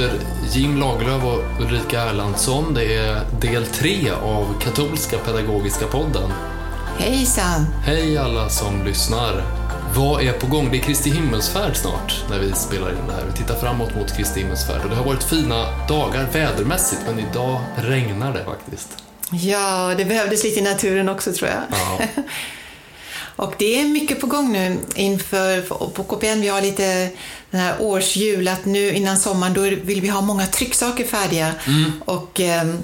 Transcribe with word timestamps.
Sitter 0.00 0.20
Jim 0.52 0.76
Lagerlöf 0.76 1.24
och 1.24 1.60
Ulrika 1.60 2.00
Erlandsson. 2.00 2.74
Det 2.74 2.96
är 2.96 3.20
del 3.40 3.66
tre 3.66 4.10
av 4.10 4.60
Katolska 4.60 5.18
Pedagogiska 5.18 5.86
Podden. 5.86 6.32
Hejsan! 6.98 7.66
Hej 7.84 8.18
alla 8.18 8.48
som 8.48 8.84
lyssnar. 8.84 9.42
Vad 9.96 10.22
är 10.22 10.32
på 10.32 10.46
gång? 10.46 10.68
Det 10.70 10.78
är 10.78 10.82
Kristi 10.82 11.10
himmelsfärd 11.10 11.76
snart 11.76 12.24
när 12.30 12.38
vi 12.38 12.52
spelar 12.52 12.90
in 12.90 13.06
det 13.08 13.12
här. 13.12 13.24
Vi 13.30 13.32
tittar 13.32 13.54
framåt 13.54 13.94
mot 13.96 14.16
Kristi 14.16 14.40
himmelsfärd 14.40 14.82
och 14.84 14.90
det 14.90 14.96
har 14.96 15.04
varit 15.04 15.24
fina 15.24 15.86
dagar 15.88 16.28
vädermässigt 16.32 17.02
men 17.06 17.18
idag 17.18 17.60
regnar 17.76 18.32
det 18.32 18.44
faktiskt. 18.44 18.88
Ja, 19.30 19.94
det 19.96 20.04
behövdes 20.04 20.44
lite 20.44 20.60
i 20.60 20.62
naturen 20.62 21.08
också 21.08 21.32
tror 21.32 21.50
jag. 21.50 21.62
Ja. 21.70 22.22
Och 23.40 23.54
det 23.58 23.80
är 23.80 23.88
mycket 23.88 24.20
på 24.20 24.26
gång 24.26 24.52
nu 24.52 24.78
inför, 24.94 25.60
på 25.88 26.04
KPN 26.04 26.40
vi 26.40 26.48
har 26.48 26.62
lite 26.62 27.10
den 27.50 27.60
här 27.60 27.74
årsjul 27.80 28.48
att 28.48 28.64
nu 28.64 28.92
innan 28.92 29.16
sommaren 29.16 29.54
då 29.54 29.62
vill 29.62 30.00
vi 30.00 30.08
ha 30.08 30.20
många 30.20 30.46
trycksaker 30.46 31.04
färdiga. 31.04 31.54
Och 32.04 32.40
ehm, 32.40 32.78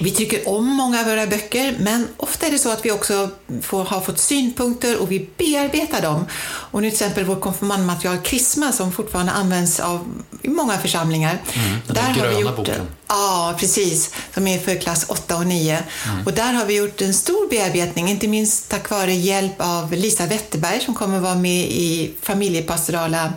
vi 0.00 0.10
trycker 0.10 0.48
om 0.48 0.66
många 0.66 1.00
av 1.00 1.06
våra 1.06 1.26
böcker, 1.26 1.76
men 1.80 2.08
ofta 2.16 2.46
är 2.46 2.50
det 2.50 2.58
så 2.58 2.72
att 2.72 2.84
vi 2.84 2.90
också 2.90 3.30
får, 3.62 3.84
har 3.84 4.00
fått 4.00 4.18
synpunkter 4.18 5.02
och 5.02 5.12
vi 5.12 5.30
bearbetar 5.36 6.02
dem. 6.02 6.26
Och 6.70 6.82
nu 6.82 6.90
till 6.90 6.94
exempel 6.94 7.24
vårt 7.24 7.40
konfirmandmaterial 7.40 8.18
Krisma 8.18 8.72
som 8.72 8.92
fortfarande 8.92 9.32
används 9.32 9.80
av 9.80 10.22
i 10.42 10.48
många 10.48 10.78
församlingar. 10.78 11.38
den 11.86 11.94
där 11.94 12.14
gröna 12.14 12.52
boken. 12.52 12.86
Ja, 13.08 13.56
precis. 13.58 14.10
Som 14.34 14.46
är 14.46 14.58
för 14.58 14.74
klass 14.74 15.04
8 15.08 15.36
och 15.36 15.46
9. 15.46 15.82
Och 16.26 16.32
där 16.32 16.52
har 16.52 16.64
vi 16.64 16.76
gjort 16.76 17.00
en 17.00 17.14
stor 17.14 17.48
bearbetning, 17.48 18.08
inte 18.08 18.28
minst 18.28 18.70
tack 18.70 18.90
vare 18.90 19.12
hjälp 19.12 19.54
av 19.58 19.92
Lisa 19.92 20.26
Wetterberg 20.26 20.80
som 20.80 20.94
kommer 20.94 21.20
vara 21.20 21.34
med 21.34 21.64
i 21.64 22.14
familjepastorala 22.22 23.32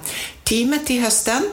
teamet 0.51 0.87
till 0.87 1.01
hösten 1.01 1.43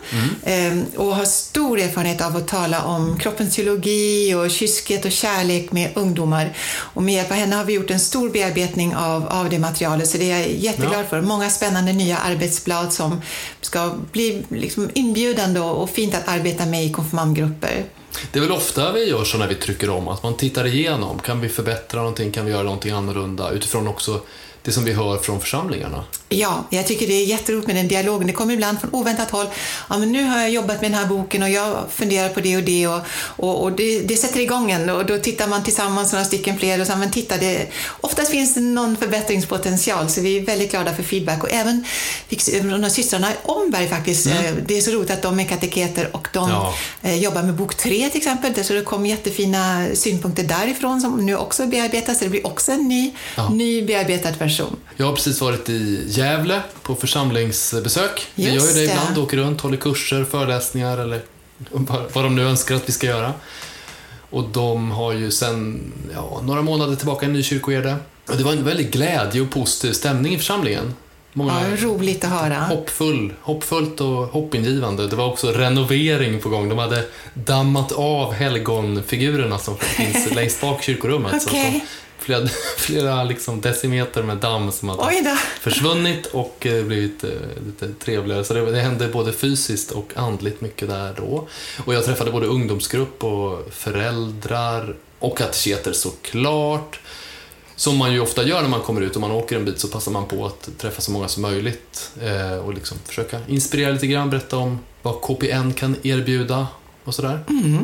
Ehm, 0.45 0.85
och 0.97 1.17
har 1.17 1.25
stor 1.25 1.79
erfarenhet 1.79 2.21
av 2.21 2.37
att 2.37 2.49
tala 2.49 2.85
om 2.85 3.19
kroppens 3.19 3.55
teologi 3.57 4.35
och 4.35 4.51
kyskhet 4.51 5.05
och 5.05 5.13
kärlek 5.13 5.73
med 5.73 5.91
ungdomar. 5.95 6.57
Och 6.95 7.03
med 7.03 7.15
hjälp 7.15 7.31
av 7.31 7.37
henne 7.37 7.57
har 7.57 7.65
vi 7.65 7.73
gjort 7.73 7.91
en 7.91 8.01
stor 8.01 8.31
bearbetning 8.31 8.97
av, 8.97 9.29
av 9.29 9.51
det 9.51 9.59
materialet 9.59 10.09
så 10.09 10.19
det 10.19 10.31
är 10.31 10.39
jag 10.39 10.51
jätteglad 10.51 11.01
Ja. 11.01 11.05
för. 11.11 11.21
Många 11.21 11.51
spännande 11.51 11.93
nya 11.93 12.17
arbetsblad 12.17 12.93
som 12.93 13.21
ska 13.61 13.95
bli 14.13 14.43
liksom 14.49 14.91
inbjudande 14.95 15.61
och, 15.61 15.83
och 15.83 15.91
fint 15.91 16.15
att 16.15 16.29
arbeta 16.29 16.67
med 16.67 16.85
i 16.85 16.93
konfirmandgrupper. 16.93 17.85
Det 18.33 18.39
är 18.39 18.43
väl 18.43 18.53
ofta 18.53 18.93
vi 18.93 19.05
gör 19.11 19.25
så 19.25 19.39
när 19.39 19.49
vi 19.49 19.55
trycker 19.55 19.91
om, 19.91 20.09
att 20.09 20.23
man 20.23 20.37
tittar 20.37 20.67
igenom. 20.67 21.19
Kan 21.19 21.41
vi 21.41 21.49
förbättra 21.49 22.01
någonting? 22.01 22.33
Kan 22.33 22.45
vi 22.45 22.51
göra 22.53 22.63
någonting 22.63 22.93
annorlunda? 22.93 23.51
Utifrån 23.51 23.89
också 23.89 24.21
det 24.69 24.73
som 24.75 24.85
vi 24.85 24.93
hör 24.93 25.19
från 25.19 25.41
församlingarna. 25.41 26.05
Ja, 26.29 26.65
jag 26.71 26.87
tycker 26.87 27.07
det 27.07 27.13
är 27.15 27.25
jätteroligt 27.25 27.67
med 27.67 27.77
den 27.77 27.89
dialogen. 27.89 28.27
Det 28.27 28.33
kommer 28.33 28.55
ibland 28.55 28.81
från 28.81 28.91
oväntat 28.95 29.31
håll. 29.31 29.47
Ja, 29.89 29.99
men 29.99 30.13
nu 30.13 30.25
har 30.25 30.39
jag 30.41 30.51
jobbat 30.51 30.81
med 30.83 30.91
den 30.91 30.99
här 31.01 31.07
boken 31.07 31.43
och 31.43 31.49
jag 31.51 31.85
funderar 31.91 32.29
på 32.29 32.41
det 32.41 32.57
och 32.57 32.63
det 32.63 32.87
och, 32.87 33.01
och, 33.37 33.63
och 33.63 33.73
det, 33.73 34.01
det 34.01 34.17
sätter 34.17 34.41
igång 34.41 34.71
en 34.71 34.91
och 34.91 35.07
då 35.07 35.19
tittar 35.19 35.47
man 35.49 35.65
tillsammans 35.65 36.13
några 36.13 36.25
stycken 36.25 36.59
fler 36.59 36.81
och 36.81 36.87
så, 36.87 36.97
men 36.97 37.11
titta, 37.11 37.37
det, 37.37 37.67
oftast 38.01 38.31
finns 38.31 38.55
det 38.55 38.61
någon 38.61 38.97
förbättringspotential 38.97 40.09
så 40.09 40.21
vi 40.21 40.37
är 40.39 40.41
väldigt 40.45 40.71
glada 40.71 40.95
för 40.95 41.03
feedback 41.03 41.43
och 41.43 41.53
även 41.53 41.85
de 42.53 42.83
här 42.83 42.89
systrarna 42.89 43.29
Omberg 43.43 43.89
faktiskt, 43.89 44.27
eh, 44.27 44.35
det 44.67 44.77
är 44.79 44.81
så 44.81 44.91
roligt 44.91 45.11
att 45.11 45.23
de 45.23 45.41
är 45.41 45.45
kateketer 45.45 46.09
och 46.17 46.29
de 46.33 46.51
Ja. 46.51 46.75
eh, 47.03 47.19
jobbar 47.19 47.43
med 47.43 47.55
bok 47.55 47.75
tre 47.75 48.09
till 48.09 48.19
exempel, 48.19 48.65
så 48.65 48.73
det 48.73 48.83
kom 48.83 49.07
jättefina 49.07 49.87
synpunkter 49.95 50.43
därifrån 50.45 51.01
som 51.01 51.27
nu 51.27 51.37
också 51.37 51.67
bearbetas, 51.67 52.19
så 52.19 52.25
det 52.25 52.31
blir 52.31 52.47
också 52.47 52.73
en 52.73 52.89
ny, 52.89 53.15
Ja. 53.37 53.49
ny 53.49 53.83
bearbetad 53.83 54.31
version. 54.31 54.58
Jag 54.97 55.07
har 55.07 55.13
precis 55.15 55.41
varit 55.41 55.69
i 55.69 56.05
Gävle 56.09 56.63
på 56.83 56.95
församlingsbesök. 56.95 58.27
vi 58.35 58.43
Just 58.55 58.67
gör 58.67 58.75
ju 58.75 58.81
det 58.81 58.87
det. 58.87 58.93
ibland, 58.93 59.19
åker 59.19 59.37
runt, 59.37 59.61
håller 59.61 59.77
kurser, 59.77 60.25
föreläsningar 60.25 60.99
eller 60.99 61.21
vad 62.13 62.25
de 62.25 62.37
nu 62.37 62.43
önskar 62.43 62.75
att 62.75 62.89
vi 62.89 62.93
ska 62.93 63.07
göra. 63.07 63.33
Och 64.31 64.45
de 64.49 64.91
har 64.91 65.13
ju 65.13 65.31
sen 65.31 65.93
ja, 66.15 66.41
några 66.45 66.63
månader 66.63 66.97
tillbaka 66.97 67.27
en 67.27 67.33
ny 67.33 67.43
kyrkoherde. 67.43 67.97
Och 68.29 68.37
det 68.37 68.45
var 68.45 68.53
en 68.53 68.65
väldigt 68.65 68.91
glädje 68.93 69.41
och 69.41 69.51
positiv 69.51 69.93
stämning 69.93 70.35
i 70.35 70.39
församlingen. 70.39 70.95
Många 71.33 71.53
Ja, 71.71 71.77
roligt 71.87 72.25
att 72.25 72.31
höra. 72.31 72.55
hoppfull, 72.55 73.33
hoppfullt 73.43 74.01
och 74.01 74.09
hoppingivande. 74.27 75.07
Det 75.09 75.17
var 75.17 75.27
också 75.27 75.53
renovering 75.53 76.41
på 76.41 76.49
gång. 76.49 76.69
De 76.69 76.79
hade 76.79 77.05
dammat 77.35 77.93
av 77.93 78.33
helgonfigurerna 78.33 79.59
som 79.59 79.77
finns 79.79 80.31
längst 80.35 80.61
bak 80.61 80.81
i 80.81 80.85
kyrkorummet. 80.85 81.43
Så- 81.43 81.49
Okej. 81.49 81.85
så 81.89 82.08
flera 82.29 82.49
flera 82.77 83.25
liksom 83.25 83.61
decimeter 83.61 84.23
med 84.23 84.37
damm 84.37 84.73
som 84.73 84.89
hade 84.89 85.03
försvunnit 85.61 86.27
och 86.27 86.67
eh, 86.67 86.85
blivit 86.85 87.25
eh, 87.25 87.31
lite 87.67 87.89
trevligare. 88.05 88.45
Så 88.45 88.55
det, 88.55 88.71
det 88.71 88.81
hände 88.81 89.09
både 89.09 89.33
fysiskt 89.33 89.91
och 89.91 90.13
andligt 90.17 90.61
mycket 90.61 90.89
där 90.89 91.15
då. 91.17 91.49
Och 91.85 91.95
jag 91.95 92.05
träffade 92.05 92.31
både 92.31 92.47
ungdomsgrupp 92.47 93.25
och 93.25 93.69
föräldrar 93.71 94.97
och 95.19 95.39
kateketer 95.39 95.93
såklart. 95.93 97.01
Som 97.77 97.97
man 97.97 98.13
ju 98.13 98.21
ofta 98.21 98.43
gör 98.43 98.63
när 98.63 98.69
man 98.69 98.81
kommer 98.81 99.01
ut 99.01 99.15
och 99.15 99.21
man 99.21 99.31
åker 99.31 99.57
en 99.57 99.65
bit 99.65 99.81
så 99.81 99.89
passar 99.89 100.13
man 100.13 100.27
på 100.27 100.47
att 100.47 100.69
träffa 100.79 101.01
så 101.01 101.11
många 101.11 101.29
som 101.29 101.43
möjligt 101.43 102.11
eh, 102.23 102.59
och 102.59 102.75
liksom 102.75 102.99
försöka 103.05 103.41
inspirera 103.49 103.93
lite 103.93 104.07
grann, 104.07 104.31
berätta 104.31 104.57
om 104.57 104.79
vad 105.03 105.21
KPN 105.21 105.73
kan 105.73 105.97
erbjuda 106.03 106.67
och 107.09 107.15
sådär. 107.15 107.41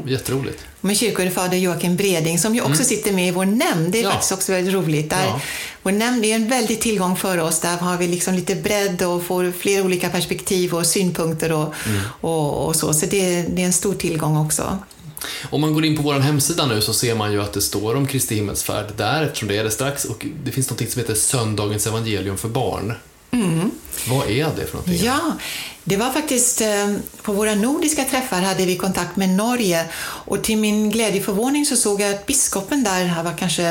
Jätteroligt. 0.06 0.64
Med 0.80 0.96
kyrkoherdefader 0.96 1.56
Joakim 1.56 1.96
Breding 1.96 2.38
som 2.38 2.54
ju 2.54 2.60
också 2.60 2.84
sitter 2.84 3.12
med 3.12 3.28
i 3.28 3.30
vår 3.30 3.44
nämnd. 3.44 3.92
Det 3.92 3.98
är 3.98 4.00
Mm. 4.00 4.04
Ja. 4.04 4.10
faktiskt 4.10 4.32
också 4.32 4.52
väldigt 4.52 4.74
roligt. 4.74 5.10
Där 5.10 5.24
Ja. 5.24 5.40
Vår 5.82 5.92
nämnd 5.92 6.24
är 6.24 6.34
en 6.34 6.48
väldig 6.48 6.80
tillgång 6.80 7.16
för 7.16 7.38
oss. 7.38 7.60
Där 7.60 7.76
har 7.76 7.96
vi 7.96 8.08
liksom 8.08 8.34
lite 8.34 8.54
bredd 8.54 9.02
och 9.02 9.22
får 9.22 9.52
flera 9.58 9.82
olika 9.84 10.08
perspektiv 10.08 10.74
och 10.74 10.86
synpunkter 10.86 11.52
och, 11.52 11.74
Mm. 11.86 12.00
och, 12.20 12.66
och 12.66 12.76
så. 12.76 12.94
Så 12.94 13.06
det, 13.06 13.42
det 13.42 13.62
är 13.62 13.66
en 13.66 13.72
stor 13.72 13.94
tillgång 13.94 14.36
också. 14.36 14.78
Om 15.50 15.60
man 15.60 15.74
går 15.74 15.84
in 15.84 15.96
på 15.96 16.02
vår 16.02 16.14
hemsida 16.14 16.66
nu 16.66 16.80
så 16.80 16.92
ser 16.92 17.14
man 17.14 17.32
ju 17.32 17.42
att 17.42 17.52
det 17.52 17.60
står 17.62 17.94
om 17.94 18.06
Kristi 18.06 18.34
himmelsfärd 18.34 18.86
där, 18.96 19.22
eftersom 19.22 19.48
det 19.48 19.56
är 19.58 19.64
det 19.64 19.70
strax. 19.70 20.04
Och 20.04 20.26
det 20.44 20.50
finns 20.50 20.70
något 20.70 20.90
som 20.90 21.00
heter 21.00 21.14
Söndagens 21.14 21.86
evangelium 21.86 22.36
för 22.36 22.48
barn. 22.48 22.94
Vad 24.08 24.30
är 24.30 24.44
det 24.56 24.66
för 24.66 24.72
någonting? 24.72 25.04
Ja, 25.04 25.20
det 25.84 25.96
var 25.96 26.10
faktiskt 26.10 26.60
eh, 26.60 26.94
på 27.22 27.32
våra 27.32 27.54
nordiska 27.54 28.04
träffar 28.04 28.40
hade 28.40 28.66
vi 28.66 28.76
kontakt 28.76 29.16
med 29.16 29.28
Norge 29.28 29.84
och 30.00 30.42
till 30.42 30.58
min 30.58 30.90
glädje 30.90 31.20
och 31.20 31.24
förvåning 31.24 31.66
så 31.66 31.76
såg 31.76 32.00
jag 32.00 32.14
att 32.14 32.26
biskopen 32.26 32.84
där, 32.84 33.04
här 33.04 33.22
var 33.22 33.34
kanske 33.38 33.62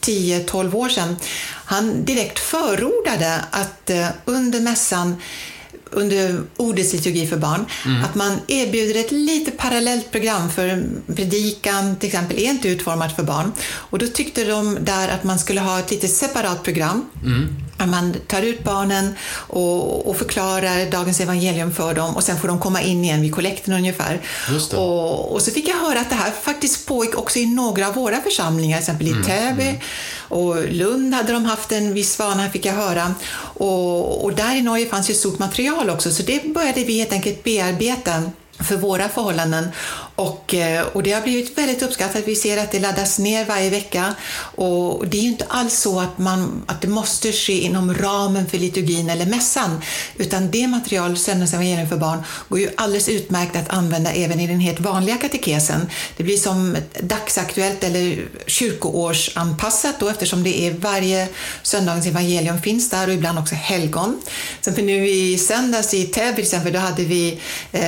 10-12 0.00 0.74
år 0.74 0.88
sedan, 0.88 1.16
han 1.64 2.04
direkt 2.04 2.38
förordade 2.38 3.40
att 3.50 3.90
eh, 3.90 4.08
under 4.24 4.60
mässan 4.60 5.16
under 5.90 6.40
ordets 6.56 6.92
liturgi 6.92 7.26
för 7.26 7.36
barn, 7.36 7.64
att 8.04 8.14
man 8.14 8.40
erbjuder 8.48 9.00
ett 9.00 9.12
lite 9.12 9.50
parallellt 9.50 10.10
program 10.10 10.50
för 10.50 10.84
predikan 11.16 11.96
till 11.96 12.06
exempel 12.06 12.38
är 12.38 12.50
inte 12.50 12.68
utformat 12.68 13.16
för 13.16 13.22
barn. 13.22 13.52
Och 13.68 13.98
då 13.98 14.06
tyckte 14.06 14.44
de 14.44 14.78
där 14.80 15.08
att 15.08 15.24
man 15.24 15.38
skulle 15.38 15.60
ha 15.60 15.78
ett 15.78 15.90
lite 15.90 16.08
separat 16.08 16.62
program. 16.62 17.06
Att 17.76 17.88
man 17.88 18.14
tar 18.26 18.42
ut 18.42 18.64
barnen 18.64 19.14
och, 19.30 20.06
och 20.08 20.16
förklarar 20.16 20.90
dagens 20.90 21.20
evangelium 21.20 21.72
för 21.72 21.94
dem 21.94 22.16
och 22.16 22.22
sen 22.22 22.36
får 22.40 22.48
de 22.48 22.58
komma 22.60 22.82
in 22.82 23.04
igen 23.04 23.22
vid 23.22 23.34
kollekten 23.34 23.74
ungefär. 23.74 24.20
Och, 24.76 25.32
och 25.32 25.42
så 25.42 25.50
fick 25.50 25.68
jag 25.68 25.76
höra 25.76 26.00
att 26.00 26.10
det 26.10 26.16
här 26.16 26.30
faktiskt 26.42 26.86
pågick 26.86 27.18
också 27.18 27.38
i 27.38 27.46
några 27.46 27.88
av 27.88 27.94
våra 27.94 28.20
församlingar, 28.20 28.78
till 28.78 28.82
exempel 28.82 29.06
i 29.08 29.24
Täby 29.24 29.80
och 30.28 30.68
Lund 30.68 31.14
hade 31.14 31.32
de 31.32 31.44
haft 31.44 31.72
en 31.72 31.94
viss 31.94 32.18
vana, 32.18 32.50
fick 32.50 32.66
jag 32.66 32.74
höra. 32.74 33.14
Och, 33.38 34.24
och 34.24 34.32
där 34.34 34.56
i 34.56 34.62
Norge 34.62 34.86
fanns 34.86 35.10
ju 35.10 35.14
stort 35.14 35.38
material 35.38 35.90
också, 35.90 36.10
så 36.10 36.22
det 36.22 36.54
började 36.54 36.84
vi 36.84 36.98
helt 36.98 37.12
enkelt 37.12 37.44
bearbeta 37.44 38.22
för 38.58 38.76
våra 38.76 39.08
förhållanden. 39.08 39.68
Och, 40.18 40.54
eh, 40.54 40.86
och 40.86 41.02
det 41.02 41.12
har 41.12 41.20
blivit 41.20 41.58
väldigt 41.58 41.82
uppskattat. 41.82 42.22
Vi 42.26 42.36
ser 42.36 42.58
att 42.58 42.70
det 42.70 42.78
laddas 42.78 43.18
ner 43.18 43.44
varje 43.44 43.70
vecka. 43.70 44.14
Och 44.54 45.08
det 45.08 45.18
är 45.18 45.22
ju 45.22 45.28
inte 45.28 45.44
alls 45.48 45.78
så 45.80 46.00
att, 46.00 46.18
man, 46.18 46.62
att 46.66 46.80
det 46.80 46.88
måste 46.88 47.32
ske 47.32 47.60
inom 47.60 47.94
ramen 47.94 48.46
för 48.46 48.58
liturgin 48.58 49.10
eller 49.10 49.26
mässan. 49.26 49.82
Utan 50.16 50.50
det 50.50 50.66
material, 50.66 51.16
Söndagsevangelium 51.16 51.88
för 51.88 51.96
barn, 51.96 52.22
går 52.48 52.60
ju 52.60 52.70
alldeles 52.76 53.08
utmärkt 53.08 53.56
att 53.56 53.68
använda 53.68 54.12
även 54.12 54.40
i 54.40 54.46
den 54.46 54.60
helt 54.60 54.80
vanliga 54.80 55.16
katekesen. 55.16 55.90
Det 56.16 56.24
blir 56.24 56.36
som 56.36 56.76
dagsaktuellt 57.00 57.84
eller 57.84 58.28
kyrkoårsanpassat 58.46 60.00
då 60.00 60.08
eftersom 60.08 60.42
det 60.42 60.60
är 60.60 60.70
varje 60.70 61.28
söndagens 61.62 62.06
evangelium 62.06 62.62
finns 62.62 62.90
där 62.90 63.08
och 63.08 63.14
ibland 63.14 63.38
också 63.38 63.54
helgon. 63.54 64.20
Sen 64.60 64.74
för 64.74 64.82
nu 64.82 65.08
i 65.08 65.38
söndags 65.38 65.94
i 65.94 66.04
Täby 66.04 66.34
till 66.34 66.44
exempel, 66.44 66.72
då 66.72 66.78
hade 66.78 67.04
vi 67.04 67.40
eh, 67.72 67.82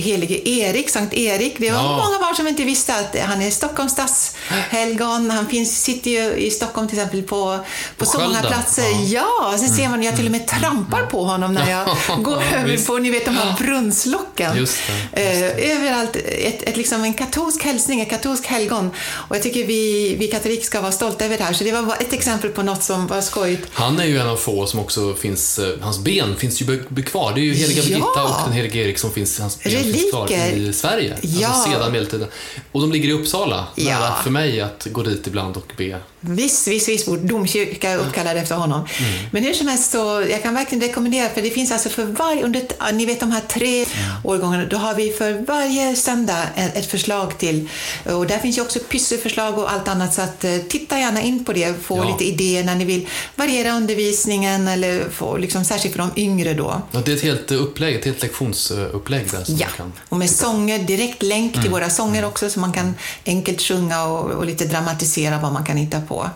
helige 0.00 0.48
Erik, 0.48 0.90
Sankt 0.90 1.14
Erik. 1.14 1.60
Det 1.68 1.74
var 1.74 1.82
ja. 1.82 2.04
många 2.04 2.18
barn 2.18 2.36
som 2.36 2.48
inte 2.48 2.64
visste 2.64 2.94
att 2.96 3.16
han 3.18 3.42
är 3.42 3.50
Stockholms 3.50 3.92
stadshelgon. 3.92 5.30
Han 5.30 5.46
finns, 5.46 5.82
sitter 5.82 6.10
ju 6.10 6.36
i 6.36 6.50
Stockholm 6.50 6.88
till 6.88 6.98
exempel 6.98 7.22
på, 7.22 7.58
på 7.96 8.06
så 8.06 8.20
många 8.20 8.40
platser. 8.40 8.84
Ja, 9.04 9.26
ja 9.52 9.58
sen 9.58 9.68
ser 9.68 9.88
man, 9.88 10.02
jag 10.02 10.16
till 10.16 10.26
och 10.26 10.32
med 10.32 10.50
mm. 10.50 10.60
trampar 10.60 11.02
på 11.02 11.24
honom 11.24 11.54
när 11.54 11.70
jag 11.70 11.86
går 12.24 12.42
över 12.56 12.86
på, 12.86 12.98
ni 12.98 13.10
vet 13.10 13.24
de 13.24 13.36
här 13.36 13.56
brunnslocken. 13.58 14.56
Just 14.56 14.78
det, 14.86 15.22
just 15.22 15.56
det. 15.56 15.72
Eh, 15.72 15.76
överallt, 15.76 16.16
ett, 16.16 16.62
ett, 16.62 16.76
liksom 16.76 17.04
en 17.04 17.14
katolsk 17.14 17.64
hälsning, 17.64 18.00
ett 18.00 18.10
katolsk 18.10 18.46
helgon. 18.46 18.90
Och 19.28 19.36
jag 19.36 19.42
tycker 19.42 19.66
vi, 19.66 20.16
vi 20.18 20.28
katoliker 20.28 20.64
ska 20.64 20.80
vara 20.80 20.92
stolta 20.92 21.24
över 21.24 21.38
det 21.38 21.44
här. 21.44 21.52
Så 21.52 21.64
det 21.64 21.72
var 21.72 21.96
ett 22.00 22.12
exempel 22.12 22.50
på 22.50 22.62
något 22.62 22.82
som 22.82 23.06
var 23.06 23.20
skojigt. 23.20 23.68
Han 23.72 24.00
är 24.00 24.04
ju 24.04 24.18
en 24.18 24.28
av 24.28 24.36
få 24.36 24.66
som 24.66 24.80
också 24.80 25.14
finns, 25.14 25.58
eh, 25.58 25.68
hans 25.80 25.98
ben 25.98 26.36
finns 26.36 26.60
ju 26.62 26.82
kvar. 27.02 27.32
Det 27.34 27.40
är 27.40 27.42
ju 27.42 27.54
heliga 27.54 27.82
Birgitta 27.82 28.06
ja. 28.16 28.22
och 28.22 28.44
den 28.44 28.52
helige 28.52 28.78
Erik 28.78 28.98
som 28.98 29.12
finns, 29.12 29.40
hans 29.40 29.62
ben 29.62 29.82
finns 29.82 30.10
kvar 30.10 30.32
i 30.32 30.72
Sverige. 30.72 31.14
Alltså 31.14 31.40
ja. 31.40 31.57
Sedan 31.64 31.92
medeltiden. 31.92 32.28
Och 32.72 32.80
de 32.80 32.92
ligger 32.92 33.08
i 33.08 33.12
Uppsala. 33.12 33.66
Ja. 33.74 34.00
Nära 34.00 34.14
för 34.14 34.30
mig 34.30 34.60
att 34.60 34.86
gå 34.90 35.02
dit 35.02 35.26
ibland 35.26 35.56
och 35.56 35.72
be 35.76 36.00
Visst, 36.20 36.68
visst. 36.68 37.08
Vår 37.08 37.16
domkyrka 37.16 37.96
uppkallad 37.96 38.36
efter 38.36 38.54
honom. 38.54 38.80
Mm. 38.98 39.12
Men 39.30 39.42
hur 39.44 39.54
som 39.54 39.68
helst 39.68 39.90
så, 39.90 40.24
jag 40.30 40.42
kan 40.42 40.54
verkligen 40.54 40.82
rekommendera, 40.82 41.28
för 41.28 41.42
det 41.42 41.50
finns 41.50 41.72
alltså 41.72 41.88
för 41.88 42.04
varje, 42.04 42.44
under, 42.44 42.92
ni 42.92 43.06
vet 43.06 43.20
de 43.20 43.30
här 43.30 43.42
tre 43.48 43.76
mm. 43.76 43.88
årgångarna, 44.24 44.64
då 44.64 44.76
har 44.76 44.94
vi 44.94 45.10
för 45.10 45.32
varje 45.46 45.96
söndag 45.96 46.44
ett 46.56 46.90
förslag 46.90 47.38
till, 47.38 47.68
och 48.04 48.26
där 48.26 48.38
finns 48.38 48.58
ju 48.58 48.62
också 48.62 48.78
pysseförslag 48.78 49.58
och 49.58 49.72
allt 49.72 49.88
annat, 49.88 50.14
så 50.14 50.22
att 50.22 50.44
eh, 50.44 50.56
titta 50.68 50.98
gärna 50.98 51.22
in 51.22 51.44
på 51.44 51.52
det, 51.52 51.74
få 51.82 51.96
ja. 51.96 52.04
lite 52.04 52.24
idéer 52.24 52.64
när 52.64 52.74
ni 52.74 52.84
vill 52.84 53.08
variera 53.36 53.76
undervisningen, 53.76 54.68
eller 54.68 55.10
få, 55.10 55.36
liksom, 55.36 55.64
särskilt 55.64 55.94
för 55.94 56.02
de 56.02 56.10
yngre 56.16 56.54
då. 56.54 56.82
Ja, 56.90 57.02
det 57.04 57.12
är 57.12 57.16
ett 57.16 57.22
helt 57.22 57.50
upplägg, 57.50 57.96
ett 57.96 58.04
helt 58.04 58.22
lektionsupplägg 58.22 59.30
där. 59.30 59.44
Ja, 59.46 59.66
kan... 59.76 59.92
och 60.08 60.16
med 60.16 60.30
sånger, 60.30 60.78
direkt 60.78 61.22
länk 61.22 61.52
till 61.52 61.60
mm. 61.60 61.72
våra 61.72 61.90
sånger 61.90 62.18
mm. 62.18 62.30
också, 62.30 62.50
så 62.50 62.60
man 62.60 62.72
kan 62.72 62.94
enkelt 63.26 63.62
sjunga 63.62 64.04
och, 64.04 64.30
och 64.30 64.46
lite 64.46 64.64
dramatisera 64.64 65.40
vad 65.40 65.52
man 65.52 65.64
kan 65.64 65.76
hitta 65.76 66.00
på. 66.08 66.30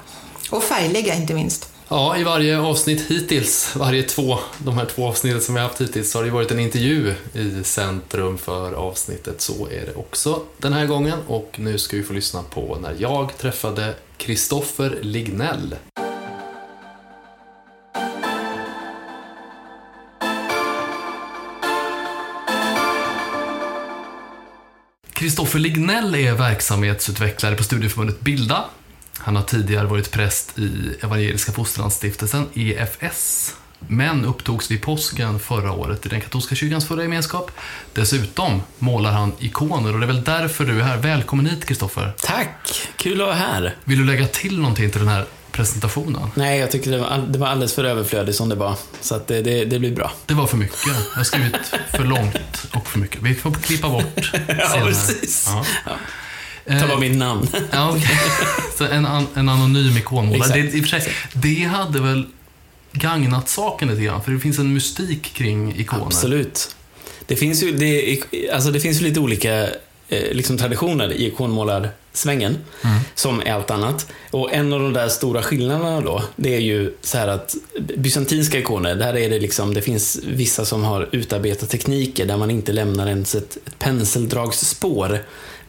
Och 0.51 0.63
färglägga 0.63 1.15
inte 1.15 1.35
minst. 1.35 1.73
Ja, 1.89 2.17
i 2.17 2.25
varje 2.25 2.61
avsnitt 2.61 3.01
hittills, 3.01 3.77
varje 3.77 4.03
två, 4.03 4.39
de 4.59 4.79
här 4.79 4.87
två 4.87 5.09
avsnitten 5.09 5.41
som 5.41 5.55
vi 5.55 5.61
har 5.61 5.69
haft 5.69 5.81
hittills, 5.81 6.11
så 6.11 6.19
har 6.19 6.25
det 6.25 6.31
varit 6.31 6.51
en 6.51 6.61
intervju 6.61 7.15
i 7.35 7.65
centrum 7.65 8.39
för 8.39 8.73
avsnittet. 8.73 9.41
Så 9.41 9.69
är 9.69 9.87
det 9.87 9.95
också 9.95 10.43
den 10.59 10.73
här 10.73 10.87
gången 10.87 11.19
och 11.27 11.57
nu 11.57 11.79
ska 11.79 11.97
vi 11.97 12.03
få 12.03 12.13
lyssna 12.13 12.43
på 12.43 12.79
när 12.83 12.97
jag 12.99 13.39
träffade 13.39 13.95
Kristoffer 14.17 14.99
Lignell. 15.03 15.75
Kristoffer 25.13 25.59
Lignell 25.59 26.15
är 26.15 26.33
verksamhetsutvecklare 26.33 27.57
på 27.57 27.65
studieförbundet 27.65 28.21
Bilda 28.21 28.65
han 29.23 29.37
har 29.37 29.43
tidigare 29.43 29.87
varit 29.87 30.11
präst 30.11 30.59
i 30.59 30.97
Evangeliska 31.03 31.53
Fosterlandsstiftelsen, 31.53 32.49
EFS, 32.55 33.55
men 33.79 34.25
upptogs 34.25 34.71
vid 34.71 34.83
påsken 34.83 35.39
förra 35.39 35.73
året 35.73 36.07
i 36.07 36.09
den 36.09 36.21
katolska 36.21 36.55
kyrkans 36.55 36.89
förra 36.89 37.03
gemenskap. 37.03 37.51
Dessutom 37.95 38.63
målar 38.79 39.13
han 39.13 39.33
ikoner 39.39 39.93
och 39.95 40.01
det 40.01 40.05
är 40.07 40.13
väl 40.13 40.25
därför 40.25 40.65
du 40.65 40.79
är 40.81 40.85
här. 40.85 40.97
Välkommen 40.97 41.47
hit 41.47 41.65
Kristoffer. 41.67 42.13
Tack, 42.23 42.89
kul 42.97 43.21
att 43.21 43.27
vara 43.27 43.37
här. 43.37 43.77
Vill 43.85 43.99
du 43.99 44.05
lägga 44.05 44.27
till 44.27 44.59
någonting 44.59 44.91
till 44.91 45.01
den 45.01 45.09
här 45.09 45.27
presentationen? 45.53 46.31
Nej, 46.35 46.59
jag 46.61 46.71
tycker 46.71 46.91
det 46.91 46.99
var, 46.99 47.25
det 47.29 47.39
var 47.39 47.47
alldeles 47.47 47.75
för 47.75 47.85
överflödigt 47.85 48.37
som 48.37 48.49
det 48.49 48.55
var. 48.55 48.77
Så 49.01 49.15
att 49.15 49.27
det, 49.27 49.43
det, 49.43 49.65
det 49.65 49.79
blir 49.79 49.95
bra. 49.95 50.13
Det 50.27 50.35
var 50.35 50.47
för 50.47 50.57
mycket. 50.57 50.87
Jag 50.87 51.17
har 51.17 51.25
skrivit 51.25 51.57
för 51.91 52.05
långt 52.05 52.67
och 52.75 52.87
för 52.87 52.99
mycket. 52.99 53.23
Vi 53.23 53.35
får 53.35 53.55
klippa 53.55 53.89
bort 53.89 54.05
senare. 54.33 54.63
ja, 54.75 54.83
precis. 54.87 55.49
Ja. 55.87 55.93
Ja. 56.65 56.81
Ta 56.81 56.87
bara 56.87 56.99
mitt 56.99 57.17
namn. 57.17 57.49
ja, 57.73 57.91
okay. 57.91 58.17
Så 58.79 58.85
en, 58.85 59.07
en 59.35 59.49
anonym 59.49 59.97
ikonmålare. 59.97 60.63
Det, 60.63 60.75
i 60.75 60.83
sig, 60.83 61.13
det 61.33 61.65
hade 61.65 62.01
väl 62.01 62.27
gagnat 62.93 63.49
saken 63.49 63.89
lite 63.89 64.03
grann, 64.03 64.23
för 64.23 64.33
det 64.33 64.39
finns 64.39 64.59
en 64.59 64.75
mystik 64.75 65.23
kring 65.35 65.75
ikoner. 65.77 66.07
Absolut. 66.07 66.77
Det 67.27 67.37
finns 67.37 67.63
ju, 67.63 67.73
det, 67.73 68.21
alltså 68.53 68.71
det 68.71 68.81
finns 68.81 69.01
ju 69.01 69.05
lite 69.05 69.21
olika 69.21 69.63
eh, 70.09 70.33
liksom 70.33 70.59
traditioner 70.59 71.13
i 71.13 71.27
ikonmålarsvängen, 71.27 72.59
mm. 72.85 73.01
som 73.15 73.41
är 73.41 73.53
allt 73.53 73.71
annat. 73.71 74.07
Och 74.31 74.53
en 74.53 74.73
av 74.73 74.81
de 74.81 74.93
där 74.93 75.09
stora 75.09 75.43
skillnaderna 75.43 76.01
då, 76.01 76.23
det 76.37 76.55
är 76.55 76.61
ju 76.61 76.95
så 77.01 77.19
här 77.19 77.29
att 77.29 77.55
bysantinska 77.97 78.59
ikoner, 78.59 78.95
där 78.95 79.17
är 79.17 79.31
det 79.31 79.39
liksom, 79.39 79.75
det 79.75 79.83
finns 79.83 80.19
vissa 80.27 80.65
som 80.65 80.85
har 80.85 81.09
utarbetat 81.13 81.71
tekniker 81.71 82.27
där 82.27 82.37
man 82.37 82.51
inte 82.51 82.73
lämnar 82.73 83.07
ens 83.07 83.35
ett, 83.35 83.57
ett 83.67 83.79
penseldragsspår 83.79 85.19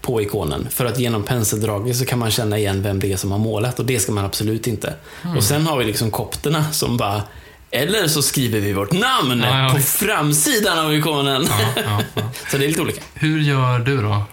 på 0.04 0.22
ikonen. 0.22 0.68
För 0.70 0.86
att 0.86 1.00
genom 1.00 1.24
penseldraget 1.24 1.98
så 1.98 2.06
kan 2.06 2.20
man 2.20 2.32
känna 2.32 2.58
igen 2.58 2.82
vem 2.82 3.00
det 3.00 3.12
är 3.12 3.18
som 3.18 3.32
har 3.32 3.40
målat 3.40 3.80
och 3.80 3.86
det 3.86 4.00
ska 4.00 4.12
man 4.12 4.26
absolut 4.26 4.68
inte. 4.68 4.94
Mm. 5.24 5.38
Och 5.38 5.44
sen 5.44 5.68
har 5.68 5.78
vi 5.78 5.86
liksom 5.86 6.12
kopterna 6.12 6.72
som 6.72 6.98
bara 6.98 7.24
eller 7.72 8.08
så 8.08 8.22
skriver 8.22 8.60
vi 8.60 8.74
vårt 8.74 8.92
namn 8.92 9.44
ja, 9.44 9.64
ja, 9.64 9.74
på 9.74 9.80
framsidan 9.80 10.86
av 10.86 10.96
ikonen. 10.96 11.48
Ja, 11.76 12.02
så 12.52 12.58
det 12.58 12.66
är 12.66 12.68
lite 12.68 12.82
olika. 12.82 13.02
Hur 13.14 13.40
gör 13.40 13.80
du 13.80 14.02
då? 14.02 14.24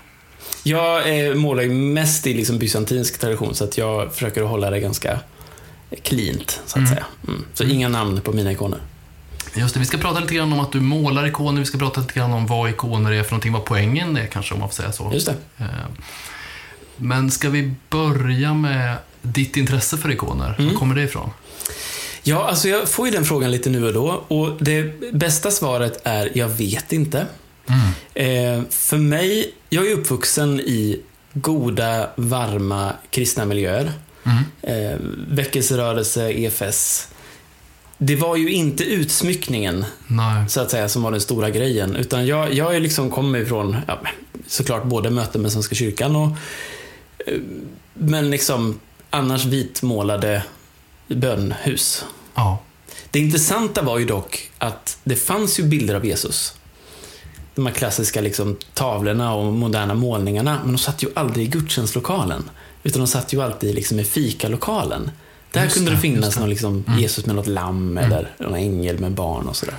Jag 0.62 1.26
eh, 1.26 1.34
målar 1.34 1.64
mest 1.66 2.26
i 2.26 2.34
liksom 2.34 2.58
bysantinsk 2.58 3.20
tradition 3.20 3.54
så 3.54 3.64
att 3.64 3.78
jag 3.78 4.14
försöker 4.14 4.42
hålla 4.42 4.70
det 4.70 4.80
ganska 4.80 5.20
cleant, 6.02 6.60
så 6.66 6.70
att 6.70 6.76
mm. 6.76 6.88
säga. 6.88 7.04
Mm. 7.28 7.44
Så 7.54 7.64
inga 7.64 7.88
namn 7.88 8.20
på 8.20 8.32
mina 8.32 8.52
ikoner. 8.52 8.78
Just 9.54 9.74
det, 9.74 9.80
vi 9.80 9.86
ska 9.86 9.98
prata 9.98 10.20
lite 10.20 10.34
grann 10.34 10.52
om 10.52 10.60
att 10.60 10.72
du 10.72 10.80
målar 10.80 11.26
ikoner, 11.26 11.60
vi 11.60 11.66
ska 11.66 11.78
prata 11.78 12.00
lite 12.00 12.12
grann 12.12 12.32
om 12.32 12.46
vad 12.46 12.70
ikoner 12.70 13.12
är 13.12 13.22
för 13.22 13.30
någonting, 13.30 13.52
vad 13.52 13.64
poängen 13.64 14.16
är 14.16 14.26
kanske 14.26 14.54
om 14.54 14.60
man 14.60 14.68
får 14.68 14.74
säga 14.74 14.92
så. 14.92 15.10
Just 15.14 15.26
det. 15.26 15.34
Eh, 15.58 15.66
men 16.96 17.30
ska 17.30 17.50
vi 17.50 17.74
börja 17.90 18.54
med 18.54 18.96
ditt 19.22 19.56
intresse 19.56 19.96
för 19.96 20.10
ikoner? 20.10 20.54
Mm. 20.58 20.72
Var 20.72 20.78
kommer 20.78 20.94
det 20.94 21.02
ifrån? 21.02 21.30
Ja, 22.22 22.48
alltså 22.48 22.68
jag 22.68 22.88
får 22.88 23.06
ju 23.06 23.12
den 23.12 23.24
frågan 23.24 23.50
lite 23.50 23.70
nu 23.70 23.86
och 23.86 23.92
då 23.92 24.24
och 24.28 24.56
det 24.60 25.12
bästa 25.12 25.50
svaret 25.50 26.00
är 26.04 26.30
jag 26.34 26.48
vet 26.48 26.92
inte. 26.92 27.26
Mm. 27.66 28.58
Eh, 28.60 28.64
för 28.70 28.96
mig, 28.96 29.54
jag 29.68 29.86
är 29.86 29.92
uppvuxen 29.92 30.60
i 30.60 31.00
goda, 31.32 32.10
varma 32.16 32.92
kristna 33.10 33.44
miljöer. 33.44 33.92
Mm. 34.24 34.44
Eh, 34.62 34.98
väckelserörelse, 35.28 36.32
EFS 36.32 37.08
det 38.02 38.16
var 38.16 38.36
ju 38.36 38.50
inte 38.50 38.84
utsmyckningen, 38.84 39.84
Nej. 40.06 40.48
så 40.48 40.60
att 40.60 40.70
säga, 40.70 40.88
som 40.88 41.02
var 41.02 41.10
den 41.10 41.20
stora 41.20 41.50
grejen. 41.50 41.96
Utan 41.96 42.26
jag, 42.26 42.54
jag 42.54 42.76
är 42.76 42.80
liksom 42.80 43.10
kommer 43.10 43.38
ifrån, 43.38 43.76
ja, 43.88 44.00
såklart 44.46 44.84
både 44.84 45.10
möten 45.10 45.42
med 45.42 45.52
Svenska 45.52 45.74
kyrkan 45.74 46.16
och 46.16 46.28
eh, 47.26 47.40
men 47.94 48.30
liksom 48.30 48.80
annars 49.10 49.44
vitmålade 49.44 50.42
bönhus. 51.08 52.04
Ja. 52.34 52.58
Det 53.10 53.18
intressanta 53.18 53.82
var 53.82 53.98
ju 53.98 54.06
dock 54.06 54.50
att 54.58 54.98
det 55.04 55.16
fanns 55.16 55.60
ju 55.60 55.64
bilder 55.64 55.94
av 55.94 56.06
Jesus. 56.06 56.54
De 57.54 57.66
här 57.66 57.72
klassiska 57.72 58.20
liksom, 58.20 58.56
tavlorna 58.74 59.34
och 59.34 59.52
moderna 59.52 59.94
målningarna, 59.94 60.58
men 60.62 60.72
de 60.72 60.78
satt 60.78 61.02
ju 61.02 61.08
aldrig 61.14 61.46
i 61.46 61.48
gudstjänstlokalen. 61.48 62.50
Utan 62.82 63.00
de 63.00 63.06
satt 63.06 63.32
ju 63.32 63.42
alltid 63.42 63.74
liksom 63.74 64.00
i 64.00 64.04
fikalokalen. 64.04 65.10
Där 65.52 65.64
just 65.64 65.74
kunde 65.74 65.90
det, 65.90 65.96
det 65.96 66.00
finnas 66.00 66.38
någon 66.38 66.50
liksom 66.50 66.84
mm. 66.86 66.98
Jesus 66.98 67.26
med 67.26 67.36
något 67.36 67.46
lamm 67.46 67.98
mm. 67.98 68.04
eller 68.04 68.30
någon 68.38 68.54
ängel 68.54 68.98
med 68.98 69.12
barn 69.12 69.48
och 69.48 69.56
sådär. 69.56 69.76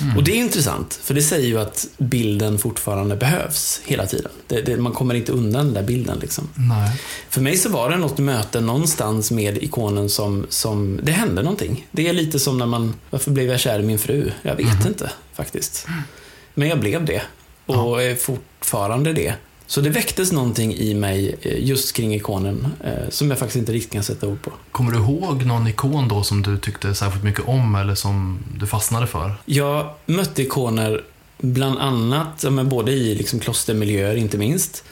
Mm. 0.00 0.16
Och 0.16 0.24
det 0.24 0.32
är 0.32 0.36
intressant, 0.36 1.00
för 1.02 1.14
det 1.14 1.22
säger 1.22 1.48
ju 1.48 1.60
att 1.60 1.86
bilden 1.98 2.58
fortfarande 2.58 3.16
behövs 3.16 3.80
hela 3.84 4.06
tiden. 4.06 4.30
Det, 4.46 4.60
det, 4.60 4.76
man 4.76 4.92
kommer 4.92 5.14
inte 5.14 5.32
undan 5.32 5.64
den 5.64 5.74
där 5.74 5.82
bilden. 5.82 6.18
Liksom. 6.18 6.48
För 7.28 7.40
mig 7.40 7.56
så 7.56 7.68
var 7.68 7.90
det 7.90 7.96
något 7.96 8.18
möte 8.18 8.60
någonstans 8.60 9.30
med 9.30 9.62
ikonen 9.62 10.08
som, 10.08 10.46
som, 10.48 11.00
det 11.02 11.12
hände 11.12 11.42
någonting. 11.42 11.86
Det 11.90 12.08
är 12.08 12.12
lite 12.12 12.38
som 12.38 12.58
när 12.58 12.66
man, 12.66 12.94
varför 13.10 13.30
blev 13.30 13.50
jag 13.50 13.60
kär 13.60 13.80
i 13.80 13.82
min 13.82 13.98
fru? 13.98 14.30
Jag 14.42 14.56
vet 14.56 14.74
mm. 14.74 14.86
inte 14.86 15.10
faktiskt. 15.34 15.86
Men 16.54 16.68
jag 16.68 16.80
blev 16.80 17.04
det. 17.04 17.22
Och 17.66 17.74
ja. 17.74 18.02
är 18.02 18.14
fortfarande 18.14 19.12
det. 19.12 19.34
Så 19.72 19.80
det 19.80 19.90
väcktes 19.90 20.32
någonting 20.32 20.74
i 20.74 20.94
mig 20.94 21.36
eh, 21.42 21.64
just 21.64 21.96
kring 21.96 22.14
ikonen 22.14 22.66
eh, 22.84 23.08
som 23.08 23.30
jag 23.30 23.38
faktiskt 23.38 23.56
inte 23.56 23.72
riktigt 23.72 23.92
kan 23.92 24.02
sätta 24.02 24.26
ord 24.26 24.42
på. 24.42 24.52
Kommer 24.72 24.92
du 24.92 24.98
ihåg 24.98 25.44
någon 25.44 25.66
ikon 25.66 26.08
då 26.08 26.22
som 26.22 26.42
du 26.42 26.58
tyckte 26.58 26.94
särskilt 26.94 27.24
mycket 27.24 27.48
om 27.48 27.74
eller 27.74 27.94
som 27.94 28.38
du 28.58 28.66
fastnade 28.66 29.06
för? 29.06 29.34
Jag 29.44 29.90
mötte 30.06 30.42
ikoner 30.42 31.02
bland 31.38 31.78
annat, 31.78 32.44
men 32.50 32.68
både 32.68 32.92
i 32.92 33.14
liksom 33.14 33.40
klostermiljöer 33.40 34.16
inte 34.16 34.38
minst. 34.38 34.84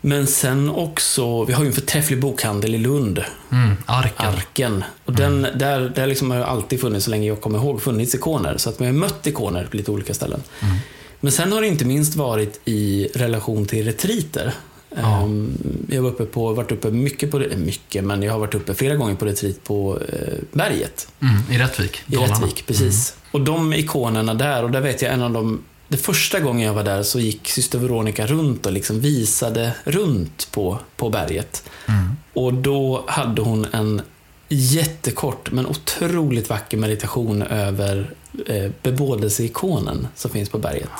Men 0.00 0.26
sen 0.26 0.70
också, 0.70 1.44
vi 1.44 1.52
har 1.52 1.62
ju 1.62 1.68
en 1.68 1.74
förträfflig 1.74 2.20
bokhandel 2.20 2.74
i 2.74 2.78
Lund. 2.78 3.24
Mm, 3.52 3.76
arken. 3.86 4.26
Arken. 4.26 4.84
Och 5.04 5.12
den, 5.12 5.42
där, 5.42 5.92
där 5.94 6.06
liksom 6.06 6.30
har 6.30 6.40
alltid 6.40 6.80
funnits, 6.80 7.04
så 7.04 7.10
länge 7.10 7.28
jag 7.28 7.40
kommer 7.40 7.58
ihåg, 7.58 7.82
funnits 7.82 8.14
ikoner. 8.14 8.56
Så 8.56 8.70
att 8.70 8.78
man 8.78 8.86
har 8.86 8.92
mött 8.92 9.26
ikoner 9.26 9.66
på 9.70 9.76
lite 9.76 9.90
olika 9.90 10.14
ställen. 10.14 10.42
Mm. 10.62 10.76
Men 11.24 11.32
sen 11.32 11.52
har 11.52 11.60
det 11.60 11.66
inte 11.66 11.84
minst 11.84 12.14
varit 12.14 12.60
i 12.64 13.08
relation 13.14 13.66
till 13.66 13.84
retriter. 13.84 14.54
Ja. 14.96 15.22
Ehm, 15.22 15.58
Jag 15.88 16.02
har 16.02 16.08
uppe 16.08 16.24
på, 16.24 16.52
varit 16.52 16.72
uppe 16.72 16.90
mycket 16.90 17.30
på, 17.30 17.38
mycket, 17.56 18.04
men 18.04 18.22
jag 18.22 18.32
har 18.32 18.38
varit 18.38 18.54
uppe 18.54 18.74
flera 18.74 18.94
gånger 18.94 19.14
på 19.14 19.24
retreat 19.24 19.64
på 19.64 19.98
eh, 20.08 20.34
berget. 20.52 21.08
Mm, 21.20 21.34
I 21.50 21.58
Rättvik, 21.58 22.02
I 22.06 22.14
Dalarna. 22.14 22.34
Rättvik, 22.34 22.66
precis. 22.66 23.16
Och 23.30 23.40
de 23.40 23.72
ikonerna 23.74 24.34
där, 24.34 24.62
och 24.64 24.70
där 24.70 24.80
vet 24.80 25.02
jag 25.02 25.12
en 25.12 25.22
av 25.22 25.30
de 25.30 25.64
det 25.88 25.96
första 25.96 26.40
gången 26.40 26.66
jag 26.66 26.74
var 26.74 26.84
där 26.84 27.02
så 27.02 27.20
gick 27.20 27.48
syster 27.48 27.78
Veronica 27.78 28.26
runt 28.26 28.66
och 28.66 28.72
liksom 28.72 29.00
visade 29.00 29.72
runt 29.84 30.48
på, 30.50 30.78
på 30.96 31.10
berget. 31.10 31.70
Mm. 31.88 32.16
Och 32.32 32.54
då 32.54 33.04
hade 33.06 33.42
hon 33.42 33.66
en 33.72 34.02
jättekort 34.48 35.50
men 35.52 35.66
otroligt 35.66 36.48
vacker 36.48 36.76
meditation 36.76 37.42
över 37.42 38.14
eh, 38.46 38.70
bebådelseikonen 38.82 40.06
som 40.14 40.30
finns 40.30 40.48
på 40.48 40.58
berget. 40.58 40.90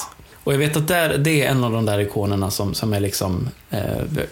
Och 0.45 0.53
jag 0.53 0.59
vet 0.59 0.77
att 0.77 0.89
där, 0.89 1.19
det 1.19 1.43
är 1.43 1.51
en 1.51 1.65
av 1.65 1.73
de 1.73 1.87
där 1.87 1.99
ikonerna 2.01 2.51
som, 2.51 2.75
som 2.75 2.93
är 2.93 3.01
liksom... 3.01 3.49
Eh, 3.71 3.81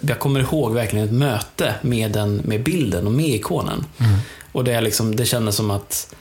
jag 0.01 0.19
kommer 0.19 0.41
ihåg 0.41 0.75
verkligen 0.75 1.07
ett 1.07 1.13
möte 1.13 1.75
med, 1.83 2.11
den, 2.13 2.37
med 2.45 2.63
bilden 2.65 3.07
och 3.07 3.13
med 3.13 3.29
ikonen. 3.35 3.85
Mm. 3.99 4.19
Och 4.53 4.65
det, 4.65 4.73
är 4.73 4.81
liksom, 4.81 5.17
det 5.17 5.25
kändes 5.25 5.57
som 5.57 5.71
att... 5.71 6.15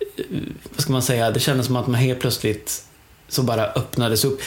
eh, 0.00 0.24
Vad 0.72 0.80
ska 0.80 0.92
man 0.92 1.02
säga? 1.02 1.30
Det 1.30 1.40
kändes 1.40 1.66
som 1.66 1.76
att 1.76 1.86
man 1.86 2.00
helt 2.00 2.20
plötsligt 2.20 2.84
så 3.28 3.42
bara 3.42 3.64
öppnades 3.66 4.24
upp. 4.24 4.40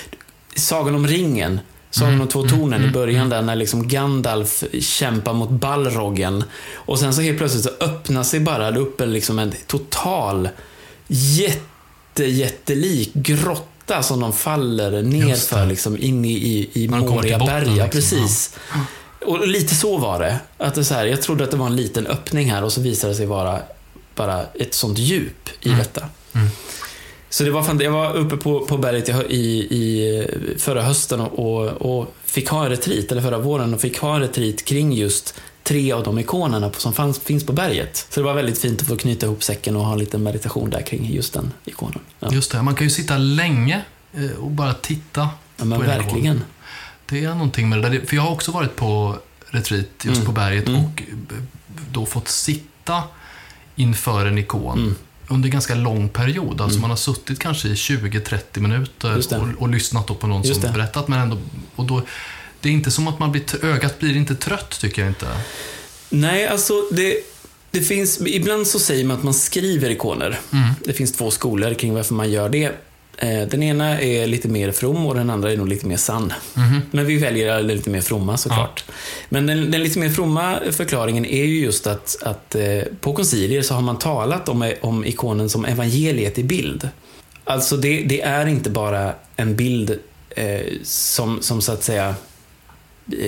Sagan 0.56 0.96
om 0.96 1.08
ringen. 1.08 1.60
Sagan 1.92 2.10
Mm, 2.14 2.22
om 2.22 2.28
två 2.28 2.40
mm, 2.40 2.52
tornen 2.52 2.80
i 2.82 2.84
mm, 2.84 2.94
början 2.94 3.30
där 3.30 3.42
när 3.42 3.56
liksom 3.56 3.88
Gandalf 3.88 4.64
kämpar 4.82 5.34
mot 5.34 5.50
Balroggen. 5.50 6.44
Och 6.74 7.00
sen 7.00 7.14
så 7.14 7.22
helt 7.22 7.38
plötsligt 7.38 7.64
så 7.64 7.70
öppnar 7.80 8.24
sig 8.24 8.40
bara 8.40 8.78
upp 8.78 9.02
en, 9.02 9.14
liksom 9.14 9.40
en 9.40 9.54
total 9.68 10.50
jätte, 11.08 12.26
jättelik 12.26 13.12
grotta 13.88 14.04
som 14.04 14.20
de 14.20 14.34
faller 14.34 15.02
nerför 15.02 15.66
liksom 15.66 15.98
in 15.98 16.26
i, 16.26 16.34
i, 16.34 16.84
i 16.84 16.88
Moria 16.88 17.38
botten, 17.38 17.54
berg. 17.56 17.78
Ja, 17.78 17.84
liksom. 17.86 17.90
precis. 17.90 18.56
Och 19.26 19.48
lite 19.48 19.76
så 19.76 19.98
var 19.98 20.20
det. 20.20 20.40
Att 20.58 20.76
det 20.76 20.84
så 20.86 20.94
här, 20.94 21.06
jag 21.06 21.22
trodde 21.22 21.44
att 21.44 21.52
det 21.52 21.58
var 21.58 21.68
en 21.68 21.76
liten 21.76 22.08
öppning 22.08 22.52
här 22.52 22.64
och 22.64 22.74
så 22.74 22.82
visade 22.82 23.14
det 23.14 23.18
sig 23.18 23.26
vara 23.26 23.60
bara 24.16 24.44
ett 24.54 24.74
sånt 24.74 24.98
djup 25.00 25.50
i 25.62 25.68
Mm. 25.68 25.80
detta. 25.80 26.10
Mm. 26.34 26.48
Så 27.30 27.44
det 27.44 27.52
var 27.52 27.64
fan, 27.64 27.80
jag 27.80 27.92
var 27.92 28.16
uppe 28.16 28.38
på, 28.38 28.66
på 28.66 28.78
berget 28.78 29.10
i, 29.10 29.34
i, 29.34 29.78
i 29.78 30.28
förra 30.58 30.82
hösten 30.82 31.20
och, 31.22 31.40
och, 31.40 32.00
och 32.00 32.14
fick 32.26 32.50
ha 32.50 32.64
en 32.64 32.70
retreat, 32.70 33.12
eller 33.12 33.22
förra 33.22 33.38
våren, 33.38 33.74
och 33.74 33.82
fick 33.82 34.00
ha 34.00 34.16
en 34.16 34.22
retreat 34.22 34.66
kring 34.66 34.94
just 34.94 35.34
tre 35.68 35.92
av 35.92 36.04
de 36.04 36.20
ikonerna 36.20 36.72
som 36.78 36.94
fanns, 36.94 37.20
finns 37.20 37.46
på 37.46 37.54
berget. 37.54 38.08
Så 38.10 38.20
det 38.20 38.24
var 38.26 38.34
väldigt 38.34 38.60
fint 38.62 38.82
att 38.82 38.88
få 38.88 38.98
knyta 38.98 39.26
ihop 39.26 39.44
säcken 39.44 39.76
och 39.76 39.86
ha 39.86 39.94
en 39.94 40.00
liten 40.00 40.24
meditation 40.24 40.70
där 40.70 40.82
kring 40.82 41.14
just 41.14 41.34
den 41.34 41.54
ikonen. 41.66 42.00
Ja, 42.20 42.28
Just 42.32 42.52
det, 42.52 42.62
man 42.62 42.76
kan 42.76 42.86
ju 42.88 42.92
sitta 42.92 43.18
länge 43.18 43.82
eh, 44.14 44.32
och 44.32 44.52
bara 44.52 44.74
titta. 44.74 45.30
ja 45.58 45.66
men 45.66 45.80
på 45.80 45.86
en 45.86 45.92
ikon. 45.92 46.04
verkligen. 46.06 46.44
Det 47.06 47.24
är 47.24 47.30
någonting 47.30 47.70
med 47.70 47.82
det 47.82 47.90
där. 47.90 48.06
För 48.06 48.16
jag 48.16 48.24
har 48.24 48.32
också 48.32 48.52
varit 48.52 48.76
på 48.76 49.18
retreat 49.48 49.86
just 50.02 50.16
Mm. 50.16 50.26
på 50.26 50.32
berget 50.32 50.68
Mm. 50.68 50.84
och 50.86 51.04
b- 51.30 51.36
då 51.92 52.06
fått 52.06 52.28
sitta 52.28 53.04
inför 53.76 54.26
en 54.26 54.38
ikon 54.38 54.80
Mm. 54.80 54.96
under 55.28 55.48
en 55.48 55.52
ganska 55.52 55.76
lång 55.76 56.10
period. 56.10 56.62
Alltså 56.62 56.66
Mm. 56.78 56.82
man 56.82 56.90
har 56.90 56.98
suttit 56.98 57.40
kanske 57.40 57.68
i 57.68 57.74
20-30 57.76 58.60
minuter 58.60 59.18
och, 59.18 59.62
och 59.62 59.70
lyssnat 59.70 60.20
på 60.20 60.28
någon 60.28 60.44
som 60.44 60.62
berättat. 60.74 61.08
Men 61.08 61.20
ändå, 61.20 61.38
och 61.76 61.86
då, 61.86 62.02
det 62.68 62.72
är 62.72 62.74
inte 62.74 62.92
som 62.92 63.08
att 63.08 63.20
man 63.20 63.32
blir, 63.32 63.66
ögat 63.66 64.00
blir 64.00 64.18
inte 64.18 64.36
trött, 64.36 64.80
tycker 64.80 65.02
jag 65.02 65.12
inte. 65.12 65.26
Nej, 66.10 66.48
alltså 66.48 66.74
det, 66.92 67.18
det 67.72 67.82
finns, 67.82 68.22
ibland 68.22 68.68
så 68.68 68.80
säger 68.80 69.06
man 69.06 69.18
att 69.18 69.24
man 69.24 69.34
skriver 69.34 69.90
ikoner. 69.90 70.40
Mm. 70.54 70.70
Det 70.84 70.94
finns 70.94 71.12
två 71.12 71.32
skolor 71.32 71.74
kring 71.74 71.94
varför 71.94 72.14
man 72.14 72.32
gör 72.32 72.50
det. 72.50 72.66
Eh, 73.18 73.48
Den 73.48 73.64
ena 73.64 74.02
är 74.02 74.28
lite 74.28 74.48
mer 74.48 74.72
from 74.72 75.06
och 75.06 75.16
den 75.16 75.30
andra 75.30 75.52
är 75.52 75.58
nog 75.58 75.68
lite 75.68 75.88
mer 75.88 75.98
sann. 75.98 76.34
Mhm. 76.54 76.82
Men 76.92 77.06
vi 77.06 77.18
väljer 77.18 77.56
den 77.58 77.68
lite 77.68 77.90
mer 77.90 78.02
fromma 78.02 78.38
såklart. 78.38 78.86
Men 79.30 79.46
den, 79.46 79.72
den 79.72 79.84
lite 79.84 80.00
mer 80.00 80.10
fromma 80.10 80.60
förklaringen 80.72 81.26
är 81.26 81.46
ju 81.46 81.60
just 81.60 81.88
att, 81.88 82.18
att 82.22 82.56
eh, 82.56 82.82
på 83.02 83.14
koncilier 83.14 83.62
så 83.62 83.74
har 83.74 83.82
man 83.82 84.00
talat 84.00 84.50
om, 84.50 84.74
om 84.82 85.06
ikonen 85.06 85.50
som 85.50 85.66
evangeliet 85.66 86.38
i 86.38 86.44
bild. 86.44 86.90
Alltså 87.44 87.78
det, 87.78 88.04
det 88.04 88.22
är 88.22 88.48
inte 88.48 88.70
bara 88.70 89.14
en 89.36 89.56
bild 89.56 90.00
eh, 90.30 90.62
som, 90.84 91.42
som 91.42 91.62
så 91.62 91.72
att 91.72 91.84
säga 91.84 92.16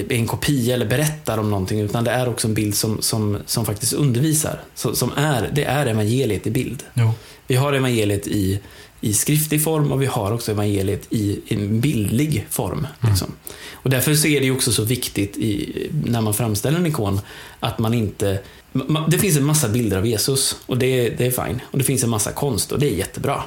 en 0.09 0.27
kopia 0.27 0.73
eller 0.73 0.85
berättar 0.85 1.37
om 1.37 1.49
någonting, 1.49 1.79
utan 1.79 2.03
det 2.03 2.11
är 2.11 2.29
också 2.29 2.47
en 2.47 2.53
bild 2.53 2.75
som, 2.75 3.01
som, 3.01 3.37
som 3.45 3.65
faktiskt 3.65 3.93
undervisar. 3.93 4.61
Så, 4.75 4.95
som 4.95 5.11
är, 5.17 5.49
det 5.53 5.63
är 5.63 5.85
evangeliet 5.85 6.47
i 6.47 6.51
bild. 6.51 6.83
Jo. 6.93 7.11
Vi 7.47 7.55
har 7.55 7.73
evangeliet 7.73 8.27
i, 8.27 8.59
i 9.01 9.13
skriftlig 9.13 9.63
form 9.63 9.91
och 9.91 10.01
vi 10.01 10.05
har 10.05 10.31
också 10.31 10.51
evangeliet 10.51 11.01
i, 11.09 11.39
i 11.47 11.53
en 11.55 11.79
bildlig 11.81 12.45
form. 12.49 12.87
Liksom. 13.09 13.27
Och 13.73 13.89
därför 13.89 14.15
så 14.15 14.27
är 14.27 14.41
det 14.41 14.51
också 14.51 14.71
så 14.71 14.83
viktigt 14.83 15.37
i, 15.37 15.73
när 16.05 16.21
man 16.21 16.33
framställer 16.33 16.77
en 16.79 16.85
ikon 16.85 17.19
att 17.59 17.79
man 17.79 17.93
inte... 17.93 18.39
ma- 18.73 19.09
Det 19.09 19.17
finns 19.17 19.37
en 19.37 19.45
massa 19.45 19.69
bilder 19.69 19.97
av 19.97 20.05
Jesus 20.07 20.55
och 20.65 20.77
det, 20.77 21.09
det 21.09 21.25
är 21.25 21.45
fine. 21.45 21.61
Och 21.71 21.77
det 21.77 21.83
finns 21.83 22.03
en 22.03 22.09
massa 22.09 22.31
konst 22.31 22.71
och 22.71 22.79
det 22.79 22.85
är 22.93 22.95
jättebra. 22.95 23.43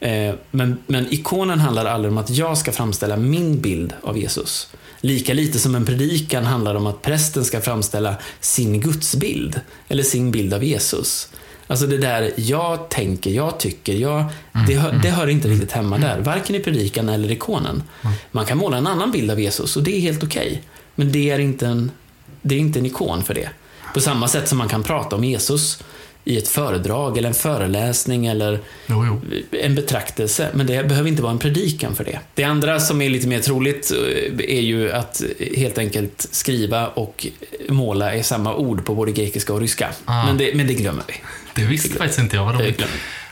Eh, 0.00 0.34
Men, 0.50 0.78
men 0.86 1.12
ikonen 1.12 1.60
handlar 1.60 1.84
aldrig 1.84 2.12
om 2.12 2.18
att 2.18 2.30
jag 2.30 2.58
ska 2.58 2.72
framställa 2.72 3.16
min 3.16 3.60
bild 3.60 3.92
av 4.02 4.18
Jesus. 4.18 4.68
Lika 5.00 5.34
lite 5.34 5.58
som 5.58 5.74
en 5.74 5.84
predikan 5.84 6.44
handlar 6.44 6.74
om 6.74 6.86
att 6.86 7.02
prästen 7.02 7.44
ska 7.44 7.60
framställa 7.60 8.14
sin 8.40 8.80
gudsbild 8.80 9.60
eller 9.88 10.02
sin 10.02 10.30
bild 10.30 10.54
av 10.54 10.64
Jesus. 10.64 11.28
Alltså 11.66 11.86
det 11.86 11.98
där 11.98 12.32
jag 12.36 12.88
tänker, 12.88 13.30
jag 13.30 13.58
tycker, 13.60 13.92
jag, 13.92 14.24
det, 14.66 14.74
hör, 14.74 15.00
det 15.02 15.10
hör 15.10 15.26
inte 15.26 15.48
riktigt 15.48 15.72
hemma 15.72 15.98
där. 15.98 16.20
Varken 16.20 16.56
i 16.56 16.60
predikan 16.60 17.08
eller 17.08 17.30
ikonen. 17.30 17.82
Man 18.30 18.46
kan 18.46 18.58
måla 18.58 18.76
en 18.76 18.86
annan 18.86 19.10
bild 19.10 19.30
av 19.30 19.40
Jesus 19.40 19.76
och 19.76 19.82
det 19.82 19.96
är 19.96 20.00
helt 20.00 20.24
okej. 20.24 20.62
Men 20.94 21.12
det 21.12 21.30
är, 21.30 21.38
inte 21.38 21.66
en, 21.66 21.90
det 22.42 22.54
är 22.54 22.58
inte 22.58 22.78
en 22.78 22.86
ikon 22.86 23.24
för 23.24 23.34
det. 23.34 23.48
På 23.94 24.00
samma 24.00 24.28
sätt 24.28 24.48
som 24.48 24.58
man 24.58 24.68
kan 24.68 24.82
prata 24.82 25.16
om 25.16 25.24
Jesus 25.24 25.78
i 26.26 26.38
ett 26.38 26.48
föredrag 26.48 27.18
eller 27.18 27.28
en 27.28 27.34
föreläsning 27.34 28.26
eller 28.26 28.60
Jo, 28.86 29.06
jo. 29.06 29.20
en 29.62 29.74
betraktelse, 29.74 30.50
men 30.54 30.66
det 30.66 30.88
behöver 30.88 31.08
inte 31.08 31.22
vara 31.22 31.32
en 31.32 31.38
predikan 31.38 31.94
för 31.94 32.04
det. 32.04 32.20
Det 32.34 32.44
andra 32.44 32.80
som 32.80 33.02
är 33.02 33.08
lite 33.08 33.28
mer 33.28 33.40
troligt 33.40 33.92
eh, 33.92 34.56
är 34.56 34.60
ju 34.60 34.92
att 34.92 35.22
helt 35.56 35.78
enkelt 35.78 36.28
skriva 36.30 36.88
och 36.88 37.26
måla 37.68 38.14
är 38.14 38.22
samma 38.22 38.54
ord 38.54 38.84
på 38.84 38.94
både 38.94 39.12
grekiska 39.12 39.52
och 39.52 39.60
ryska. 39.60 39.90
Ah. 40.04 40.26
Men, 40.26 40.38
det, 40.38 40.54
men 40.54 40.66
det 40.66 40.74
glömmer 40.74 41.04
vi. 41.08 41.14
Det 41.54 41.66
visste 41.66 41.98
faktiskt 41.98 42.18
inte 42.18 42.36
jag. 42.36 42.44
Vad 42.44 42.58
Det 42.58 42.64
roligt. 42.64 42.82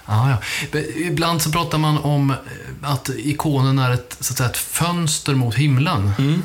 Ah, 0.05 0.31
ja. 0.31 0.81
Ibland 0.97 1.43
så 1.43 1.53
pratar 1.53 1.79
man 1.79 1.99
om 1.99 2.31
eh, 2.31 2.37
att 2.83 3.11
ikonen 3.17 3.79
är 3.79 3.91
ett, 3.91 4.17
så 4.21 4.33
att 4.33 4.37
säga, 4.37 4.51
ett 4.51 4.57
fönster 4.57 5.35
mot 5.35 5.55
himlen. 5.55 6.13
Mm. 6.19 6.43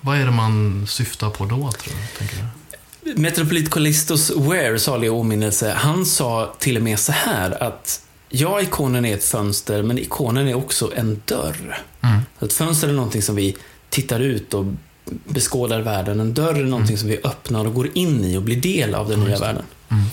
Vad 0.00 0.18
är 0.18 0.24
det 0.24 0.30
man 0.30 0.86
syftar 0.88 1.30
på 1.30 1.44
då, 1.44 1.56
tror 1.56 1.94
du? 1.94 2.18
Tänker 2.18 2.36
du? 2.36 2.42
Metropolit 3.02 3.70
Callistus 3.70 4.30
Ware, 4.30 4.78
salig 4.78 5.12
åminnelse, 5.12 5.72
han 5.76 6.06
sa 6.06 6.54
till 6.58 6.76
och 6.76 6.82
med 6.82 6.98
så 6.98 7.12
här 7.12 7.62
att 7.62 8.02
ja, 8.28 8.62
ikonen 8.62 9.04
är 9.04 9.14
ett 9.14 9.24
fönster, 9.24 9.82
men 9.82 9.98
ikonen 9.98 10.48
är 10.48 10.54
också 10.54 10.92
en 10.96 11.22
dörr. 11.24 11.82
Mm. 12.00 12.20
Ett 12.40 12.52
fönster 12.52 12.88
är 12.88 12.92
någonting 12.92 13.22
som 13.22 13.36
vi 13.36 13.56
tittar 13.88 14.20
ut 14.20 14.54
och 14.54 14.64
beskådar 15.24 15.80
världen. 15.80 16.20
En 16.20 16.34
dörr 16.34 16.54
är 16.54 16.64
någonting 16.64 16.98
som 16.98 17.08
vi 17.08 17.20
öppnar 17.24 17.64
och 17.64 17.74
går 17.74 17.88
in 17.94 18.24
i 18.24 18.36
och 18.36 18.42
blir 18.42 18.60
del 18.60 18.94
av 18.94 19.08
den 19.08 19.20
nya 19.20 19.38
världen. 19.38 19.64
Mm. 19.88 20.04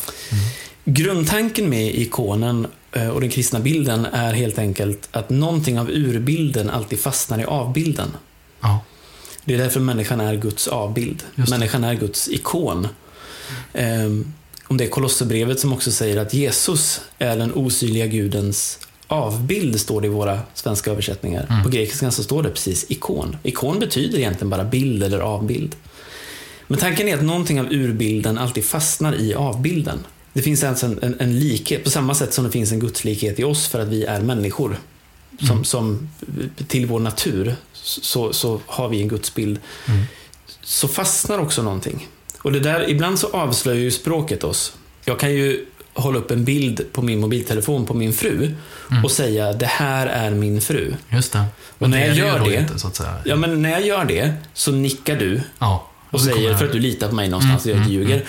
Grundtanken 0.86 1.69
med 1.69 1.96
ikonen 1.96 2.67
eh, 2.91 3.08
och 3.08 3.22
den 3.22 3.29
kristna 3.29 3.60
bilden 3.60 4.05
är 4.05 4.34
helt 4.34 4.60
enkelt 4.60 5.10
att 5.12 5.29
någonting 5.29 5.79
av 5.79 5.89
urbilden 5.89 6.69
alltid 6.69 7.00
fastnar 7.00 7.39
i 7.39 7.46
avbilden. 7.46 8.08
Ja. 8.62 8.79
Det 9.46 9.53
är 9.53 9.58
därför 9.58 9.79
människan 9.79 10.19
är 10.22 10.36
Guds 10.36 10.67
avbild. 10.67 11.24
Människan 11.36 11.84
är 11.84 11.93
Guds 11.93 12.27
ikon. 12.29 12.88
Ehm, 13.74 14.34
om 14.67 14.77
det 14.77 14.84
är 14.84 14.89
Kolosserbrevet 14.89 15.60
som 15.60 15.74
också 15.74 15.91
säger 15.91 16.17
att 16.17 16.34
Jesus 16.34 17.01
är 17.17 17.38
den 17.38 17.53
osynliga 17.53 18.08
Gudens 18.08 18.79
avbild, 19.08 19.79
står 19.79 20.01
det 20.01 20.08
i 20.08 20.10
våra 20.10 20.39
svenska 20.53 20.91
översättningar. 20.91 21.46
Mm. 21.50 21.63
På 21.63 21.69
grekiskan 21.69 22.12
så 22.12 22.24
står 22.24 22.43
det 22.43 22.50
precis 22.50 22.86
ikon. 22.89 23.38
Ikon 23.43 23.79
betyder 23.79 24.17
egentligen 24.17 24.50
bara 24.50 24.63
bild 24.63 25.03
eller 25.03 25.19
avbild. 25.19 25.75
Men 26.67 26.79
tanken 26.79 27.08
är 27.08 27.15
att 27.17 27.24
någonting 27.24 27.60
av 27.60 27.67
urbilden 27.72 28.38
alltid 28.38 28.65
fastnar 28.65 29.15
i 29.15 29.34
avbilden. 29.34 30.00
Det 30.34 30.41
finns 30.41 30.63
alltså 30.63 30.86
en, 30.86 31.00
en, 31.01 31.15
en 31.19 31.39
likhet, 31.39 31.84
på 31.84 31.89
samma 31.89 32.15
sätt 32.15 32.34
som 32.34 32.46
det 32.46 32.51
finns 32.51 32.72
en 32.72 32.79
gudslikhet 32.79 33.39
i 33.39 33.43
oss 33.43 33.67
för 33.67 33.79
att 33.79 33.88
vi 33.88 34.03
är 34.03 34.22
människor. 34.22 34.79
Som, 35.39 35.50
Mm. 35.51 35.63
som 35.63 36.10
till 36.67 36.86
vår 36.86 37.00
natur 37.00 37.55
så, 37.83 38.33
så 38.33 38.62
har 38.65 38.89
vi 38.89 39.01
en 39.01 39.07
gudsbild. 39.07 39.59
Mm. 39.88 40.01
Så 40.62 40.88
fastnar 40.88 41.39
också 41.39 41.63
någonting. 41.63 42.07
Och 42.41 42.51
det 42.51 42.59
där, 42.59 42.89
ibland 42.89 43.19
så 43.19 43.27
avslöjar 43.31 43.79
ju 43.79 43.91
språket 43.91 44.43
oss. 44.43 44.74
Jag 45.05 45.19
kan 45.19 45.31
ju 45.31 45.65
hålla 45.93 46.19
upp 46.19 46.31
en 46.31 46.45
bild 46.45 46.86
på 46.93 47.01
min 47.01 47.19
mobiltelefon 47.19 47.86
på 47.86 47.93
min 47.93 48.13
fru 48.13 48.55
och 49.03 49.12
säga 49.12 49.53
det 49.53 49.65
här 49.65 50.07
är 50.07 50.31
min 50.31 50.62
fru. 50.62 50.93
Just 51.09 51.33
det. 51.33 51.45
Och 51.77 51.89
när 51.89 52.00
det 52.00 52.05
jag 52.05 52.15
gör 52.15 52.39
det, 52.50 52.55
Inte, 52.55 52.79
så 52.79 52.88
att 52.88 52.95
säga. 52.95 53.15
ja 53.25 53.36
men 53.36 53.62
när 53.62 53.69
jag 53.69 53.86
gör 53.86 54.05
det 54.05 54.33
så 54.53 54.71
nickar 54.71 55.15
du 55.15 55.41
Ja. 55.59 55.88
Och 56.11 56.21
säger, 56.21 56.55
för 56.55 56.65
att 56.65 56.71
du 56.71 56.79
litar 56.79 57.09
på 57.09 57.15
mig 57.15 57.29
någonstans 57.29 57.65
och 57.65 57.71
jag 57.71 57.77
inte 57.77 57.91
ljuger. 57.91 58.25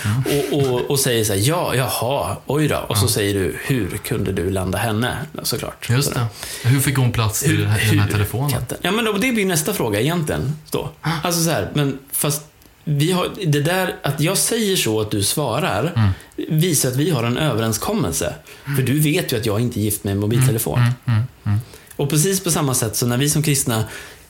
Och, 0.53 0.59
och, 0.59 0.91
och 0.91 0.99
säger 1.01 1.25
så 1.25 1.33
här, 1.33 1.41
ja, 1.49 1.75
jaha, 1.75 2.37
oj 2.47 2.69
då. 2.69 2.77
Och 2.89 2.97
så 2.97 3.09
säger 3.09 3.35
du, 3.35 3.57
hur 3.65 3.89
kunde 4.05 4.33
du 4.33 4.51
landa 4.51 4.79
henne? 4.79 5.17
Såklart. 5.43 5.91
Just 5.91 6.15
det. 6.15 6.27
Hur 6.65 6.81
fick 6.81 6.97
hon 6.97 7.13
plats 7.13 7.43
i 7.45 7.57
den 7.57 7.67
här, 7.67 7.91
den 7.91 7.99
här 7.99 8.11
telefonen? 8.11 8.51
Katten. 8.51 8.79
Ja, 8.83 8.91
men 8.91 9.05
då, 9.05 9.13
det 9.13 9.33
blir 9.33 9.47
nästa 9.47 9.73
fråga 9.75 10.01
egentligen. 10.01 10.57
Då. 10.71 10.91
Alltså 11.23 11.43
så 11.45 11.51
här, 11.51 11.71
men 11.75 11.99
fast 12.13 12.43
vi 12.85 13.13
har, 13.13 13.29
det 13.47 13.61
där 13.61 13.97
att 14.03 14.21
jag 14.21 14.39
säger 14.39 14.77
så 14.77 15.01
att 15.01 15.11
du 15.11 15.23
svarar 15.23 15.93
Mm. 15.97 16.61
visar 16.61 16.89
att 16.89 16.97
vi 16.97 17.11
har 17.11 17.25
en 17.25 17.37
överenskommelse. 17.39 18.35
För 18.77 18.83
du 18.83 18.99
vet 19.01 19.33
ju 19.33 19.37
att 19.37 19.47
jag 19.47 19.61
inte 19.61 19.81
är 19.81 19.83
gift 19.83 20.05
med 20.05 20.13
en 20.13 20.19
mobiltelefon. 20.21 20.79
Mm, 21.07 21.59
Och 21.97 22.11
precis 22.11 22.45
på 22.45 22.51
samma 22.51 22.75
sätt 22.75 22.97
så 22.97 23.07
när 23.07 23.17
vi 23.17 23.31
som 23.31 23.43
kristna 23.43 23.85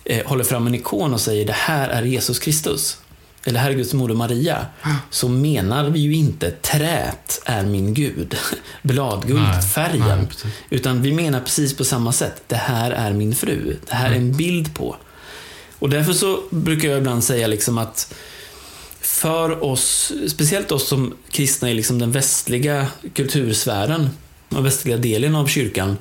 eh, 0.04 0.26
håller 0.26 0.44
fram 0.44 0.66
en 0.66 0.74
ikon 0.74 1.14
och 1.14 1.20
säger 1.20 1.46
det 1.46 1.52
här 1.56 1.88
är 1.88 2.02
Jesus 2.02 2.38
Kristus. 2.38 2.98
Eller 3.44 3.60
här 3.60 3.70
är 3.70 3.74
Guds 3.74 3.94
moder 3.94 4.14
Maria. 4.14 4.66
Så 5.10 5.28
menar 5.28 5.90
vi 5.90 6.00
ju 6.00 6.14
inte 6.14 6.50
trät 6.50 7.42
är 7.44 7.64
min 7.64 7.94
Gud. 7.94 8.36
Bladguld, 8.82 9.42
Nej, 9.42 9.62
färgen. 9.62 10.18
nej, 10.18 10.26
precis. 10.26 10.50
Utan 10.70 11.02
vi 11.02 11.12
menar 11.12 11.40
precis 11.40 11.76
på 11.76 11.84
samma 11.84 12.12
sätt. 12.12 12.42
Det 12.46 12.56
här 12.56 12.90
är 12.90 13.12
min 13.12 13.34
fru. 13.34 13.76
Det 13.88 13.94
här 13.94 14.10
är 14.10 14.16
en 14.16 14.36
bild 14.36 14.74
på. 14.74 14.96
Och 15.78 15.90
därför 15.90 16.12
så 16.12 16.40
brukar 16.50 16.88
jag 16.88 16.98
ibland 16.98 17.24
säga 17.24 17.46
liksom 17.46 17.78
att 17.78 18.14
för 19.00 19.64
oss, 19.64 20.12
speciellt 20.28 20.72
oss 20.72 20.88
som 20.88 21.14
kristna 21.30 21.70
i 21.70 21.74
liksom 21.74 21.98
den 21.98 22.12
västliga 22.12 22.86
kultursfären, 23.14 24.10
den 24.48 24.64
västliga 24.64 24.96
delen 24.96 25.34
av 25.34 25.46
kyrkan, 25.46 25.96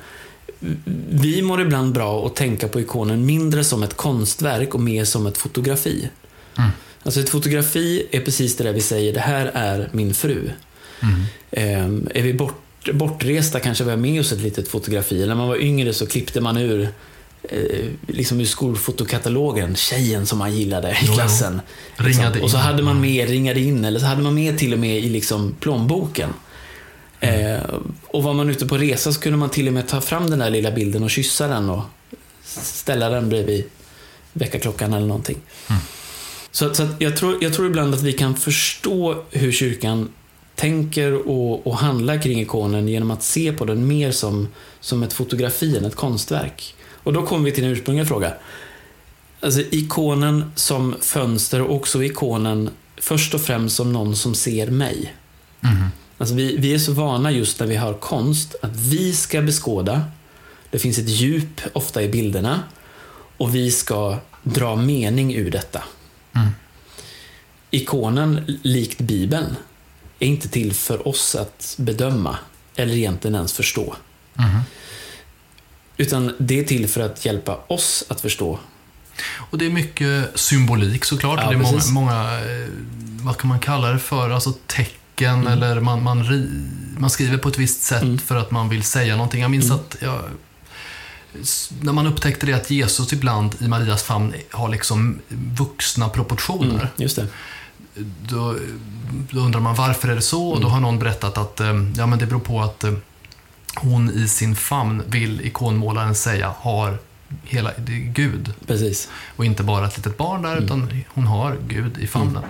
vi 1.10 1.42
mår 1.42 1.62
ibland 1.62 1.94
bra 1.94 2.26
att 2.26 2.36
tänka 2.36 2.68
på 2.68 2.80
ikonen 2.82 3.26
mindre 3.26 3.64
som 3.64 3.84
ett 3.84 3.98
konstverk 3.98 4.74
och 4.74 4.80
mer 4.82 5.06
som 5.06 5.28
ett 5.28 5.38
fotografi. 5.38 6.10
Mm. 6.58 6.70
Alltså 7.04 7.20
ett 7.20 7.30
fotografi 7.30 8.08
är 8.12 8.20
precis 8.20 8.58
det 8.58 8.64
där 8.64 8.74
vi 8.74 8.82
säger, 8.82 9.14
det 9.14 9.20
här 9.20 9.52
är 9.54 9.90
min 9.92 10.14
fru. 10.14 10.52
Mm. 11.02 11.24
Ehm, 11.52 12.08
är 12.16 12.22
vi 12.22 12.34
bort, 12.34 12.90
bortresta 12.94 13.60
kanske 13.60 13.84
vi 13.84 13.90
har 13.90 13.98
med 13.98 14.20
oss 14.20 14.32
ett 14.32 14.42
litet 14.42 14.68
fotografi. 14.68 15.28
När 15.28 15.36
man 15.36 15.48
var 15.48 15.62
yngre 15.62 15.94
så 15.94 16.06
klippte 16.08 16.42
man 16.42 16.58
ur 16.58 16.90
eh, 17.44 17.86
liksom 18.08 18.40
ur 18.42 18.46
skolfotokatalogen, 18.46 19.76
tjejen 19.76 20.26
som 20.26 20.40
man 20.40 20.56
gillade 20.56 20.90
i 20.90 20.96
Jo, 21.02 21.08
jo. 21.08 21.14
klassen. 21.14 21.62
Ringade 21.96 22.30
Liksom. 22.30 22.44
Och 22.44 22.52
så 22.52 22.58
hade 22.58 22.84
man 22.84 23.02
med, 23.02 23.30
ringade 23.30 23.60
in, 23.60 23.86
eller 23.86 24.00
så 24.00 24.06
hade 24.06 24.22
man 24.22 24.36
med 24.36 24.58
till 24.58 24.74
och 24.74 24.80
med 24.80 24.98
i 24.98 25.10
liksom 25.10 25.56
plånboken. 25.60 26.30
Mm. 27.20 27.56
Eh, 27.56 27.62
och 28.08 28.24
var 28.24 28.34
man 28.34 28.50
ute 28.50 28.66
på 28.66 28.78
resa 28.78 29.14
så 29.14 29.20
kunde 29.20 29.38
man 29.38 29.50
till 29.50 29.68
och 29.68 29.74
med 29.74 29.88
ta 29.88 30.02
fram 30.02 30.30
den 30.30 30.40
där 30.40 30.50
lilla 30.50 30.72
bilden 30.72 31.04
och 31.04 31.10
kyssa 31.10 31.48
den 31.48 31.70
och 31.70 31.84
ställa 32.64 33.10
den 33.10 33.30
bredvid 33.30 33.64
väckarklockan 34.34 34.94
eller 34.94 35.08
någonting. 35.08 35.38
Mm. 35.70 35.82
Så, 36.52 36.74
så 36.74 36.88
jag, 37.00 37.18
tror, 37.18 37.38
jag 37.42 37.54
tror 37.54 37.68
ibland 37.68 37.94
att 37.94 38.02
vi 38.02 38.14
kan 38.14 38.36
förstå 38.36 39.24
hur 39.32 39.52
kyrkan 39.52 40.10
tänker 40.56 41.28
och, 41.28 41.68
och 41.68 41.78
handlar 41.78 42.22
kring 42.22 42.42
ikonen 42.42 42.88
genom 42.88 43.12
att 43.12 43.24
se 43.24 43.54
på 43.54 43.66
den 43.66 43.88
mer 43.88 44.12
som, 44.12 44.48
som 44.80 45.04
ett 45.04 45.14
fotografi 45.14 45.78
än 45.78 45.86
ett 45.86 45.96
konstverk. 45.96 46.76
Och 47.04 47.14
då 47.14 47.26
kommer 47.26 47.46
vi 47.46 47.52
till 47.52 47.64
den 47.64 47.72
ursprungliga 47.72 48.06
frågan. 48.06 48.32
Alltså 49.42 49.62
ikonen 49.72 50.52
som 50.56 50.96
fönster 51.02 51.62
och 51.62 51.76
också 51.76 52.04
ikonen 52.04 52.70
först 52.98 53.34
och 53.34 53.42
främst 53.42 53.76
som 53.76 53.94
någon 53.94 54.16
som 54.16 54.36
ser 54.36 54.68
mig. 54.68 55.14
Mm. 55.64 55.84
Alltså 56.18 56.36
vi, 56.36 56.58
vi 56.58 56.74
är 56.74 56.78
så 56.78 56.94
vana 56.94 57.32
just 57.32 57.60
när 57.60 57.68
vi 57.68 57.76
har 57.76 57.94
konst 57.94 58.56
att 58.62 58.76
vi 58.76 59.14
ska 59.14 59.42
beskåda. 59.42 60.04
Det 60.72 60.80
finns 60.80 60.98
ett 60.98 61.10
djup 61.10 61.62
ofta 61.74 62.04
i 62.04 62.10
bilderna 62.10 62.64
och 63.38 63.56
vi 63.56 63.72
ska 63.72 64.18
dra 64.44 64.76
mening 64.76 65.36
ur 65.36 65.52
detta. 65.52 65.84
Mm. 66.40 66.52
Ikonen, 67.72 68.60
likt 68.64 69.00
Bibeln, 69.00 69.56
är 70.20 70.28
inte 70.28 70.48
till 70.50 70.74
för 70.74 71.08
oss 71.08 71.36
att 71.36 71.76
bedöma 71.80 72.38
eller 72.76 72.94
egentligen 72.94 73.36
ens 73.36 73.54
förstå. 73.54 73.96
Mm. 74.40 74.60
Utan 75.98 76.36
det 76.38 76.60
är 76.60 76.64
till 76.64 76.88
för 76.88 77.02
att 77.02 77.26
hjälpa 77.26 77.60
oss 77.68 78.04
att 78.08 78.22
förstå. 78.22 78.60
Och 79.36 79.58
det 79.58 79.66
är 79.66 79.70
mycket 79.70 80.40
symbolik 80.40 81.06
såklart. 81.06 81.40
Ja, 81.44 81.50
det 81.50 81.56
är 81.56 81.60
många, 81.60 81.82
många, 81.92 82.40
eh, 82.40 82.68
vad 83.22 83.38
kan 83.38 83.48
man 83.48 83.60
kalla 83.60 83.92
det 83.92 84.00
för, 84.00 84.30
alltså 84.30 84.54
tecken 84.68 85.48
eller 85.48 85.80
man, 85.80 86.04
man, 86.04 86.48
man 86.98 87.10
skriver 87.10 87.38
på 87.38 87.50
ett 87.50 87.58
visst 87.58 87.84
sätt 87.84 88.02
Mm. 88.02 88.18
för 88.20 88.36
att 88.36 88.52
man 88.52 88.70
vill 88.70 88.84
säga 88.84 89.16
någonting. 89.16 89.42
Jag 89.42 89.52
minns 89.52 89.66
Mm. 89.66 89.78
att 89.78 89.96
jag, 90.02 90.22
när 91.82 91.94
man 91.94 92.08
upptäckte 92.08 92.46
det 92.46 92.54
att 92.54 92.70
Jesus 92.72 93.14
ibland 93.14 93.56
i 93.60 93.68
Marias 93.68 94.04
famn 94.04 94.34
har 94.52 94.70
liksom 94.70 95.20
vuxna 95.58 96.10
proportioner. 96.10 96.70
Mm, 96.76 96.88
just 96.96 97.16
det. 97.16 97.28
Då, 98.22 98.56
då 99.32 99.40
undrar 99.40 99.60
man 99.60 99.76
varför 99.76 100.08
är 100.08 100.16
det 100.16 100.22
så? 100.22 100.50
Och 100.50 100.62
då 100.62 100.68
Mm. 100.68 100.72
har 100.72 100.80
någon 100.80 101.00
berättat 101.00 101.38
att 101.38 101.60
eh, 101.60 101.68
ja, 101.98 102.06
men 102.06 102.20
det 102.20 102.26
beror 102.26 102.40
på 102.40 102.62
att 102.62 102.84
eh, 102.84 102.94
hon 103.76 104.10
i 104.10 104.28
sin 104.28 104.56
famn, 104.56 105.04
vill 105.08 105.42
ikonmålaren 105.42 106.16
säga, 106.16 106.54
har 106.60 106.98
hela 107.44 107.72
det 107.78 107.92
är 107.94 107.98
Gud. 108.00 108.54
Precis. 108.68 109.10
Och 109.36 109.46
inte 109.46 109.64
bara 109.64 109.88
ett 109.88 109.98
litet 109.98 110.18
barn 110.18 110.42
där, 110.42 110.52
Mm. 110.52 110.64
utan 110.66 111.04
hon 111.08 111.28
har 111.28 111.58
Gud 111.68 111.98
i 111.98 112.08
famnen. 112.08 112.44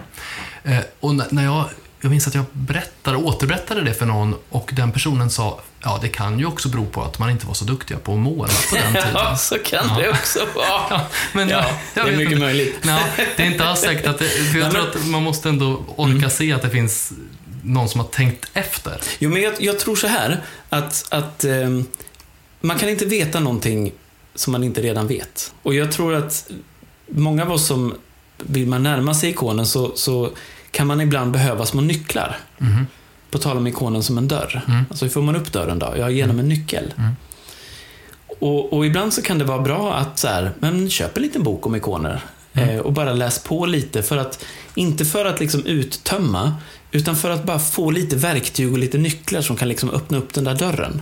Eh, 0.63 0.79
och 0.99 1.15
när 1.33 1.43
jag, 1.43 1.65
jag 2.01 2.09
minns 2.11 2.27
att 2.27 2.35
jag 2.35 2.45
berättade, 2.51 3.17
återberättade 3.17 3.81
det 3.81 3.93
för 3.93 4.05
någon 4.05 4.35
och 4.49 4.69
den 4.73 4.91
personen 4.91 5.29
sa, 5.29 5.59
ja 5.83 5.99
det 6.01 6.07
kan 6.09 6.39
ju 6.39 6.45
också 6.45 6.69
bero 6.69 6.85
på 6.85 7.03
att 7.03 7.19
man 7.19 7.29
inte 7.29 7.47
var 7.47 7.53
så 7.53 7.65
duktiga 7.65 7.97
på 7.97 8.13
att 8.13 8.19
måla 8.19 8.53
på 8.69 8.75
den 8.75 8.93
tiden. 8.93 9.09
Ja, 9.13 9.37
så 9.37 9.57
kan 9.57 9.85
Ja. 9.89 9.97
det 10.03 10.09
också 10.09 10.39
vara. 10.55 11.01
Men 11.33 11.49
Ja, 11.49 11.57
jag, 11.57 11.73
jag 11.93 12.05
det 12.05 12.13
är 12.13 12.17
mycket 12.17 12.39
möjligt. 12.39 12.75
Nej, 12.81 13.03
det 13.37 13.43
är 13.43 13.47
inte 13.51 13.65
alls 13.65 13.79
säkert 13.79 14.07
att 14.07 14.19
det, 14.19 14.25
för 14.29 14.59
jag 14.59 14.71
tror 14.71 14.81
men- 14.81 14.89
att 15.01 15.05
man 15.07 15.23
måste 15.23 15.49
ändå 15.49 15.83
orka 15.95 16.29
se 16.29 16.53
att 16.53 16.61
det 16.61 16.69
finns 16.69 17.11
någon 17.63 17.89
som 17.89 17.99
har 17.99 18.07
tänkt 18.07 18.49
efter. 18.53 19.01
Jo, 19.19 19.29
men 19.29 19.41
jag, 19.41 19.53
jag 19.59 19.79
tror 19.79 19.95
så 19.95 20.07
här 20.07 20.41
att, 20.69 21.05
att 21.09 21.43
ehm, 21.43 21.85
man 22.61 22.79
kan 22.79 22.89
inte 22.89 23.05
veta 23.05 23.39
någonting 23.39 23.91
som 24.35 24.51
man 24.51 24.63
inte 24.63 24.81
redan 24.81 25.07
vet. 25.07 25.53
Och 25.63 25.73
jag 25.73 25.91
tror 25.91 26.13
att 26.15 26.49
många 27.07 27.43
av 27.43 27.51
oss 27.51 27.65
som 27.67 27.95
vill 28.37 28.67
man 28.67 28.83
närma 28.83 29.13
sig 29.13 29.29
ikonen 29.29 29.65
så, 29.67 29.91
så 29.95 30.29
kan 30.71 30.87
man 30.87 31.01
ibland 31.01 31.31
behöva 31.31 31.65
små 31.65 31.81
nycklar. 31.81 32.37
Mhm. 32.57 32.87
På 33.31 33.37
tal 33.37 33.57
om 33.57 33.67
ikonen 33.67 34.03
som 34.03 34.17
en 34.17 34.27
dörr. 34.27 34.61
Mm. 34.67 34.85
Alltså 34.89 35.05
hur 35.05 35.11
får 35.11 35.21
man 35.21 35.35
upp 35.35 35.51
dörren 35.51 35.79
då? 35.79 35.93
Ja, 35.97 36.09
genom 36.09 36.39
en 36.39 36.49
nyckel. 36.49 36.93
Mm. 36.97 37.11
Och, 38.39 38.73
och 38.73 38.85
ibland 38.85 39.13
så 39.13 39.21
kan 39.21 39.37
det 39.37 39.45
vara 39.45 39.61
bra 39.61 39.93
att 39.93 40.19
så 40.19 40.27
här, 40.27 40.51
men 40.59 40.89
köp 40.89 41.17
en 41.17 41.23
liten 41.23 41.43
bok 41.43 41.65
om 41.65 41.75
ikoner. 41.75 42.21
Mm. 42.53 42.69
Eh, 42.69 42.79
och 42.79 42.93
bara 42.93 43.13
läs 43.13 43.43
på 43.43 43.65
lite 43.65 44.03
för 44.03 44.17
att, 44.17 44.45
inte 44.75 45.05
för 45.05 45.25
att 45.25 45.39
liksom 45.39 45.65
uttömma, 45.65 46.55
utan 46.91 47.15
för 47.15 47.29
att 47.29 47.43
bara 47.43 47.59
få 47.59 47.91
lite 47.91 48.15
verktyg 48.15 48.71
och 48.71 48.77
lite 48.77 48.97
nycklar 48.97 49.41
som 49.41 49.55
kan 49.55 49.67
liksom 49.67 49.89
öppna 49.89 50.17
upp 50.17 50.33
den 50.33 50.43
där 50.43 50.55
dörren. 50.55 51.01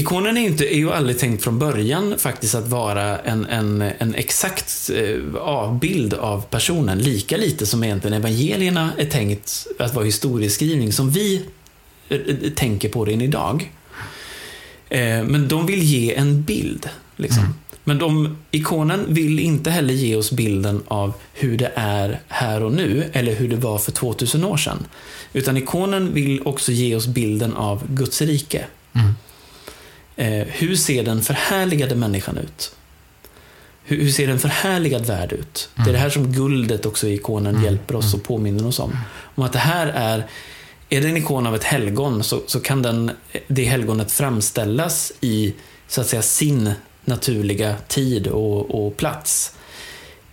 Ikonen 0.00 0.36
är 0.36 0.40
ju, 0.40 0.46
inte, 0.46 0.74
är 0.74 0.76
ju 0.76 0.92
aldrig 0.92 1.18
tänkt 1.18 1.44
från 1.44 1.58
början 1.58 2.18
faktiskt 2.18 2.54
att 2.54 2.68
vara 2.68 3.18
en, 3.18 3.46
en, 3.46 3.82
en 3.98 4.14
exakt 4.14 4.90
eh, 4.94 5.34
avbild 5.40 6.14
av 6.14 6.40
personen. 6.40 6.98
Lika 6.98 7.36
lite 7.36 7.66
som 7.66 7.84
egentligen 7.84 8.16
evangelierna 8.16 8.92
är 8.98 9.04
tänkt 9.04 9.66
att 9.78 9.94
vara 9.94 10.04
historieskrivning 10.04 10.92
som 10.92 11.10
vi 11.10 11.42
eh, 12.08 12.18
eh, 12.18 12.50
tänker 12.50 12.88
på 12.88 13.04
det 13.04 13.12
än 13.12 13.20
idag. 13.20 13.72
Eh, 14.88 15.22
men 15.24 15.48
de 15.48 15.66
vill 15.66 15.82
ge 15.82 16.14
en 16.14 16.42
bild. 16.42 16.88
Liksom. 17.16 17.42
Mm. 17.42 17.54
Men 17.84 17.98
de, 17.98 18.36
ikonen 18.50 19.04
vill 19.08 19.38
inte 19.38 19.70
heller 19.70 19.94
ge 19.94 20.16
oss 20.16 20.32
bilden 20.32 20.82
av 20.88 21.12
hur 21.32 21.56
det 21.56 21.72
är 21.74 22.20
här 22.28 22.62
och 22.62 22.72
nu, 22.72 23.10
eller 23.12 23.34
hur 23.34 23.48
det 23.48 23.56
var 23.56 23.78
för 23.78 23.92
2000 23.92 24.44
år 24.44 24.56
sedan. 24.56 24.86
Utan 25.32 25.56
ikonen 25.56 26.14
vill 26.14 26.42
också 26.44 26.72
ge 26.72 26.96
oss 26.96 27.06
bilden 27.06 27.52
av 27.54 27.82
Guds 27.88 28.22
rike. 28.22 28.64
Mm. 28.92 29.14
Eh, 30.20 30.46
hur 30.46 30.76
ser 30.76 31.04
den 31.04 31.22
förhärligade 31.22 31.94
människan 31.94 32.38
ut? 32.38 32.74
Hur, 33.84 34.02
hur 34.02 34.10
ser 34.10 34.28
en 34.28 34.38
förhärligad 34.38 35.06
värld 35.06 35.32
ut? 35.32 35.68
Det 35.74 35.90
är 35.90 35.92
det 35.92 35.98
här 35.98 36.10
som 36.10 36.32
guldet 36.32 36.86
också 36.86 37.06
i 37.08 37.14
ikonen 37.14 37.54
Mm. 37.54 37.64
hjälper 37.64 37.94
oss 37.96 38.14
och 38.14 38.22
påminner 38.22 38.66
oss 38.66 38.78
om. 38.78 38.96
Om 39.34 39.42
att 39.44 39.52
det 39.52 39.58
här 39.58 39.86
är, 39.86 40.26
är 40.88 41.00
det 41.00 41.08
en 41.08 41.16
ikon 41.16 41.46
av 41.46 41.54
ett 41.54 41.64
helgon 41.64 42.24
så, 42.24 42.40
så 42.46 42.60
kan 42.60 42.82
den, 42.82 43.10
det 43.48 43.64
helgonet 43.64 44.12
framställas 44.12 45.12
i 45.20 45.54
så 45.88 46.00
att 46.00 46.06
säga 46.06 46.22
sin 46.22 46.72
naturliga 47.04 47.76
tid 47.88 48.26
och, 48.26 48.86
och 48.86 48.96
plats. 48.96 49.54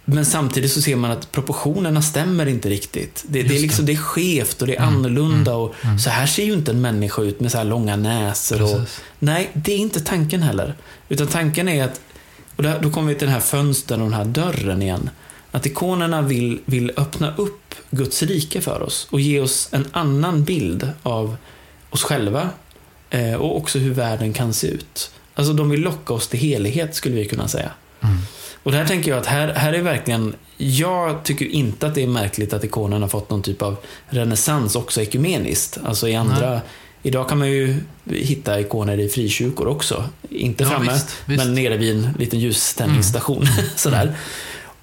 Men 0.10 0.26
samtidigt 0.26 0.72
så 0.72 0.82
ser 0.82 0.96
man 0.96 1.12
att 1.12 1.32
proportionerna 1.32 2.02
stämmer 2.02 2.46
inte 2.46 2.70
riktigt. 2.70 3.24
Det, 3.28 3.44
det, 3.44 3.56
är, 3.56 3.60
liksom, 3.60 3.86
det 3.86 3.92
är 3.92 3.98
skevt 3.98 4.62
och 4.62 4.68
det 4.68 4.76
är 4.76 4.82
annorlunda. 4.82 5.56
Och 5.56 5.76
Så 6.00 6.10
här 6.10 6.26
ser 6.26 6.44
ju 6.44 6.54
inte 6.54 6.72
en 6.72 6.82
människa 6.82 7.22
ut 7.22 7.40
med 7.40 7.52
så 7.52 7.58
här 7.58 7.66
långa 7.66 7.96
näsor. 7.96 8.62
Och, 8.62 8.82
nej, 9.20 9.50
det 9.54 9.74
är 9.74 9.78
inte 9.78 10.00
tanken 10.00 10.42
heller. 10.42 10.76
Utan 11.10 11.28
tanken 11.28 11.68
är 11.68 11.84
att, 11.84 12.02
och 12.56 12.64
där, 12.64 12.80
då 12.80 12.92
kommer 12.92 13.08
vi 13.08 13.16
till 13.16 13.28
den 13.28 13.34
här 13.34 13.42
fönstren 13.42 14.02
och 14.02 14.10
den 14.10 14.18
här 14.18 14.26
dörren 14.26 14.82
igen. 14.82 15.10
Att 15.52 15.66
ikonerna 15.66 16.22
vill, 16.22 16.60
vill 16.66 16.92
öppna 16.98 17.36
upp 17.36 17.76
Guds 17.92 18.24
rike 18.24 18.62
för 18.62 18.82
oss 18.82 19.08
och 19.12 19.20
ge 19.20 19.40
oss 19.40 19.70
en 19.72 19.88
annan 19.92 20.44
bild 20.44 20.90
av, 21.04 21.38
oss 21.90 22.04
själva 22.04 22.50
eh, 23.10 23.34
och 23.34 23.58
också 23.58 23.80
hur 23.80 23.94
världen 23.94 24.34
kan 24.34 24.54
se 24.54 24.68
ut. 24.68 25.12
Alltså 25.36 25.54
de 25.54 25.70
vill 25.70 25.82
locka 25.82 26.14
oss 26.14 26.28
till 26.28 26.40
helighet 26.40 26.96
skulle 26.96 27.16
vi 27.16 27.26
kunna 27.26 27.48
säga. 27.48 27.72
Mm. 28.04 28.18
Och 28.64 28.72
där 28.72 28.86
tänker 28.86 29.12
jag 29.12 29.20
att 29.20 29.26
här, 29.26 29.54
här 29.54 29.74
är 29.74 29.82
verkligen, 29.82 30.34
jag 30.58 31.24
tycker 31.24 31.46
inte 31.46 31.88
att 31.88 31.96
det 31.96 32.04
är 32.04 32.08
märkligt 32.08 32.54
att 32.54 32.64
ikonen 32.64 33.02
har 33.02 33.10
fått 33.10 33.30
någon 33.30 33.42
typ 33.42 33.62
av 33.62 33.76
renässans 34.10 34.76
också 34.76 35.02
ekumeniskt. 35.02 35.78
Alltså 35.86 36.08
i 36.08 36.16
andra, 36.16 36.50
Nej. 36.50 36.60
idag 37.04 37.30
kan 37.30 37.38
man 37.38 37.50
ju 37.52 37.76
hitta 38.06 38.60
ikoner 38.60 39.00
i 39.00 39.10
frikyrkor 39.10 39.68
också. 39.68 40.04
Inte 40.30 40.64
Ja, 40.64 40.70
framme, 40.70 40.94
visst, 40.94 41.16
visst. 41.26 41.44
men 41.46 41.56
nere 41.56 41.78
vid 41.78 41.96
en 41.96 42.10
liten 42.20 42.40
ljuständningsstation. 42.40 43.46
Sådär. 43.76 44.16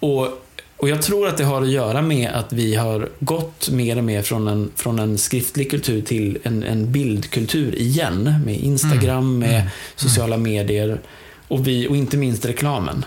Och, 0.01 0.29
och 0.77 0.89
jag 0.89 1.03
tror 1.03 1.29
att 1.29 1.37
det 1.37 1.45
har 1.45 1.63
att 1.63 1.71
göra 1.71 2.03
med 2.03 2.31
att 2.31 2.53
vi 2.53 2.75
har 2.75 3.09
gått 3.21 3.69
mer 3.71 3.99
och 3.99 4.05
mer 4.05 4.23
från 4.23 4.49
en, 4.49 4.71
från 4.77 4.99
en 4.99 5.19
skriftlig 5.19 5.71
kultur 5.71 6.03
till 6.03 6.39
en, 6.43 6.63
en 6.63 6.93
bildkultur 6.93 7.75
igen. 7.79 8.35
Med 8.47 8.57
Instagram, 8.61 9.39
med 9.39 9.55
Mm. 9.61 9.69
sociala 9.97 10.37
medier 10.37 11.01
och, 11.49 11.67
vi, 11.67 11.89
och 11.89 11.97
inte 11.97 12.17
minst 12.17 12.45
reklamen. 12.45 13.05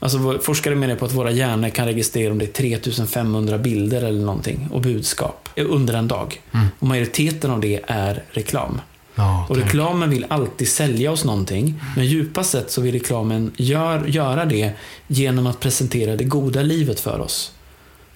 Alltså, 0.00 0.38
forskare 0.42 0.74
menar 0.74 0.94
på 0.94 1.04
att 1.04 1.14
våra 1.14 1.30
hjärnor 1.30 1.68
kan 1.68 1.86
registrera 1.86 2.32
om 2.32 2.38
det 2.38 2.44
är 2.44 2.52
3500 2.52 3.58
bilder 3.58 4.02
eller 4.02 4.24
någonting 4.24 4.68
och 4.72 4.80
budskap 4.80 5.48
under 5.56 5.94
en 5.94 6.08
dag. 6.08 6.40
Mm. 6.52 6.66
Och 6.78 6.86
majoriteten 6.86 7.50
av 7.50 7.60
det 7.60 7.80
är 7.86 8.22
reklam. 8.30 8.80
Ja, 9.14 9.46
Och 9.48 9.56
reklamen 9.56 10.10
vill 10.10 10.26
alltid 10.28 10.68
sälja 10.68 11.12
oss 11.12 11.24
någonting, 11.24 11.80
men 11.96 12.06
djupast 12.06 12.50
sett 12.50 12.70
så 12.70 12.80
vill 12.80 12.92
reklamen 12.92 13.52
gör, 13.56 14.06
göra 14.06 14.44
det 14.44 14.72
genom 15.06 15.46
att 15.46 15.60
presentera 15.60 16.16
det 16.16 16.24
goda 16.24 16.62
livet 16.62 17.00
för 17.00 17.20
oss. 17.20 17.52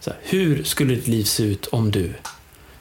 Så 0.00 0.10
här, 0.10 0.18
hur 0.22 0.64
skulle 0.64 0.94
ditt 0.94 1.08
liv 1.08 1.24
se 1.24 1.42
ut 1.42 1.66
om 1.66 1.90
du... 1.90 2.14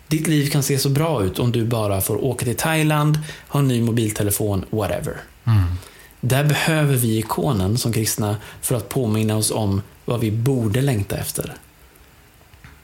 Ditt 0.07 0.27
liv 0.27 0.49
kan 0.49 0.63
se 0.63 0.77
så 0.77 0.89
bra 0.89 1.23
ut 1.23 1.39
om 1.39 1.51
du 1.51 1.65
bara 1.65 2.01
får 2.01 2.25
åka 2.25 2.45
till 2.45 2.55
Thailand, 2.55 3.19
ha 3.47 3.60
en 3.60 3.67
ny 3.67 3.81
mobiltelefon, 3.81 4.65
whatever. 4.69 5.17
Mm. 5.45 5.63
Där 6.21 6.43
behöver 6.43 6.95
vi 6.95 7.17
ikonen 7.17 7.77
som 7.77 7.93
kristna 7.93 8.38
för 8.62 8.75
att 8.75 8.89
påminna 8.89 9.38
oss 9.38 9.51
om 9.51 9.81
vad 10.05 10.19
vi 10.19 10.31
borde 10.31 10.81
längta 10.81 11.17
efter. 11.17 11.53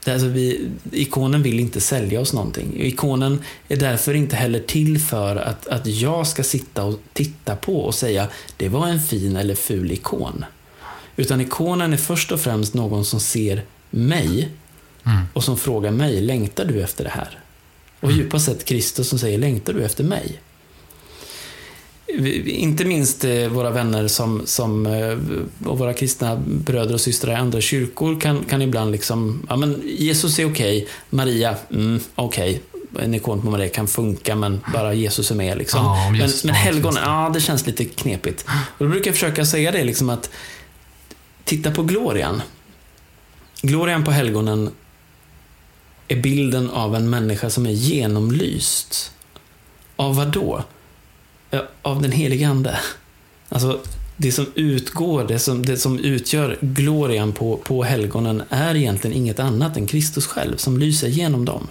Alltså 0.06 0.26
vi, 0.26 0.70
ikonen 0.92 1.42
vill 1.42 1.60
inte 1.60 1.80
sälja 1.80 2.20
oss 2.20 2.32
någonting. 2.32 2.74
Ikonen 2.76 3.42
är 3.68 3.76
därför 3.76 4.14
inte 4.14 4.36
heller 4.36 4.60
till 4.60 5.00
för 5.00 5.36
att, 5.36 5.66
att 5.66 5.86
jag 5.86 6.26
ska 6.26 6.42
sitta 6.42 6.84
och 6.84 7.00
titta 7.12 7.56
på 7.56 7.80
och 7.80 7.94
säga 7.94 8.28
det 8.56 8.68
var 8.68 8.86
en 8.86 9.00
fin 9.00 9.36
eller 9.36 9.54
ful 9.54 9.92
ikon. 9.92 10.44
Utan 11.16 11.40
ikonen 11.40 11.92
är 11.92 11.96
först 11.96 12.32
och 12.32 12.40
främst 12.40 12.74
någon 12.74 13.04
som 13.04 13.20
ser 13.20 13.62
mig 13.90 14.48
Mm. 15.08 15.24
och 15.32 15.44
som 15.44 15.56
frågar 15.56 15.90
mig, 15.90 16.20
längtar 16.20 16.64
du 16.64 16.82
efter 16.82 17.04
det 17.04 17.10
här? 17.10 17.38
Och 18.00 18.12
djupast 18.12 18.46
sett 18.46 18.64
Kristus 18.64 19.08
som 19.08 19.18
säger, 19.18 19.38
längtar 19.38 19.72
du 19.72 19.84
efter 19.84 20.04
mig? 20.04 20.40
Inte 22.46 22.84
minst 22.84 23.24
eh, 23.24 23.48
våra 23.48 23.70
vänner 23.70 24.08
som, 24.08 24.42
som, 24.44 24.86
eh, 24.86 25.18
och 25.68 25.78
våra 25.78 25.94
kristna 25.94 26.36
bröder 26.46 26.94
och 26.94 27.00
systrar 27.00 27.32
i 27.32 27.34
andra 27.34 27.60
kyrkor 27.60 28.20
kan, 28.20 28.44
kan 28.44 28.62
ibland 28.62 28.92
liksom, 28.92 29.46
ja 29.48 29.56
men 29.56 29.82
Jesus 29.84 30.38
är 30.38 30.50
okej, 30.50 30.88
Maria, 31.10 31.56
mm, 31.70 32.00
okej, 32.14 32.62
en 32.98 33.14
ikon 33.14 33.42
på 33.42 33.50
Maria 33.50 33.68
kan 33.68 33.88
funka 33.88 34.34
men 34.34 34.60
bara 34.72 34.94
Jesus 34.94 35.30
är 35.30 35.34
med 35.34 35.58
liksom. 35.58 35.84
Ja, 35.84 36.10
men, 36.10 36.18
men 36.20 36.28
var 36.44 36.52
helgon, 36.52 36.92
kristen. 36.92 37.10
ja 37.10 37.30
det 37.34 37.40
känns 37.40 37.66
lite 37.66 37.84
knepigt. 37.84 38.44
Och 38.48 38.84
då 38.84 38.90
brukar 38.90 39.08
jag 39.08 39.14
försöka 39.14 39.44
säga 39.44 39.72
det 39.72 39.84
liksom 39.84 40.10
att, 40.10 40.30
titta 41.48 41.70
på 41.70 41.82
glorian. 41.82 42.42
Glorian 43.62 44.04
på 44.04 44.10
helgonen 44.10 44.70
är 46.08 46.16
bilden 46.16 46.70
av 46.70 46.96
en 46.96 47.10
människa 47.10 47.50
som 47.50 47.66
är 47.66 47.70
genomlyst. 47.70 49.12
Av 49.96 50.16
vad 50.16 50.28
då? 50.32 50.64
Ja, 51.50 51.62
Av 51.82 52.02
den 52.02 52.12
helige 52.12 52.48
Ande. 52.48 52.78
Alltså, 53.48 53.80
det 54.16 54.32
som 54.32 54.46
utgår, 54.54 55.24
det 55.24 55.38
som, 55.38 55.66
det 55.66 55.76
som 55.76 55.98
utgör 55.98 56.58
glorian 56.60 57.32
på, 57.32 57.56
på 57.56 57.82
helgonen 57.82 58.42
är 58.50 58.74
egentligen 58.74 59.16
inget 59.16 59.38
annat 59.38 59.76
än 59.76 59.86
Kristus 59.86 60.26
själv 60.26 60.56
som 60.56 60.78
lyser 60.78 61.08
genom 61.08 61.44
dem. 61.44 61.68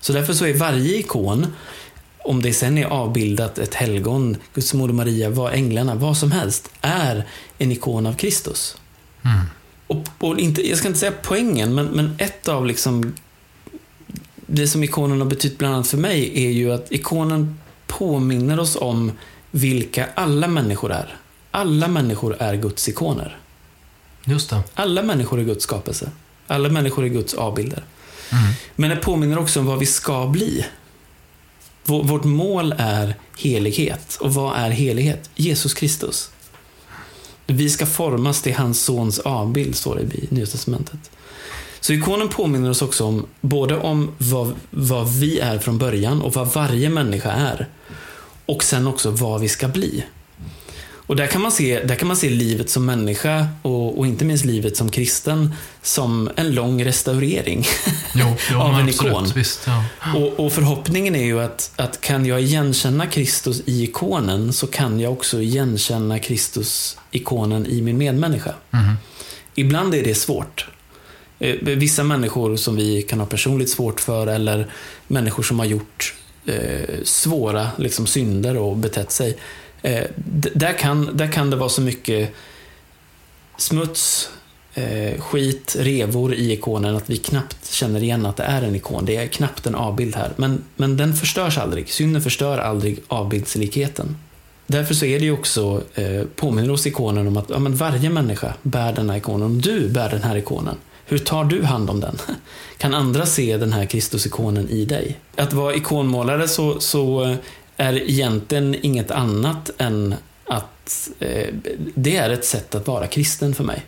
Så 0.00 0.12
därför 0.12 0.32
så 0.32 0.46
är 0.46 0.54
varje 0.54 0.96
ikon, 0.96 1.46
om 2.18 2.42
det 2.42 2.52
sen 2.52 2.78
är 2.78 2.84
avbildat 2.84 3.58
ett 3.58 3.74
helgon, 3.74 4.36
Guds 4.54 4.74
moder 4.74 4.94
Maria, 4.94 5.30
vad 5.30 5.52
änglarna, 5.52 5.94
vad 5.94 6.16
som 6.16 6.32
helst, 6.32 6.70
är 6.80 7.26
en 7.58 7.72
ikon 7.72 8.06
av 8.06 8.14
Kristus. 8.14 8.76
Mm. 9.24 9.46
Och, 9.86 10.08
och 10.18 10.38
inte, 10.38 10.68
jag 10.68 10.78
ska 10.78 10.88
inte 10.88 11.00
säga 11.00 11.12
poängen, 11.22 11.74
men, 11.74 11.86
men 11.86 12.14
ett 12.18 12.48
av 12.48 12.66
liksom 12.66 13.14
det 14.46 14.68
som 14.68 14.84
ikonen 14.84 15.20
har 15.20 15.28
betytt 15.28 15.58
bland 15.58 15.74
annat 15.74 15.88
för 15.88 15.98
mig 15.98 16.46
är 16.46 16.50
ju 16.50 16.72
att 16.72 16.92
ikonen 16.92 17.58
påminner 17.98 18.60
oss 18.60 18.76
om 18.76 19.12
vilka 19.50 20.08
alla 20.14 20.48
människor 20.48 20.92
är. 20.92 21.16
Alla 21.50 21.88
människor 21.88 22.36
är 22.38 22.54
Guds 22.56 22.88
ikoner. 22.88 23.38
Just 24.24 24.50
det. 24.50 24.60
Alla 24.74 25.02
människor 25.02 25.40
är 25.40 25.44
Guds 25.44 25.64
skapelse. 25.64 26.10
Alla 26.46 26.68
människor 26.68 27.04
är 27.04 27.08
Guds 27.08 27.34
avbilder. 27.34 27.84
Mm. 28.32 28.52
Men 28.76 28.90
det 28.90 28.96
påminner 28.96 29.38
också 29.38 29.60
om 29.60 29.66
vad 29.66 29.78
vi 29.78 29.86
ska 29.86 30.26
bli. 30.26 30.66
Vår- 31.84 32.02
Vårt 32.04 32.24
mål 32.24 32.74
är 32.78 33.14
helighet. 33.38 34.16
Och 34.20 34.34
vad 34.34 34.56
är 34.58 34.70
helighet? 34.70 35.30
Jesus 35.34 35.74
Kristus. 35.74 36.30
Vi 37.46 37.70
ska 37.70 37.86
formas 37.86 38.42
till 38.42 38.54
hans 38.54 38.82
sons 38.84 39.18
avbild, 39.18 39.76
står 39.76 39.96
det 39.96 40.02
i 40.14 40.26
Nya 40.30 40.46
Testamentet. 40.46 41.10
Så 41.82 41.92
ikonen 41.92 42.28
påminner 42.28 42.70
oss 42.70 42.82
också 42.82 43.04
om 43.04 43.26
både 43.40 43.76
om 43.76 44.10
vad, 44.18 44.54
vad 44.70 45.08
vi 45.12 45.38
är 45.38 45.58
från 45.58 45.78
början 45.78 46.22
och 46.22 46.34
vad 46.34 46.52
varje 46.52 46.90
människa 46.90 47.32
är. 47.32 47.68
Och 48.46 48.64
sen 48.64 48.86
också 48.86 49.10
vad 49.10 49.40
vi 49.40 49.48
ska 49.48 49.68
bli. 49.68 50.04
Och 51.06 51.16
där 51.16 51.26
kan 51.26 51.42
man 51.42 51.52
se, 51.52 51.84
där 51.84 51.94
kan 51.94 52.08
man 52.08 52.16
se 52.16 52.30
livet 52.30 52.70
som 52.70 52.86
människa 52.86 53.48
och, 53.62 53.98
och 53.98 54.06
inte 54.06 54.24
minst 54.24 54.44
livet 54.44 54.76
som 54.76 54.90
kristen 54.90 55.54
som 55.82 56.30
en 56.36 56.54
lång 56.54 56.84
restaurering. 56.84 57.66
Jo, 58.14 58.36
jo 58.50 58.58
Av 58.58 58.78
en 58.78 58.88
absolut. 58.88 59.12
ikon. 59.12 59.32
Visst, 59.34 59.60
ja. 59.66 59.84
Och, 60.16 60.44
och 60.44 60.52
förhoppningen 60.52 61.14
är 61.16 61.24
ju 61.24 61.40
att, 61.40 61.72
att 61.76 62.00
kan 62.00 62.26
jag 62.26 62.40
igenkänna 62.42 63.06
Kristus 63.06 63.62
i 63.66 63.82
ikonen 63.82 64.52
så 64.52 64.66
kan 64.66 65.00
jag 65.00 65.12
också 65.12 65.40
igenkänna 65.40 66.18
Kristus-ikonen 66.18 67.66
i 67.66 67.82
min 67.82 67.98
medmänniska. 67.98 68.54
Mhm. 68.70 68.96
Ibland 69.54 69.94
är 69.94 70.04
det 70.04 70.14
svårt. 70.14 70.66
Eh, 71.42 71.56
vissa 71.62 72.04
människor 72.04 72.56
som 72.56 72.76
vi 72.76 73.02
kan 73.02 73.20
ha 73.20 73.26
personligt 73.26 73.70
svårt 73.70 74.00
för 74.00 74.26
eller 74.26 74.66
människor 75.08 75.42
som 75.42 75.58
har 75.58 75.66
gjort 75.66 76.14
eh, 76.46 77.02
svåra 77.04 77.68
liksom, 77.76 78.06
synder 78.06 78.56
och 78.56 78.76
betett 78.76 79.10
sig. 79.10 79.38
Eh, 79.82 80.04
där, 80.54 80.78
kan, 80.78 81.16
där 81.16 81.32
kan 81.32 81.50
det 81.50 81.56
vara 81.56 81.68
så 81.68 81.80
mycket 81.80 82.30
smuts, 83.56 84.30
eh, 84.74 85.20
skit, 85.20 85.76
revor 85.78 86.34
i 86.34 86.52
ikonen 86.52 86.96
att 86.96 87.10
vi 87.10 87.16
knappt 87.16 87.72
känner 87.72 88.02
igen 88.02 88.26
att 88.26 88.36
det 88.36 88.42
är 88.42 88.62
en 88.62 88.74
ikon. 88.74 89.04
Det 89.04 89.16
är 89.16 89.26
knappt 89.26 89.66
en 89.66 89.74
avbild 89.74 90.16
här. 90.16 90.32
Men, 90.36 90.64
men 90.76 90.96
den 90.96 91.14
förstörs 91.14 91.58
aldrig. 91.58 91.88
Synden 91.88 92.22
förstör 92.22 92.58
aldrig 92.58 92.98
avbildslikheten. 93.08 94.16
Därför 94.66 94.94
så 94.94 95.04
är 95.04 95.18
det 95.18 95.24
ju 95.24 95.32
också, 95.32 95.82
eh, 95.94 96.22
påminner 96.36 96.70
oss 96.70 96.86
ikonen 96.86 97.26
om 97.26 97.36
att 97.36 97.50
ja, 97.50 97.58
men 97.58 97.76
varje 97.76 98.10
människa 98.10 98.54
bär 98.62 98.92
den 98.92 99.10
här 99.10 99.16
ikonen. 99.16 99.42
Om 99.42 99.60
du 99.60 99.88
bär 99.88 100.10
den 100.10 100.22
här 100.22 100.36
ikonen, 100.36 100.76
hur 101.12 101.18
tar 101.18 101.44
du 101.44 101.62
hand 101.64 101.90
om 101.90 102.00
den? 102.00 102.18
Kan 102.78 102.94
andra 102.94 103.26
se 103.26 103.56
den 103.56 103.72
här 103.72 103.86
Kristusikonen 103.86 104.68
i 104.68 104.84
dig? 104.84 105.18
Att 105.36 105.52
vara 105.52 105.74
ikonmålare 105.74 106.48
så, 106.48 106.80
så 106.80 107.24
eh, 107.24 107.36
är 107.76 108.10
egentligen 108.10 108.76
inget 108.82 109.10
annat 109.10 109.70
än 109.78 110.14
att 110.46 111.10
eh, 111.18 111.46
det 111.94 112.16
är 112.16 112.30
ett 112.30 112.44
sätt 112.44 112.74
att 112.74 112.86
vara 112.86 113.06
kristen 113.06 113.54
för 113.54 113.64
mig. 113.64 113.86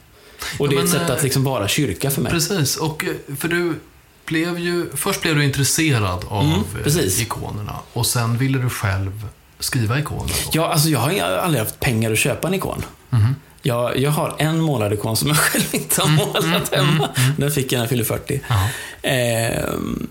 Och 0.58 0.68
det 0.68 0.74
är 0.74 0.78
Ja, 0.78 0.84
ett 0.84 0.90
men, 0.92 1.00
sätt 1.00 1.10
att 1.10 1.18
eh, 1.18 1.24
liksom 1.24 1.44
vara 1.44 1.68
kyrka 1.68 2.10
för 2.10 2.22
mig. 2.22 2.32
Precis, 2.32 2.76
och 2.76 3.04
eh, 3.04 3.36
för 3.36 3.48
du 3.48 3.74
blev 4.26 4.58
ju, 4.58 4.86
först 4.96 5.22
blev 5.22 5.36
du 5.36 5.44
intresserad 5.44 6.24
av 6.28 6.44
Mm, 6.44 6.60
precis. 6.84 7.22
ikonerna 7.22 7.76
och 7.92 8.06
sen 8.06 8.38
ville 8.38 8.58
du 8.58 8.68
själv 8.70 9.26
skriva 9.58 9.98
ikoner. 9.98 10.26
då. 10.44 10.50
Ja, 10.52 10.68
alltså 10.72 10.88
jag 10.88 10.98
har 10.98 11.10
aldrig 11.20 11.62
haft 11.64 11.80
pengar 11.80 12.12
att 12.12 12.18
köpa 12.18 12.48
en 12.48 12.54
ikon. 12.54 12.82
Mhm. 13.10 13.34
Jag, 13.66 13.98
jag 13.98 14.10
har 14.10 14.34
en 14.38 14.60
målad 14.60 14.92
ikon 14.92 15.16
som 15.16 15.28
jag 15.28 15.36
själv 15.52 15.64
inte 15.72 16.00
har 16.02 16.08
målat 16.08 16.74
hemma. 16.74 17.08
Den 17.36 17.50
fick 17.50 17.72
jag 17.72 17.78
när 17.78 17.82
jag 17.84 17.88
fyllde 17.90 18.04
40. 18.04 18.40
Ja. 18.48 18.68
Ehm, 19.02 20.06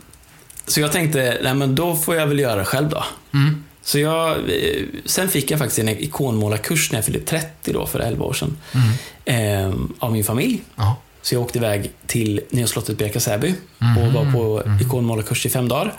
så 0.67 0.79
jag 0.81 0.91
tänkte, 0.91 1.37
nej 1.43 1.53
men 1.53 1.75
då 1.75 1.95
får 1.95 2.15
jag 2.15 2.27
väl 2.27 2.39
göra 2.39 2.55
det 2.55 2.65
själv 2.65 2.89
då. 2.89 3.03
Mm. 3.33 3.63
Så 3.83 3.99
jag, 3.99 4.31
eh, 4.37 4.83
sen 5.05 5.29
fick 5.29 5.51
jag 5.51 5.59
faktiskt 5.59 5.79
en 5.79 5.89
ikonmålarkurs 5.89 6.91
när 6.91 6.97
jag 6.97 7.05
fyllde 7.05 7.19
30 7.19 7.73
då, 7.73 7.85
för 7.85 7.99
11 7.99 8.25
år 8.25 8.33
sedan. 8.33 8.57
Mm. 8.71 8.87
Ehm, 9.25 9.93
av 9.99 10.11
min 10.11 10.23
familj. 10.23 10.61
Ja. 10.75 10.95
Så 11.21 11.35
jag 11.35 11.41
åkte 11.41 11.57
iväg 11.57 11.91
till 12.07 12.41
Nya 12.49 12.67
slottet 12.67 12.97
Bjärka-Säby 12.97 13.53
Mhm. 13.77 13.97
och 13.97 14.13
var 14.13 14.31
på 14.31 14.63
ikonmålarkurs 14.81 15.45
i 15.45 15.49
fem 15.49 15.67
dagar. 15.67 15.93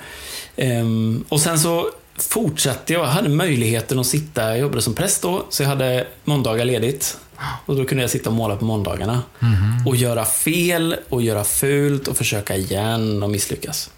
Ehm, 0.56 1.24
och 1.28 1.40
sen 1.40 1.58
så 1.58 1.86
fortsatte 2.16 2.92
jag, 2.92 3.02
jag 3.02 3.06
hade 3.06 3.28
möjligheten 3.28 3.98
att 3.98 4.06
sitta, 4.06 4.42
jag 4.48 4.58
jobbade 4.58 4.82
som 4.82 4.94
präst 4.94 5.22
då, 5.22 5.46
så 5.50 5.62
jag 5.62 5.68
hade 5.68 6.06
måndagar 6.24 6.64
ledigt. 6.64 7.18
Och 7.66 7.76
då 7.76 7.84
kunde 7.84 8.02
jag 8.02 8.10
sitta 8.10 8.30
och 8.30 8.36
måla 8.36 8.56
på 8.56 8.64
måndagarna. 8.64 9.22
Mhm. 9.38 9.86
Och 9.86 9.96
göra 9.96 10.24
fel 10.24 10.96
och 11.08 11.22
göra 11.22 11.44
fult 11.44 12.08
och 12.08 12.16
försöka 12.16 12.56
igen 12.56 13.22
och 13.22 13.30
misslyckas. 13.30 13.90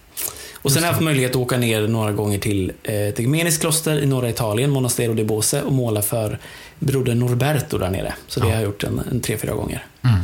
Och 0.54 0.72
sen 0.72 0.82
har 0.82 0.86
jag 0.88 0.92
haft 0.92 1.04
möjlighet 1.04 1.30
att 1.30 1.36
åka 1.36 1.56
ner 1.56 1.88
några 1.88 2.12
gånger 2.12 2.38
till 2.38 2.72
eh, 2.82 2.94
ett 2.94 3.20
ekumeniskt 3.20 3.60
kloster 3.60 3.98
i 4.02 4.06
norra 4.06 4.28
Italien, 4.28 4.70
Monastero 4.70 5.14
di 5.14 5.24
Bose, 5.24 5.62
och 5.62 5.72
måla 5.72 6.02
för 6.02 6.38
broder 6.78 7.14
Norberto 7.14 7.78
där 7.78 7.90
nere. 7.90 8.14
Så 8.28 8.40
det 8.40 8.46
Ja. 8.46 8.52
har 8.52 8.60
jag 8.60 8.64
gjort 8.66 8.84
en, 8.84 9.02
en 9.10 9.20
tre, 9.20 9.38
fyra 9.38 9.52
gånger. 9.54 9.86
Mm. 10.02 10.20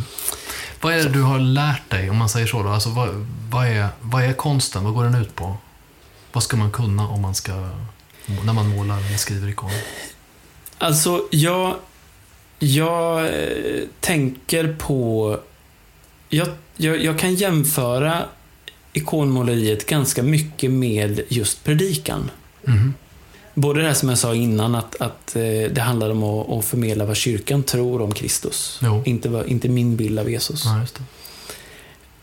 Vad 0.80 0.92
är 0.94 0.96
det 0.96 1.08
du 1.08 1.22
har 1.22 1.38
lärt 1.38 1.90
dig, 1.90 2.10
om 2.10 2.16
man 2.16 2.28
säger 2.28 2.46
så? 2.46 2.62
Då? 2.62 2.68
Alltså, 2.68 2.88
vad, 2.88 3.08
vad, 3.50 3.66
är, 3.66 3.88
vad 4.00 4.24
är 4.24 4.32
konsten? 4.32 4.84
Vad 4.84 4.94
går 4.94 5.04
den 5.04 5.14
ut 5.14 5.34
på? 5.34 5.56
Vad 6.32 6.42
ska 6.42 6.56
man 6.56 6.70
kunna 6.70 7.08
om 7.08 7.20
man 7.22 7.34
ska, 7.34 7.52
när 8.44 8.52
man 8.52 8.68
målar 8.76 8.98
eller 9.06 9.16
skriver 9.16 9.48
ikon? 9.48 9.70
Alltså, 10.78 11.22
jag, 11.30 11.74
jag 12.62 13.24
eh, 13.24 13.82
tänker 14.00 14.76
på... 14.78 15.38
Jag, 16.28 16.48
jag, 16.76 17.04
jag 17.04 17.18
kan 17.18 17.34
jämföra 17.34 18.22
ikonmåleriet 18.92 19.86
ganska 19.86 20.22
mycket 20.22 20.70
med 20.70 21.20
just 21.28 21.64
predikan. 21.64 22.30
Mhm. 22.64 22.94
Både 23.54 23.80
det 23.80 23.86
här 23.86 23.94
som 23.94 24.08
jag 24.08 24.18
sa 24.18 24.34
innan, 24.34 24.74
att, 24.74 25.00
att 25.00 25.36
eh, 25.36 25.42
det 25.72 25.80
handlar 25.80 26.10
om 26.10 26.22
att, 26.22 26.50
att 26.50 26.64
förmedla 26.64 27.04
vad 27.04 27.16
kyrkan 27.16 27.62
tror 27.62 28.02
om 28.02 28.14
Kristus. 28.14 28.78
Jo. 28.82 29.02
Inte, 29.06 29.28
vad- 29.28 29.46
inte 29.46 29.68
min 29.68 29.96
bild 29.96 30.18
av 30.18 30.30
Jesus. 30.30 30.64
Ja, 30.64 30.74
det. 30.94 31.02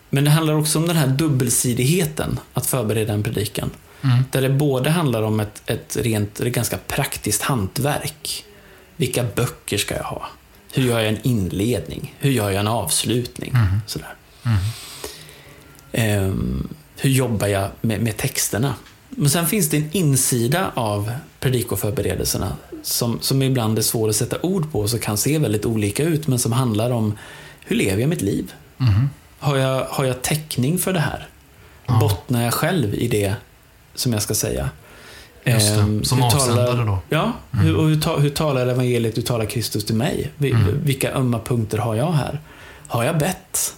Men 0.10 0.24
det 0.24 0.30
handlar 0.30 0.54
också 0.54 0.80
om 0.80 0.88
den 0.88 0.96
här 0.96 1.08
dubbelsidigheten, 1.08 2.40
att 2.54 2.66
förbereda 2.66 3.14
en 3.14 3.24
predikan. 3.24 3.70
Mm. 4.04 4.18
Där 4.32 4.42
det 4.42 4.50
både 4.50 4.90
handlar 4.90 5.22
om 5.22 5.40
ett, 5.40 5.62
ett 5.66 5.98
rent, 6.02 6.40
ett 6.40 6.54
ganska 6.54 6.78
praktiskt 6.78 7.42
hantverk. 7.42 8.46
Vilka 9.00 9.24
böcker 9.24 9.78
ska 9.78 9.96
jag 9.96 10.04
ha? 10.04 10.30
Hur 10.74 10.84
gör 10.84 11.00
jag 11.00 11.10
en 11.10 11.20
inledning? 11.24 12.16
Hur 12.20 12.32
gör 12.32 12.50
jag 12.50 12.60
en 12.60 12.68
avslutning? 12.68 13.52
Mhm. 13.54 13.82
Sådär. 13.88 14.14
Mm. 14.46 14.58
Ehm, 15.92 16.68
hur 16.98 17.10
jobbar 17.10 17.48
jag 17.48 17.70
med, 17.82 18.02
med 18.02 18.18
texterna? 18.18 18.76
Men 19.10 19.30
sen 19.30 19.48
finns 19.48 19.70
det 19.70 19.78
en 19.78 19.90
insida 19.92 20.72
av 20.74 21.12
predikoförberedelserna 21.40 22.56
som, 22.84 23.20
som 23.22 23.42
ibland 23.42 23.78
är 23.78 23.82
svår 23.82 24.10
att 24.10 24.16
sätta 24.16 24.42
ord 24.42 24.72
på, 24.72 24.88
så 24.88 25.00
kan 25.00 25.18
se 25.18 25.38
väldigt 25.38 25.66
olika 25.66 26.04
ut, 26.04 26.28
men 26.28 26.40
som 26.40 26.52
handlar 26.52 26.92
om 26.92 27.18
hur 27.60 27.76
lever 27.76 28.02
jag 28.02 28.10
mitt 28.10 28.22
liv? 28.22 28.54
Mhm. 28.78 29.10
Har 29.40 29.58
jag, 29.58 29.86
har 29.86 30.06
jag 30.06 30.22
täckning 30.22 30.78
för 30.80 30.94
det 30.94 31.00
här? 31.00 31.28
Ja. 31.86 32.00
Bottnar 32.00 32.44
jag 32.44 32.54
själv 32.54 32.94
i 32.94 33.08
det 33.08 33.36
som 33.96 34.14
jag 34.14 34.22
ska 34.22 34.34
säga? 34.36 34.70
Just 35.46 35.76
det, 35.76 35.82
Ehm, 35.82 36.04
som 36.04 36.18
hur 36.18 36.26
avsändare 36.26 36.84
då. 36.86 37.00
Ja, 37.10 37.34
Mm. 37.54 37.66
hur, 37.66 37.74
hur, 37.88 38.20
hur 38.20 38.30
talar 38.30 38.68
evangeliet, 38.68 39.18
hur 39.18 39.22
talar 39.22 39.46
Kristus 39.46 39.86
till 39.86 39.96
mig? 39.96 40.32
Vi- 40.38 40.52
Mm. 40.52 40.84
Vilka 40.84 41.12
ömma 41.14 41.40
punkter 41.40 41.78
har 41.78 41.96
jag 41.96 42.12
här? 42.12 42.40
Har 42.88 43.04
jag 43.04 43.18
bett? 43.18 43.76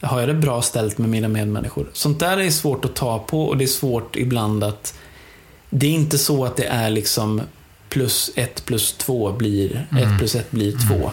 Har 0.00 0.20
jag 0.20 0.28
det 0.28 0.34
bra 0.34 0.62
ställt 0.62 0.98
med 0.98 1.08
mina 1.08 1.28
medmänniskor? 1.28 1.86
Sånt 1.92 2.20
där 2.20 2.36
är 2.40 2.50
svårt 2.50 2.84
att 2.84 2.94
ta 2.94 3.18
på 3.18 3.42
och 3.44 3.56
det 3.56 3.64
är 3.64 3.68
svårt 3.68 4.16
ibland 4.16 4.64
att... 4.64 4.94
Det 5.70 5.86
är 5.86 5.90
inte 5.90 6.18
så 6.18 6.44
att 6.44 6.56
det 6.56 6.64
är 6.66 6.90
liksom 6.90 7.40
plus 7.88 8.30
ett 8.34 8.64
plus 8.64 8.92
två 8.92 9.32
blir 9.32 9.86
Mm. 9.90 10.02
ett 10.12 10.18
plus 10.18 10.34
ett 10.34 10.50
blir 10.50 10.72
två. 10.88 11.10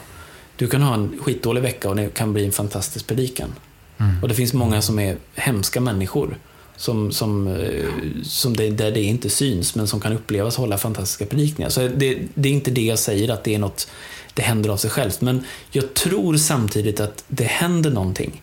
Du 0.55 0.67
kan 0.67 0.81
ha 0.81 0.93
en 0.93 1.19
skitdålig 1.21 1.61
vecka 1.61 1.89
och 1.89 1.95
det 1.95 2.13
kan 2.13 2.33
bli 2.33 2.45
en 2.45 2.51
fantastisk 2.51 3.07
predikan. 3.07 3.49
Mm. 3.97 4.15
Och 4.23 4.27
det 4.29 4.33
finns 4.35 4.53
många 4.53 4.81
som 4.81 4.99
är 4.99 5.17
hemska 5.35 5.81
människor. 5.81 6.37
Som, 6.77 7.11
som, 7.11 7.47
eh, 7.47 7.85
som 8.23 8.57
det, 8.57 8.69
där 8.69 8.91
det 8.91 9.03
inte 9.03 9.29
syns, 9.29 9.75
men 9.75 9.87
som 9.87 9.99
kan 9.99 10.13
upplevas 10.13 10.57
hålla 10.57 10.77
fantastiska 10.77 11.25
predikningar. 11.25 11.69
Så 11.69 11.87
det, 11.87 12.17
det 12.33 12.49
är 12.49 12.53
inte 12.53 12.71
det 12.71 12.81
jag 12.81 12.99
säger, 12.99 13.29
att 13.29 13.43
det 13.43 13.55
är 13.55 13.59
något, 13.59 13.87
det 14.33 14.41
händer 14.41 14.69
av 14.69 14.77
sig 14.77 14.89
självt. 14.89 15.21
Men 15.21 15.45
jag 15.71 15.93
tror 15.93 16.37
samtidigt 16.37 16.99
att 16.99 17.23
det 17.27 17.43
händer 17.43 17.91
någonting 17.91 18.41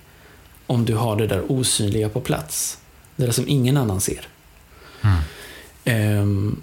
om 0.67 0.85
du 0.85 0.95
har 0.95 1.17
det 1.17 1.27
där 1.27 1.53
osynliga 1.53 2.09
på 2.09 2.21
plats. 2.21 2.79
Det 3.17 3.25
där 3.25 3.33
som 3.33 3.49
ingen 3.49 3.77
annan 3.77 4.01
ser. 4.01 4.29
Mm. 5.03 5.19
Ehm, 5.85 6.63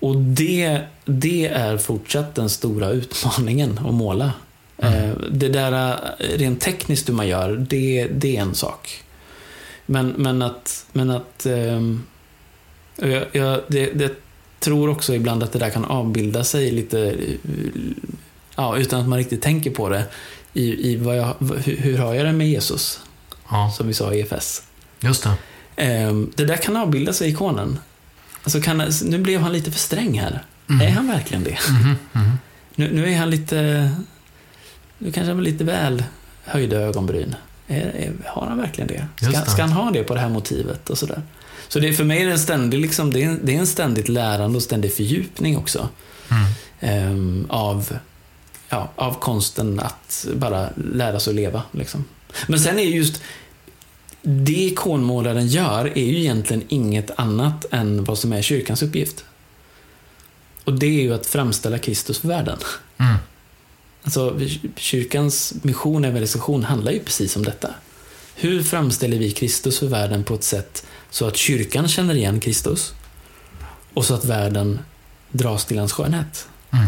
och 0.00 0.16
det, 0.16 0.80
det 1.04 1.46
är 1.46 1.78
fortsatt 1.78 2.34
den 2.34 2.50
stora 2.50 2.90
utmaningen 2.90 3.80
att 3.86 3.94
måla. 3.94 4.32
Mm. 4.78 4.94
Ehm, 4.94 5.24
det 5.30 5.48
där 5.48 5.92
eh, 6.18 6.38
rent 6.38 6.60
tekniskt 6.60 7.08
hur 7.08 7.14
man 7.14 7.28
gör, 7.28 7.66
det, 7.68 8.06
det 8.06 8.36
är 8.36 8.42
en 8.42 8.54
sak. 8.54 9.02
Men, 9.86 10.08
men 10.08 10.42
att, 10.42 10.86
men 10.92 11.10
att 11.10 11.46
ehm, 11.46 12.02
jag, 12.96 13.24
jag 13.32 13.60
det, 13.68 13.86
det 13.86 14.12
tror 14.60 14.88
också 14.90 15.14
ibland 15.14 15.42
att 15.42 15.52
det 15.52 15.58
där 15.58 15.70
kan 15.70 15.84
avbilda 15.84 16.44
sig 16.44 16.70
lite, 16.70 17.16
ja, 18.56 18.76
utan 18.76 19.00
att 19.00 19.08
man 19.08 19.18
riktigt 19.18 19.42
tänker 19.42 19.70
på 19.70 19.88
det, 19.88 20.04
i, 20.52 20.90
i 20.90 20.96
vad 20.96 21.16
jag, 21.16 21.34
hur, 21.64 21.76
hur 21.76 21.98
har 21.98 22.14
jag 22.14 22.26
det 22.26 22.32
med 22.32 22.48
Jesus, 22.48 23.00
Ja, 23.50 23.72
som 23.76 23.86
vi 23.86 23.94
sa 23.94 24.14
i 24.14 24.20
EFS. 24.20 24.62
just 25.00 25.22
det. 25.22 25.32
Ehm, 25.76 26.32
det 26.34 26.44
där 26.44 26.56
kan 26.56 26.76
avbilda 26.76 27.12
sig 27.12 27.28
i 27.28 27.30
ikonen. 27.32 27.78
Alltså 28.42 28.60
kan, 28.60 28.82
nu 29.04 29.18
blev 29.18 29.40
han 29.40 29.52
lite 29.52 29.72
för 29.72 29.78
sträng 29.78 30.20
här. 30.20 30.44
Mm. 30.70 30.86
Är 30.86 30.90
han 30.90 31.06
verkligen 31.08 31.44
det? 31.44 31.58
Mhm, 31.70 31.96
mhm. 32.12 32.38
Nu, 32.74 32.92
nu 32.94 33.12
är 33.12 33.18
han 33.18 33.30
lite... 33.30 33.90
Nu 34.98 35.12
kanske 35.12 35.30
han 35.30 35.36
var 35.36 35.44
lite 35.44 35.64
väl 35.64 36.04
höjda 36.44 36.76
ögonbryn. 36.76 37.34
Är, 37.68 37.80
är, 37.86 38.12
har 38.26 38.46
han 38.46 38.58
verkligen 38.58 38.88
det? 38.88 39.06
Ska, 39.30 39.40
ska 39.44 39.62
han 39.62 39.72
ha 39.72 39.90
det 39.90 40.02
på 40.04 40.14
det 40.14 40.20
här 40.20 40.28
motivet 40.28 40.90
och 40.90 40.98
sådär? 40.98 41.22
Så 41.68 41.78
det, 41.78 41.92
för 41.92 42.04
mig 42.04 42.22
är 42.22 42.26
det 42.26 42.32
en 42.32 42.38
ständig, 42.38 42.78
liksom, 42.80 43.12
det 43.12 43.22
är, 43.22 43.26
en- 43.28 43.40
det 43.42 43.54
är 43.54 43.58
en 43.58 43.66
ständigt 43.66 44.08
lärande 44.08 44.56
och 44.56 44.62
ständig 44.62 44.92
fördjupning 44.94 45.56
också. 45.58 45.88
Mm. 46.30 46.44
ehm, 46.80 47.46
av, 47.48 47.98
ja, 48.68 48.90
av 48.96 49.14
konsten 49.20 49.80
att 49.80 50.26
bara 50.34 50.68
lära 50.76 51.20
sig 51.20 51.30
att 51.30 51.34
leva. 51.36 51.62
Liksom. 51.72 52.04
Men 52.46 52.60
sen 52.60 52.78
är 52.78 52.82
just 52.82 53.22
det 54.22 54.52
ikonmålaren 54.52 55.46
gör 55.46 55.84
är 55.98 56.04
ju 56.04 56.18
egentligen 56.18 56.62
inget 56.68 57.10
annat 57.16 57.66
än 57.70 58.04
vad 58.04 58.18
som 58.18 58.32
är 58.32 58.42
kyrkans 58.42 58.82
uppgift. 58.82 59.24
Och 60.64 60.72
det 60.78 60.86
är 60.86 61.02
ju 61.02 61.14
att 61.14 61.26
framställa 61.26 61.78
Kristus 61.78 62.18
för 62.18 62.28
världen. 62.28 62.58
Mm. 62.98 63.16
Alltså, 64.04 64.40
kyrkans 64.76 65.54
mission 65.62 66.04
och 66.04 66.08
evangelisation 66.08 66.64
handlar 66.64 66.92
ju 66.92 67.00
precis 67.00 67.36
om 67.36 67.42
detta. 67.42 67.74
Hur 68.34 68.62
framställer 68.62 69.18
vi 69.18 69.30
Kristus 69.30 69.78
för 69.78 69.86
världen 69.86 70.24
på 70.24 70.34
ett 70.34 70.44
sätt 70.44 70.86
så 71.10 71.26
att 71.26 71.36
kyrkan 71.36 71.88
känner 71.88 72.14
igen 72.14 72.40
Kristus 72.40 72.92
och 73.94 74.04
så 74.04 74.14
att 74.14 74.24
världen 74.24 74.78
dras 75.30 75.64
till 75.64 75.78
hans 75.78 75.92
skönhet? 75.92 76.48
Mm. 76.72 76.86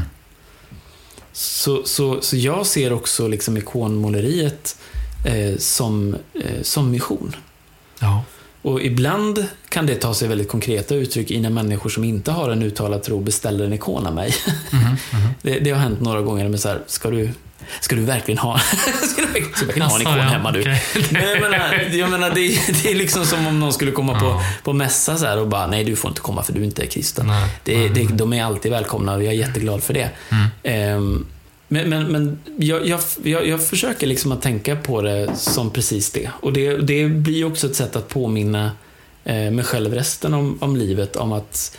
Så, 1.33 1.83
så, 1.85 2.21
så 2.21 2.37
jag 2.37 2.67
ser 2.67 2.93
också 2.93 3.29
liksom 3.29 3.57
ikonmåleriet 3.57 4.79
eh, 5.25 5.59
som, 5.59 6.17
eh, 6.35 6.63
som 6.63 6.91
mission. 6.91 7.37
Ja. 7.99 8.25
Och 8.67 8.83
ibland 8.83 9.47
kan 9.69 9.87
det 9.87 9.95
ta 9.95 10.15
sig 10.15 10.29
väldigt 10.29 10.49
konkreta 10.49 10.95
uttryck 10.95 11.31
i 11.31 11.41
när 11.41 11.51
människor 11.51 11.91
som 11.91 12.05
inte 12.05 12.31
har 12.33 12.51
en 12.51 12.63
uttalad 12.63 13.03
tro 13.03 13.21
beställer 13.21 13.65
en 13.65 13.73
ikon 13.73 14.07
av 14.07 14.15
mig. 14.15 14.35
Mhm, 14.71 14.83
mhm. 14.83 14.97
Det, 15.43 15.59
det 15.59 15.71
har 15.71 15.79
hänt 15.79 16.01
några 16.01 16.21
gånger 16.23 16.49
med 16.49 16.61
så 16.61 16.69
här, 16.69 16.81
ska 16.87 17.11
du, 17.11 17.31
ska 17.81 17.97
du 17.97 18.03
verkligen 18.03 18.39
ha, 18.39 18.59
ska 19.13 19.21
du 19.23 19.27
verkligen, 19.27 19.83
ha 19.83 19.97
en 19.97 20.03
ikon 20.03 20.13
Alltså, 20.13 20.29
hemma 20.29 20.53
du? 20.53 20.65
Men 21.11 21.23
jag 21.29 21.41
menar, 21.41 21.97
jag 21.97 22.11
menar 22.11 22.31
det, 22.35 22.41
är- 22.41 22.83
det 22.83 22.91
är 22.91 22.95
liksom 22.95 23.25
som 23.27 23.47
om 23.47 23.61
någon 23.61 23.73
skulle 23.73 23.91
komma 23.91 24.21
på, 24.21 24.27
Ja. 24.27 24.43
på 24.65 24.73
mässa 24.73 25.17
så 25.17 25.41
och 25.41 25.49
bara, 25.49 25.67
nej 25.67 25.85
du 25.85 25.97
får 25.97 26.09
inte 26.09 26.21
komma 26.21 26.43
för 26.43 26.53
du 26.53 26.65
inte 26.65 26.83
är 26.83 26.87
kristen. 26.87 27.27
Nej. 27.27 27.49
Det, 27.65 27.89
det, 27.89 27.95
nej. 28.05 28.09
de 28.13 28.33
är 28.33 28.45
alltid 28.45 28.73
välkomna 28.73 29.15
och 29.15 29.25
jag 29.25 29.33
är 29.35 29.39
jätteglad 29.39 29.83
för 29.83 29.95
det. 29.95 30.11
Mm. 30.31 30.47
Ehm, 30.63 31.27
men 31.69 31.89
men, 31.89 32.13
men 32.13 32.39
jag, 32.57 32.87
jag, 32.87 33.01
jag, 33.23 33.47
jag 33.47 33.67
försöker 33.67 34.07
liksom 34.07 34.33
att 34.33 34.43
tänka 34.43 34.77
på 34.77 35.03
det 35.03 35.37
som 35.37 35.71
precis 35.71 36.11
det. 36.11 36.31
Och 36.41 36.53
det, 36.53 36.77
det 36.77 37.09
blir 37.09 37.45
också 37.45 37.67
ett 37.67 37.77
sätt 37.77 37.97
att 37.97 38.09
påminna 38.09 38.71
eh, 39.25 39.51
mig 39.51 39.65
själv 39.65 39.95
resten 39.95 40.35
om, 40.35 40.59
om 40.61 40.77
livet 40.77 41.17
om 41.17 41.33
att 41.33 41.77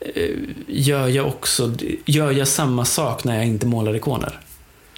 eh, 0.00 0.30
gör 0.66 1.08
jag 1.08 1.26
också, 1.26 1.74
gör 2.04 2.30
jag 2.30 2.48
samma 2.48 2.84
sak 2.84 3.24
när 3.24 3.36
jag 3.36 3.46
inte 3.46 3.66
målar 3.66 3.96
ikoner? 3.96 4.40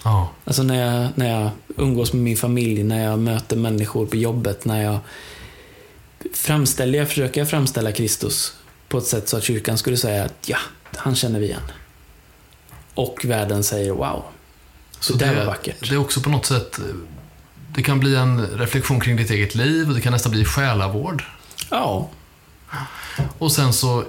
Ja. 0.04 0.30
Alltså 0.44 0.62
när 0.62 1.02
jag, 1.02 1.08
när 1.14 1.40
jag 1.40 1.50
umgås 1.76 2.12
med 2.12 2.22
min 2.22 2.36
familj, 2.36 2.82
när 2.82 3.04
jag 3.04 3.18
möter 3.18 3.56
människor 3.56 4.06
på 4.06 4.16
jobbet, 4.16 4.64
när 4.64 4.82
jag 4.82 4.98
framställer, 6.32 6.98
jag 6.98 7.08
försöker 7.08 7.44
framställa 7.44 7.92
Kristus 7.92 8.52
på 8.88 8.98
ett 8.98 9.06
sätt 9.06 9.28
så 9.28 9.36
att 9.36 9.44
kyrkan 9.44 9.78
skulle 9.78 9.96
säga 9.96 10.24
att 10.24 10.48
ja, 10.48 10.58
han 10.96 11.14
känner 11.14 11.40
vi 11.40 11.46
igen. 11.46 11.60
Och 12.94 13.24
världen 13.24 13.64
säger 13.64 13.92
wow, 13.92 14.24
Så 15.00 15.12
det 15.12 15.24
där 15.24 15.32
det, 15.34 15.38
var 15.38 15.46
vackert. 15.46 15.88
det 15.88 15.94
är 15.94 15.98
också 15.98 16.20
på 16.20 16.30
något 16.30 16.46
sätt, 16.46 16.78
det 17.74 17.82
kan 17.82 18.00
bli 18.00 18.14
en 18.16 18.46
reflektion 18.46 19.00
kring 19.00 19.16
ditt 19.16 19.30
eget 19.30 19.54
liv 19.54 19.88
och 19.88 19.94
det 19.94 20.00
kan 20.00 20.12
nästan 20.12 20.32
bli 20.32 20.44
själavård. 20.44 21.24
Ja, 21.70 22.08
Och 23.38 23.52
sen 23.52 23.72
så 23.72 24.04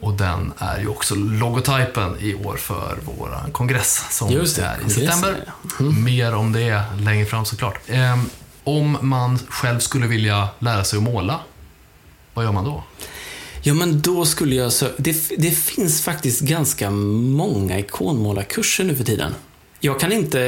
Och 0.00 0.12
den 0.12 0.52
är 0.58 0.80
ju 0.80 0.88
också 0.88 1.14
logotypen 1.14 2.16
i 2.20 2.34
år 2.34 2.56
för 2.56 2.98
vår 3.04 3.52
kongress 3.52 4.04
som 4.10 4.32
Just 4.32 4.56
det, 4.56 4.62
är 4.62 4.78
i 4.86 4.90
september. 4.90 5.44
ja. 5.78 5.84
Mer 5.84 6.34
om 6.34 6.52
det 6.52 6.82
längre 7.00 7.26
fram 7.26 7.44
såklart. 7.44 7.78
Om 8.68 8.98
man 9.00 9.38
själv 9.48 9.78
skulle 9.78 10.06
vilja 10.06 10.48
lära 10.58 10.84
sig 10.84 10.96
att 10.96 11.02
måla, 11.02 11.40
vad 12.34 12.44
gör 12.44 12.52
man 12.52 12.64
då? 12.64 12.82
Ja, 13.62 13.74
men 13.74 14.00
då 14.00 14.24
skulle 14.24 14.54
jag 14.54 14.68
sö- 14.70 14.92
det, 14.98 15.16
det 15.38 15.50
finns 15.50 16.02
faktiskt 16.02 16.40
ganska 16.40 16.90
många 16.90 17.78
ikonmålarkurser 17.78 18.84
nu 18.84 18.94
för 18.96 19.04
tiden. 19.04 19.34
Jag 19.80 20.00
kan 20.00 20.12
inte, 20.12 20.40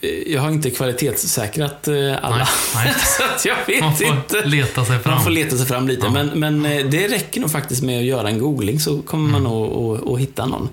eh, 0.00 0.08
jag 0.32 0.40
har 0.40 0.50
inte 0.50 0.70
kvalitetssäkrat 0.70 1.88
eh, 1.88 1.94
alla. 2.24 2.36
Nej, 2.36 2.46
nej. 2.74 2.94
så 3.38 3.48
jag 3.48 3.56
vet 3.66 3.80
Man 3.80 3.96
får 3.96 4.06
inte. 4.06 4.44
leta 4.44 4.84
sig 4.84 4.98
fram. 4.98 5.14
Man 5.14 5.24
får 5.24 5.30
leta 5.30 5.56
sig 5.56 5.66
fram 5.66 5.88
lite. 5.88 6.06
Ja. 6.06 6.10
Men, 6.12 6.26
men 6.28 6.66
eh, 6.66 6.86
det 6.86 7.08
räcker 7.08 7.40
nog 7.40 7.50
faktiskt 7.50 7.82
med 7.82 7.98
att 7.98 8.04
göra 8.04 8.28
en 8.28 8.38
googling 8.38 8.80
så 8.80 9.02
kommer 9.02 9.30
man 9.30 9.42
nog 9.42 9.96
att- 9.96 10.08
att 10.12 10.18
hitta 10.20 10.46
någon. 10.46 10.68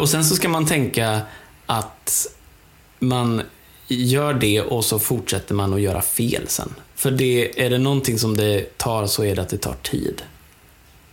Och 0.00 0.08
sen 0.08 0.24
så 0.24 0.36
ska 0.36 0.48
man 0.48 0.66
tänka 0.66 1.20
att 1.66 2.26
man 2.98 3.42
gör 3.94 4.34
det 4.34 4.60
och 4.62 4.84
så 4.84 4.98
fortsätter 4.98 5.54
man 5.54 5.74
att 5.74 5.80
göra 5.80 6.02
fel 6.02 6.44
sen. 6.48 6.74
För 6.94 7.10
det, 7.10 7.64
är 7.66 7.70
det 7.70 7.78
någonting 7.78 8.18
som 8.18 8.36
det 8.36 8.78
tar 8.78 9.06
så 9.06 9.24
är 9.24 9.36
det 9.36 9.42
att 9.42 9.48
det 9.48 9.56
tar 9.58 9.76
tid. 9.82 10.22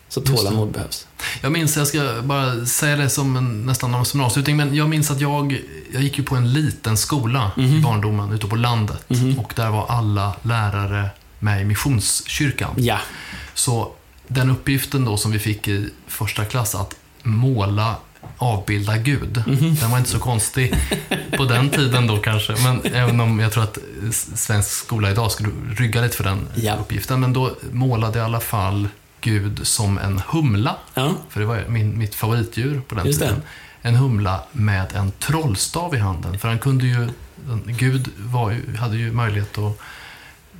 Så 0.09 0.21
tålamod 0.21 0.71
behövs. 0.71 1.07
Jag 1.41 1.51
minns, 1.51 1.77
jag 1.77 1.87
ska 1.87 2.21
bara 2.23 2.65
säga 2.65 2.95
det 2.95 3.09
som 3.09 3.35
en, 3.37 3.65
nästan 3.65 3.93
en 3.93 4.21
avslutning, 4.21 4.57
men 4.57 4.75
jag 4.75 4.89
minns 4.89 5.11
att 5.11 5.21
jag, 5.21 5.61
jag 5.93 6.01
gick 6.03 6.17
ju 6.17 6.23
på 6.23 6.35
en 6.35 6.53
liten 6.53 6.97
skola 6.97 7.51
Mhm. 7.57 7.77
i 7.77 7.81
barndomen 7.81 8.31
ute 8.31 8.47
på 8.47 8.55
landet. 8.55 9.05
Och 9.37 9.53
där 9.55 9.69
var 9.69 9.85
alla 9.89 10.33
lärare 10.41 11.09
med 11.39 11.61
i 11.61 11.65
Missionskyrkan. 11.65 12.73
Ja, 12.77 12.99
Så 13.53 13.91
den 14.27 14.49
uppgiften 14.49 15.05
då 15.05 15.17
som 15.17 15.31
vi 15.31 15.39
fick 15.39 15.67
i 15.67 15.89
första 16.07 16.45
klass, 16.45 16.75
att 16.75 16.95
måla, 17.23 17.95
avbilda 18.37 18.97
Gud, 18.97 19.43
Mhm. 19.47 19.75
den 19.75 19.91
var 19.91 19.97
inte 19.97 20.09
så 20.09 20.19
konstig 20.19 20.73
på 21.37 21.43
den 21.45 21.69
tiden 21.69 22.07
då 22.07 22.17
kanske. 22.17 22.55
Men 22.63 22.81
även 22.93 23.19
om 23.19 23.39
jag 23.39 23.51
tror 23.51 23.63
att 23.63 23.77
svensk 24.35 24.69
skola 24.69 25.11
idag 25.11 25.31
skulle 25.31 25.49
rygga 25.77 26.01
lite 26.01 26.17
för 26.17 26.23
den 26.23 26.47
Ja. 26.55 26.75
uppgiften. 26.75 27.19
Men 27.19 27.33
då 27.33 27.55
målade 27.71 28.19
jag 28.19 28.25
i 28.25 28.29
alla 28.29 28.39
fall 28.39 28.87
Gud 29.21 29.67
som 29.67 29.97
en 29.97 30.21
humla. 30.27 30.75
ja. 30.93 31.11
För 31.29 31.39
det 31.39 31.45
var 31.45 31.63
min, 31.67 31.97
mitt 31.97 32.15
favoritdjur 32.15 32.81
på 32.87 32.95
den 32.95 33.05
Just 33.05 33.19
det. 33.19 33.25
tiden. 33.25 33.41
En 33.81 33.95
humla 33.95 34.39
med 34.51 34.93
en 34.95 35.11
trollstav 35.11 35.95
i 35.95 35.97
handen. 35.97 36.39
För 36.39 36.47
han 36.47 36.59
kunde 36.59 36.85
ju, 36.87 37.07
Gud 37.65 38.09
var, 38.17 38.51
ju- 38.51 38.75
hade 38.77 38.97
ju 38.97 39.11
möjlighet 39.11 39.57
att 39.57 39.79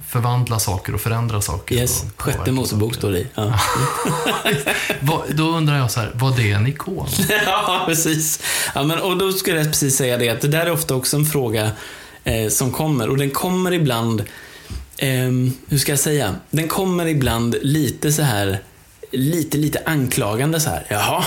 förvandla 0.07 0.59
saker 0.59 0.93
och 0.95 1.01
förändra 1.01 1.41
saker. 1.41 1.75
Yes. 1.75 2.03
och 2.15 2.21
Sjätte 2.21 2.51
Mosebok 2.51 2.95
står 2.95 3.11
det 3.11 3.19
i. 3.19 3.27
Ja. 3.35 3.59
Vad- 4.99 5.35
Då 5.35 5.43
undrar 5.43 5.77
jag 5.77 5.91
så 5.91 5.99
här, 5.99 6.11
var 6.15 6.37
det 6.37 6.51
en 6.51 6.67
ikon? 6.67 7.07
ja, 7.45 7.83
precis. 7.85 8.39
Ja, 8.75 8.83
men, 8.83 8.99
och 8.99 9.17
då 9.17 9.31
skulle 9.31 9.57
jag 9.57 9.67
precis 9.67 9.95
säga 9.97 10.17
det 10.17 10.29
att 10.29 10.41
det 10.41 10.47
där 10.47 10.65
är 10.65 10.71
ofta 10.71 10.95
också 10.95 11.17
en 11.17 11.25
fråga 11.25 11.71
eh, 12.23 12.49
som 12.49 12.71
kommer. 12.71 13.09
Och 13.09 13.17
den 13.17 13.29
kommer 13.29 13.71
ibland, 13.73 14.23
ehm, 14.97 15.53
hur 15.67 15.77
ska 15.77 15.91
jag 15.91 15.99
säga? 15.99 16.35
Den 16.49 16.67
kommer 16.67 17.05
ibland 17.05 17.55
lite 17.61 18.11
så 18.13 18.21
här, 18.21 18.59
lite, 19.11 19.57
lite 19.57 19.81
anklagande 19.85 20.59
så 20.59 20.69
här. 20.69 20.85
Jaha, 20.89 21.23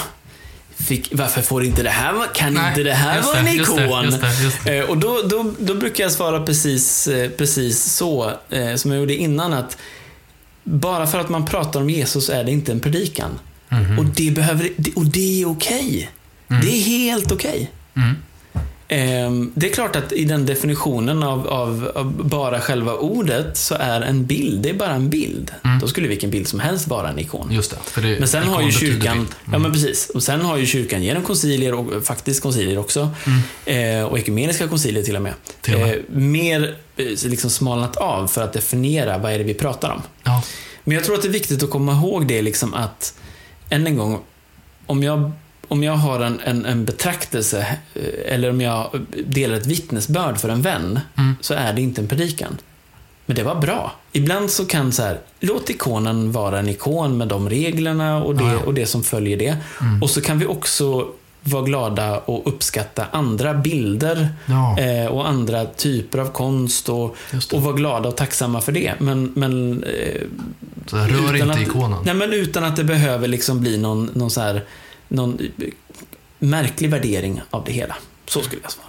fick, 0.87 1.09
varför 1.13 1.43
får 1.43 1.65
inte 1.65 1.83
det 1.83 1.91
här, 1.91 2.35
kan 2.35 2.55
Nej, 2.55 2.69
inte 2.69 2.83
det 2.83 2.93
här 2.93 3.23
vara 3.23 3.39
en 3.39 3.57
just 3.57 3.77
det, 3.77 3.85
ikon? 3.85 4.05
just 4.05 4.21
det, 4.21 4.43
just 4.45 4.67
Eh, 4.67 4.81
och 4.81 4.99
då, 4.99 5.23
då, 5.25 5.55
då 5.59 5.75
brukar 5.75 6.05
jag 6.05 6.13
svara 6.13 6.41
precis, 6.41 7.07
eh, 7.09 7.31
precis 7.31 7.85
så 7.85 8.33
eh, 8.51 8.75
som 8.75 8.91
jag 8.91 9.01
gjorde 9.01 9.15
innan. 9.15 9.53
att 9.53 9.77
Bara 10.65 11.07
för 11.07 11.19
att 11.19 11.29
man 11.29 11.47
pratar 11.47 11.81
om 11.81 11.91
Jesus 11.91 12.29
är 12.29 12.45
det 12.45 12.51
inte 12.51 12.73
en 12.73 12.81
predikan. 12.81 13.39
Mhm. 13.69 13.99
Och 13.99 14.05
det, 14.05 14.31
behöver, 14.31 14.71
och 14.95 15.07
det 15.07 15.43
är 15.43 15.49
okej. 15.49 16.11
Det 16.49 16.69
är 16.69 16.81
helt 16.81 17.33
okej. 17.33 17.71
Mm. 17.97 18.17
Ehm, 18.93 19.53
Det 19.55 19.69
är 19.71 19.73
klart 19.75 19.97
att 19.97 20.13
i 20.13 20.25
den 20.25 20.47
definitionen 20.47 21.23
av, 21.23 21.49
av, 21.49 21.91
av 21.95 22.25
bara 22.29 22.61
själva 22.61 22.95
ordet 22.95 23.57
så 23.57 23.75
är 23.75 24.01
en 24.01 24.27
bild, 24.27 24.63
det 24.63 24.71
är 24.71 24.75
bara 24.75 24.93
en 24.93 25.11
bild. 25.11 25.51
Då 25.81 25.89
skulle 25.89 26.09
vilken 26.09 26.31
bild 26.31 26.49
som 26.49 26.61
helst 26.61 26.89
vara 26.89 27.09
en 27.09 27.19
ikon. 27.19 27.49
Just 27.53 27.71
det. 27.95 28.01
Det 28.03 28.19
Men 28.19 28.29
sen 28.29 28.49
har 28.49 28.63
ju 28.63 28.73
kyrkan, 28.73 29.17
bild. 29.19 29.29
ja 29.53 29.59
men 29.59 29.73
precis, 29.73 30.11
och 30.11 30.23
sen 30.23 30.41
har 30.41 30.57
ju 30.57 30.67
kyrkan 30.67 31.03
genom 31.03 31.23
koncilier 31.23 31.75
och 31.75 32.05
faktiskt 32.05 32.43
koncilier 32.43 32.79
också, 32.79 33.11
eh, 33.65 34.03
och 34.03 34.19
ekumeniska 34.19 34.69
koncilier 34.69 35.03
till 35.05 35.17
och 35.17 35.23
med, 35.23 35.33
Till 35.61 35.75
och 35.75 35.81
med. 35.81 35.91
Eh, 35.91 36.01
mer 36.09 36.77
eh, 36.97 37.07
liksom 37.25 37.51
smalnat 37.51 37.97
av 37.97 38.27
för 38.27 38.43
att 38.45 38.53
definiera 38.53 39.19
vad 39.19 39.33
är 39.33 39.39
det 39.39 39.45
vi 39.45 39.55
pratar 39.55 39.91
om. 39.91 40.03
Ja. 40.23 40.43
Men 40.85 40.95
jag 40.95 41.05
tror 41.05 41.15
att 41.15 41.23
det 41.23 41.29
är 41.29 41.33
viktigt 41.33 41.63
att 41.63 41.71
komma 41.71 41.93
ihåg 41.93 42.27
det 42.27 42.43
liksom 42.43 42.75
att, 42.75 43.15
än 43.71 43.87
en 43.87 43.97
gång, 43.97 44.19
om 44.87 45.03
jag, 45.03 45.31
om 45.71 45.83
jag 45.83 45.93
har 45.93 46.21
en, 46.21 46.41
en, 46.45 46.65
en 46.67 46.85
betraktelse 46.85 47.67
eh, 47.95 48.35
eller 48.35 48.51
om 48.51 48.61
jag 48.61 49.07
delar 49.27 49.57
ett 49.57 49.67
vittnesbörd 49.67 50.39
för 50.39 50.49
en 50.49 50.63
vän, 50.63 51.01
Mm. 51.19 51.35
så 51.41 51.55
är 51.55 51.73
det 51.73 51.81
inte 51.83 52.01
en 52.01 52.09
predikan. 52.09 52.59
Men 53.27 53.37
det 53.37 53.43
var 53.43 53.55
bra. 53.55 53.93
Ibland 54.13 54.51
så 54.51 54.65
kan 54.67 54.93
så 54.93 55.03
här, 55.03 55.19
låt 55.41 55.71
ikonen 55.71 56.33
vara 56.33 56.59
en 56.59 56.69
ikon 56.69 57.17
med 57.19 57.29
de 57.29 57.49
reglerna 57.51 58.23
och 58.23 58.35
det, 58.37 58.45
Ja, 58.45 58.59
och 58.67 58.75
det 58.75 58.87
som 58.87 59.03
följer 59.03 59.37
det. 59.37 59.57
Mm. 59.81 60.03
Och 60.03 60.11
så 60.11 60.21
kan 60.21 60.39
vi 60.39 60.47
också 60.47 61.07
vara 61.43 61.63
glada 61.63 62.19
och 62.19 62.47
uppskatta 62.49 63.07
andra 63.13 63.55
bilder 63.55 64.29
Ja, 64.47 64.79
eh, 64.79 65.07
och 65.07 65.29
andra 65.29 65.65
typer 65.65 66.19
av 66.19 66.27
konst 66.27 66.89
och, 66.89 67.17
och 67.53 67.63
vara 67.63 67.75
glada 67.75 68.09
och 68.09 68.17
tacksamma 68.17 68.61
för 68.61 68.73
det. 68.73 68.93
Men, 68.99 69.33
men 69.37 69.85
eh, 69.85 70.21
Så 70.87 70.97
rör 70.97 71.35
utan 71.35 71.49
inte 71.49 71.51
att, 71.51 71.61
ikonen. 71.61 71.99
Nej, 72.05 72.15
men 72.15 72.33
utan 72.33 72.65
att 72.65 72.77
det 72.77 72.85
behöver 72.85 73.29
liksom 73.29 73.61
bli 73.61 73.79
någon, 73.79 74.11
någon, 74.15 74.31
så 74.31 74.41
här, 74.41 74.65
någon 75.11 75.39
märklig 76.39 76.91
värdering 76.91 77.41
av 77.51 77.65
det 77.65 77.73
hela. 77.73 77.97
Så 78.27 78.43
skulle 78.43 78.63
jag 78.63 78.73
svara. 78.73 78.87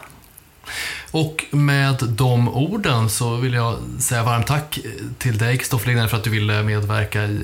Och 1.11 1.45
med 1.51 1.97
de 2.07 2.49
orden 2.49 3.09
så 3.09 3.35
vill 3.35 3.53
jag 3.53 3.77
säga 3.99 4.23
varmt 4.23 4.47
tack 4.47 4.79
till 5.17 5.37
dig, 5.37 5.57
Kristoffer 5.57 5.87
Lignell, 5.87 6.07
för 6.07 6.17
att 6.17 6.23
du 6.23 6.29
ville 6.29 6.63
medverka 6.63 7.23
i 7.23 7.43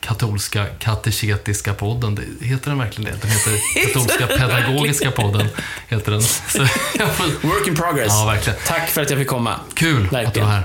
katolska 0.00 0.66
kateketiska 0.78 1.74
podden. 1.74 2.18
Heter 2.40 2.70
den 2.70 2.78
verkligen 2.78 3.12
det? 3.12 3.18
Den 3.22 3.30
heter 3.30 3.60
katolska 3.86 4.26
pedagogiska 4.26 5.10
podden. 5.10 5.48
Heter 5.88 6.12
den. 6.12 6.20
Får, 6.22 7.46
Work 7.48 7.68
in 7.68 7.74
progress. 7.76 8.08
ja, 8.12 8.26
verkligen. 8.26 8.58
Tack 8.66 8.88
för 8.90 9.02
att 9.02 9.10
jag 9.10 9.18
fick 9.18 9.28
komma. 9.28 9.60
Kul 9.74 10.04
att 10.04 10.10
du 10.10 10.16
Verkligen. 10.16 10.48
var 10.48 10.54
här. 10.54 10.64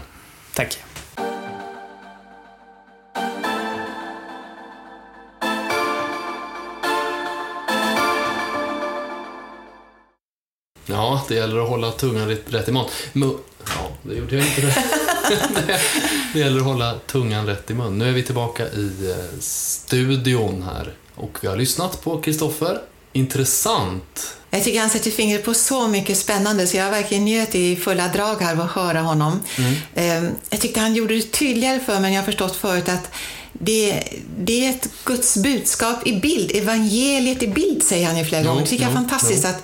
Tack. 0.54 0.78
Ja, 10.92 11.22
det 11.28 11.36
gäller 11.36 11.64
att 11.64 11.70
hålla 11.70 11.92
tungan 11.92 12.28
rätt, 12.28 12.68
i 12.68 12.72
mun. 12.72 12.86
Mu- 13.14 13.38
ja, 13.66 13.92
det 14.04 14.16
gjorde 14.16 14.36
jag 14.36 14.46
inte. 14.46 14.62
Det. 14.62 14.74
det, 16.34 16.40
gäller 16.40 16.58
att 16.60 16.66
hålla 16.66 16.94
tungan 17.08 17.46
rätt 17.46 17.72
i 17.72 17.74
mun. 17.74 17.98
Nu 17.98 18.10
är 18.10 18.14
vi 18.14 18.24
tillbaka 18.24 18.68
i 18.68 19.10
eh, 19.10 19.40
studion 19.40 20.64
här 20.64 20.94
och 21.16 21.38
vi 21.42 21.48
har 21.48 21.56
lyssnat 21.56 22.04
på 22.04 22.22
Kristoffer. 22.22 22.78
Intressant. 23.14 24.36
Jag 24.50 24.64
tycker 24.64 24.80
han 24.80 24.90
sätter 24.90 25.12
fingret 25.12 25.46
på 25.46 25.54
så 25.54 25.88
mycket 25.88 26.18
spännande 26.18 26.68
så 26.68 26.78
jag 26.78 26.92
verkligen 26.92 27.26
njöt 27.26 27.56
i 27.56 27.76
fulla 27.76 28.08
drag 28.08 28.36
här 28.42 28.54
av 28.54 28.62
att 28.62 28.72
höra 28.72 29.02
honom. 29.02 29.40
Eh, 29.94 30.24
Jag 30.50 30.60
tyckte 30.62 30.80
han 30.80 30.94
gjorde 30.96 31.16
det 31.16 31.32
tydligare 31.32 31.80
för 31.80 32.00
mig 32.00 32.08
än 32.08 32.14
jag 32.14 32.22
har 32.22 32.26
förstått 32.26 32.56
förut 32.56 32.90
att 32.90 33.12
det, 33.64 34.04
det 34.40 34.66
är 34.66 34.70
ett 34.70 34.90
Guds 35.04 35.38
budskap 35.38 36.08
i 36.08 36.20
bild. 36.20 36.52
Evangeliet 36.56 37.44
i 37.44 37.48
bild 37.48 37.84
säger 37.84 38.08
han 38.08 38.18
ju 38.18 38.26
flera 38.26 38.42
Jo, 38.42 38.48
gånger. 38.50 38.62
Det 38.62 38.68
tycker 38.68 38.84
jag 38.84 38.92
är 38.92 38.96
fantastiskt 38.96 39.44
jo. 39.44 39.50
att 39.50 39.64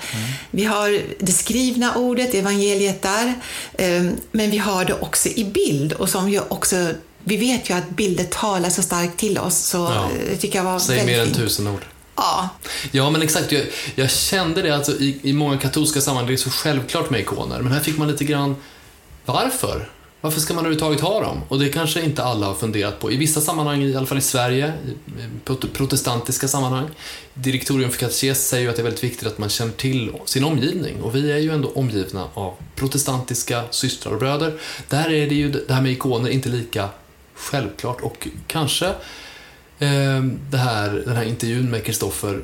vi 0.52 0.66
har 0.66 1.02
det 1.20 1.32
skrivna 1.32 1.96
ordet, 1.96 2.34
evangeliet 2.34 3.02
där, 3.02 3.34
eh, 3.74 4.04
men 4.32 4.52
vi 4.52 4.58
har 4.58 4.86
det 4.86 4.94
också 4.94 5.30
i 5.30 5.44
bild 5.46 5.94
och 5.94 6.10
som 6.10 6.30
ju 6.30 6.40
också 6.48 6.94
vi 7.24 7.38
vet 7.38 7.70
ju 7.70 7.74
att 7.74 7.90
bilder 7.90 8.24
talar 8.24 8.70
så 8.70 8.82
starkt 8.84 9.18
till 9.20 9.38
oss, 9.38 9.58
så 9.58 9.78
Ja. 9.78 10.04
eh, 10.04 10.30
det 10.30 10.38
tycker 10.38 10.58
jag 10.60 10.64
var 10.66 10.80
Säg 10.80 10.98
väldigt 10.98 11.16
mer 11.18 11.24
än 11.24 11.34
tusen 11.34 11.68
ord. 11.68 11.86
Ja, 12.16 12.50
Ja, 12.92 13.10
men 13.10 13.22
exakt. 13.22 13.52
Jag, 13.52 13.66
jag 13.96 14.12
kände 14.12 14.62
det 14.62 14.76
alltså, 14.76 14.92
i, 14.92 15.20
i 15.24 15.34
många 15.34 15.58
katolska 15.58 16.02
sammanhang. 16.02 16.28
Det 16.28 16.34
är 16.34 16.38
så 16.38 16.50
självklart 16.50 17.10
med 17.10 17.20
ikoner. 17.20 17.62
Men 17.62 17.72
här 17.74 17.80
fick 17.80 17.98
man 17.98 18.08
lite 18.08 18.24
grann, 18.24 18.56
varför? 19.26 19.90
Varför 20.22 20.40
ska 20.40 20.54
man 20.54 20.66
överhuvudtaget 20.66 21.02
ha 21.02 21.22
dem? 21.22 21.42
Och 21.48 21.60
det 21.60 21.70
kanske 21.70 22.02
inte 22.02 22.24
alla 22.24 22.46
har 22.46 22.54
funderat 22.54 23.00
på. 23.00 23.12
I 23.12 23.18
vissa 23.18 23.42
sammanhang, 23.42 23.84
i 23.84 23.96
alla 23.96 24.06
fall 24.06 24.18
i 24.18 24.22
Sverige, 24.22 24.74
i 24.86 25.68
protestantiska 25.74 26.48
sammanhang, 26.48 26.88
Direktorium 27.34 27.92
för 27.92 28.00
katekes 28.00 28.48
säger 28.48 28.64
ju 28.64 28.70
att 28.70 28.76
det 28.76 28.82
är 28.82 28.84
väldigt 28.84 29.04
viktigt 29.04 29.28
att 29.28 29.38
man 29.38 29.50
känner 29.50 29.72
till 29.72 30.12
sin 30.26 30.44
omgivning. 30.44 31.02
Och 31.02 31.16
vi 31.16 31.32
är 31.32 31.38
ju 31.38 31.52
ändå 31.52 31.72
omgivna 31.76 32.28
av 32.34 32.54
protestantiska 32.76 33.64
systrar 33.70 34.12
och 34.14 34.20
bröder. 34.20 34.54
Där 34.90 35.14
är 35.14 35.30
det 35.30 35.36
ju 35.36 35.52
det 35.52 35.74
här 35.74 35.82
med 35.82 35.92
ikoner 35.92 36.30
inte 36.30 36.50
lika 36.50 36.90
självklart 37.34 38.02
och 38.02 38.28
kanske 38.48 38.88
eh, 39.80 40.24
det 40.50 40.58
här, 40.58 41.04
den 41.06 41.16
här 41.16 41.24
intervjun 41.24 41.72
med 41.72 41.84
Kristoffer 41.84 42.42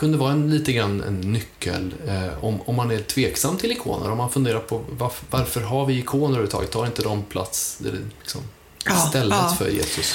kunde 0.00 0.18
vara 0.18 0.32
en, 0.32 0.50
lite 0.50 0.72
grann 0.72 1.02
en 1.02 1.20
nyckel 1.20 1.94
eh, 2.08 2.44
om, 2.44 2.60
om 2.64 2.76
man 2.76 2.90
är 2.90 2.98
tveksam 2.98 3.56
till 3.56 3.72
ikoner. 3.72 4.10
Om 4.10 4.18
man 4.18 4.30
funderar 4.30 4.58
på 4.60 4.84
varför, 4.90 5.26
varför 5.30 5.60
har 5.60 5.86
vi 5.86 5.98
ikoner 5.98 6.24
överhuvudtaget? 6.24 6.70
Tar 6.70 6.86
inte 6.86 7.02
de 7.02 7.22
plats 7.22 7.78
liksom, 8.20 8.40
Ja, 8.84 9.04
istället 9.06 9.38
ja. 9.42 9.54
för 9.58 9.68
Jesus? 9.68 10.14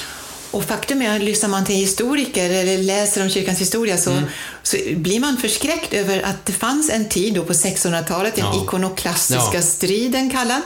Och 0.50 0.64
faktum 0.64 1.02
är 1.02 1.16
att 1.16 1.22
lyssnar 1.22 1.48
man 1.48 1.64
till 1.64 1.74
historiker 1.76 2.50
eller 2.50 2.78
läser 2.78 3.22
om 3.22 3.28
kyrkans 3.30 3.60
historia 3.60 3.96
så, 3.98 4.10
Mm. 4.10 4.24
Så 4.66 4.76
blir 4.96 5.20
man 5.20 5.36
förskräckt 5.36 5.92
över 5.94 6.22
att 6.22 6.46
det 6.46 6.52
fanns 6.52 6.90
en 6.90 7.08
tid 7.08 7.34
då 7.34 7.44
på 7.44 7.52
1600-talet, 7.52 8.34
den 8.36 8.44
Ja. 8.44 8.62
ikonoklastiska 8.64 9.50
Ja. 9.54 9.62
striden 9.62 10.30
kallad. 10.30 10.62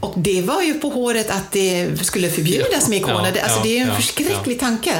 Och 0.00 0.14
det 0.16 0.42
var 0.42 0.62
ju 0.62 0.74
på 0.74 0.88
håret 0.88 1.30
att 1.30 1.52
det 1.52 1.90
skulle 2.02 2.30
förbjudas 2.30 2.88
med 2.88 2.98
ikoner. 2.98 3.24
Ja, 3.26 3.30
Det- 3.34 3.40
alltså, 3.42 3.58
ja, 3.58 3.62
det 3.64 3.68
är 3.68 3.74
ju 3.76 3.82
en 3.82 3.88
ja, 3.88 3.94
förskräcklig 3.94 4.60
tanke. 4.60 4.94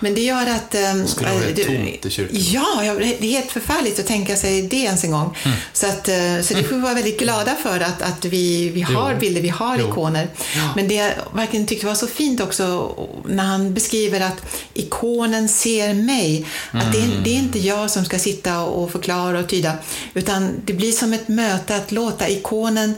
Men 0.00 0.14
det 0.14 0.20
gör 0.20 0.46
att... 0.46 0.74
ehm, 0.74 1.06
skulle 1.06 1.28
vara 1.28 1.38
eh, 1.38 1.44
helt 1.44 1.56
det- 1.56 1.64
tomt 1.64 2.06
i 2.06 2.10
kyrkan. 2.10 2.36
Ja, 2.40 2.84
ja, 2.84 2.94
det 2.94 3.04
är 3.26 3.30
helt 3.32 3.50
förfärligt 3.52 3.98
att 3.98 4.06
tänka 4.06 4.36
sig 4.36 4.62
det 4.62 4.76
ens 4.76 5.04
en 5.04 5.10
gång. 5.10 5.36
Mm. 5.44 5.56
Så, 5.72 5.86
att, 5.86 6.08
eh, 6.08 6.16
så 6.42 6.54
det 6.54 6.64
får 6.64 6.74
vi 6.76 6.80
vara 6.82 6.94
väldigt 6.94 7.18
glada 7.18 7.54
för 7.62 7.80
att, 7.80 8.02
att 8.02 8.24
vi, 8.24 8.68
vi 8.68 8.80
har 8.82 9.12
Jo. 9.12 9.18
bilder, 9.20 9.40
vi 9.40 9.48
har 9.48 9.78
Jo. 9.80 9.88
ikoner. 9.88 10.28
Men 10.76 10.88
det 10.88 10.94
jag 10.94 11.12
verkligen 11.34 11.66
tyckte 11.66 11.86
var 11.86 11.94
så 11.94 12.06
fint 12.06 12.40
också 12.40 12.96
när 13.28 13.44
han 13.44 13.74
beskriver 13.74 14.20
att 14.20 14.36
ikonen 14.74 15.48
ser 15.48 15.94
mig. 15.94 16.46
Att 16.72 16.92
det, 16.92 16.98
är, 16.98 17.20
det 17.24 17.30
är 17.30 17.34
inte 17.34 17.58
jag 17.58 17.87
som 17.88 18.04
ska 18.04 18.18
sitta 18.18 18.60
och 18.60 18.90
förklara 18.92 19.38
och 19.40 19.48
tyda, 19.48 19.72
utan 20.14 20.60
det 20.64 20.72
blir 20.72 20.92
som 20.92 21.12
ett 21.12 21.28
möte 21.28 21.76
att 21.76 21.92
låta 21.92 22.28
ikonen 22.28 22.94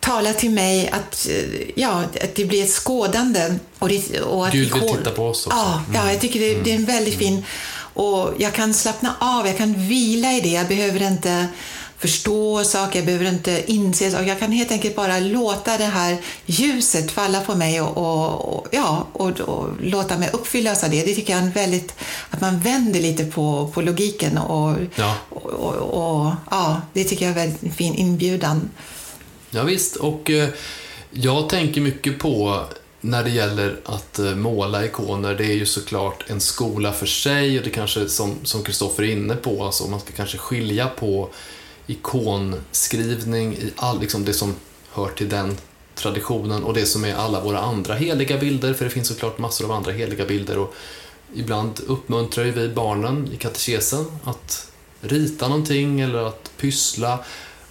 tala 0.00 0.32
till 0.32 0.50
mig, 0.50 0.88
att, 0.88 1.28
eh, 1.30 1.68
ja, 1.76 2.02
att 2.22 2.34
det 2.34 2.44
blir 2.44 2.64
ett 2.64 2.70
skådande. 2.70 3.54
Och 3.78 3.88
det, 3.88 4.20
och 4.20 4.46
att 4.46 4.52
Gud 4.52 4.72
vill 4.74 4.82
ikon- 4.82 4.96
titta 4.96 5.10
på 5.10 5.26
oss 5.26 5.46
också. 5.46 5.58
Ja, 5.58 5.82
ja 5.94 6.12
jag 6.12 6.20
tycker 6.20 6.40
det, 6.40 6.54
det 6.64 6.70
är 6.70 6.74
en 6.74 6.84
väldigt 6.84 7.18
fin... 7.18 7.44
Och 7.96 8.34
jag 8.38 8.52
kan 8.52 8.74
slappna 8.74 9.14
av, 9.20 9.46
jag 9.46 9.58
kan 9.58 9.88
vila 9.88 10.32
i 10.32 10.40
det. 10.40 10.48
Jag 10.48 10.68
behöver 10.68 11.02
inte 11.02 11.46
förstå 12.04 12.64
saker, 12.64 12.98
jag 12.98 13.06
behöver 13.06 13.28
inte 13.28 13.62
inse 13.72 14.10
saker. 14.10 14.26
Jag 14.26 14.38
kan 14.38 14.52
helt 14.52 14.70
enkelt 14.70 14.96
bara 14.96 15.18
låta 15.20 15.78
det 15.78 15.84
här 15.84 16.16
ljuset 16.46 17.10
falla 17.10 17.40
på 17.40 17.54
mig 17.54 17.80
och, 17.80 17.96
och, 17.96 18.54
och 18.54 18.66
ja, 18.70 19.06
och, 19.12 19.40
och 19.40 19.68
låta 19.80 20.18
mig 20.18 20.30
uppfyllas 20.32 20.84
av 20.84 20.90
det. 20.90 21.02
Det 21.04 21.14
tycker 21.14 21.32
jag 21.32 21.42
är 21.42 21.46
en 21.46 21.52
väldigt... 21.52 21.94
Att 22.30 22.40
man 22.40 22.60
vänder 22.60 23.00
lite 23.00 23.24
på, 23.24 23.70
på 23.74 23.82
logiken 23.82 24.38
och, 24.38 24.76
Ja. 24.94 25.14
och, 25.30 26.32
ja, 26.50 26.80
det 26.92 27.04
tycker 27.04 27.26
jag 27.26 27.36
är 27.36 27.44
en 27.44 27.50
väldigt 27.50 27.74
fin 27.76 27.94
inbjudan. 27.94 28.70
Ja, 29.50 29.62
visst, 29.62 29.96
och 29.96 30.30
eh, 30.30 30.48
jag 31.10 31.48
tänker 31.48 31.80
mycket 31.80 32.18
på 32.18 32.64
när 33.00 33.24
det 33.24 33.30
gäller 33.30 33.76
att 33.84 34.18
eh, 34.18 34.34
måla 34.34 34.84
ikoner, 34.84 35.34
det 35.34 35.44
är 35.44 35.54
ju 35.54 35.66
såklart 35.66 36.24
en 36.30 36.40
skola 36.40 36.92
för 36.92 37.06
sig 37.06 37.58
och 37.58 37.64
det 37.64 37.70
kanske 37.70 38.08
som 38.08 38.34
som 38.42 38.62
Kristoffer 38.62 39.02
är 39.02 39.12
inne 39.12 39.34
på, 39.34 39.64
alltså 39.64 39.86
man 39.86 40.00
ska 40.00 40.12
kanske 40.12 40.38
skilja 40.38 40.88
på 40.88 41.30
ikonskrivning 41.86 43.52
i 43.52 43.72
all, 43.76 44.00
liksom 44.00 44.24
det 44.24 44.32
som 44.32 44.54
hör 44.92 45.08
till 45.08 45.28
den 45.28 45.56
traditionen 45.94 46.64
och 46.64 46.74
det 46.74 46.86
som 46.86 47.04
är 47.04 47.14
alla 47.14 47.40
våra 47.40 47.58
andra 47.58 47.94
heliga 47.94 48.38
bilder, 48.38 48.74
för 48.74 48.84
det 48.84 48.90
finns 48.90 49.08
såklart 49.08 49.38
massor 49.38 49.64
av 49.64 49.72
andra 49.72 49.92
heliga 49.92 50.24
bilder 50.26 50.58
och 50.58 50.74
ibland 51.34 51.80
uppmuntrar 51.86 52.44
vi 52.44 52.68
barnen 52.68 53.28
i 53.32 53.36
katekesen 53.36 54.04
att 54.24 54.70
rita 55.00 55.48
någonting 55.48 56.00
eller 56.00 56.18
att 56.18 56.50
pyssla 56.56 57.18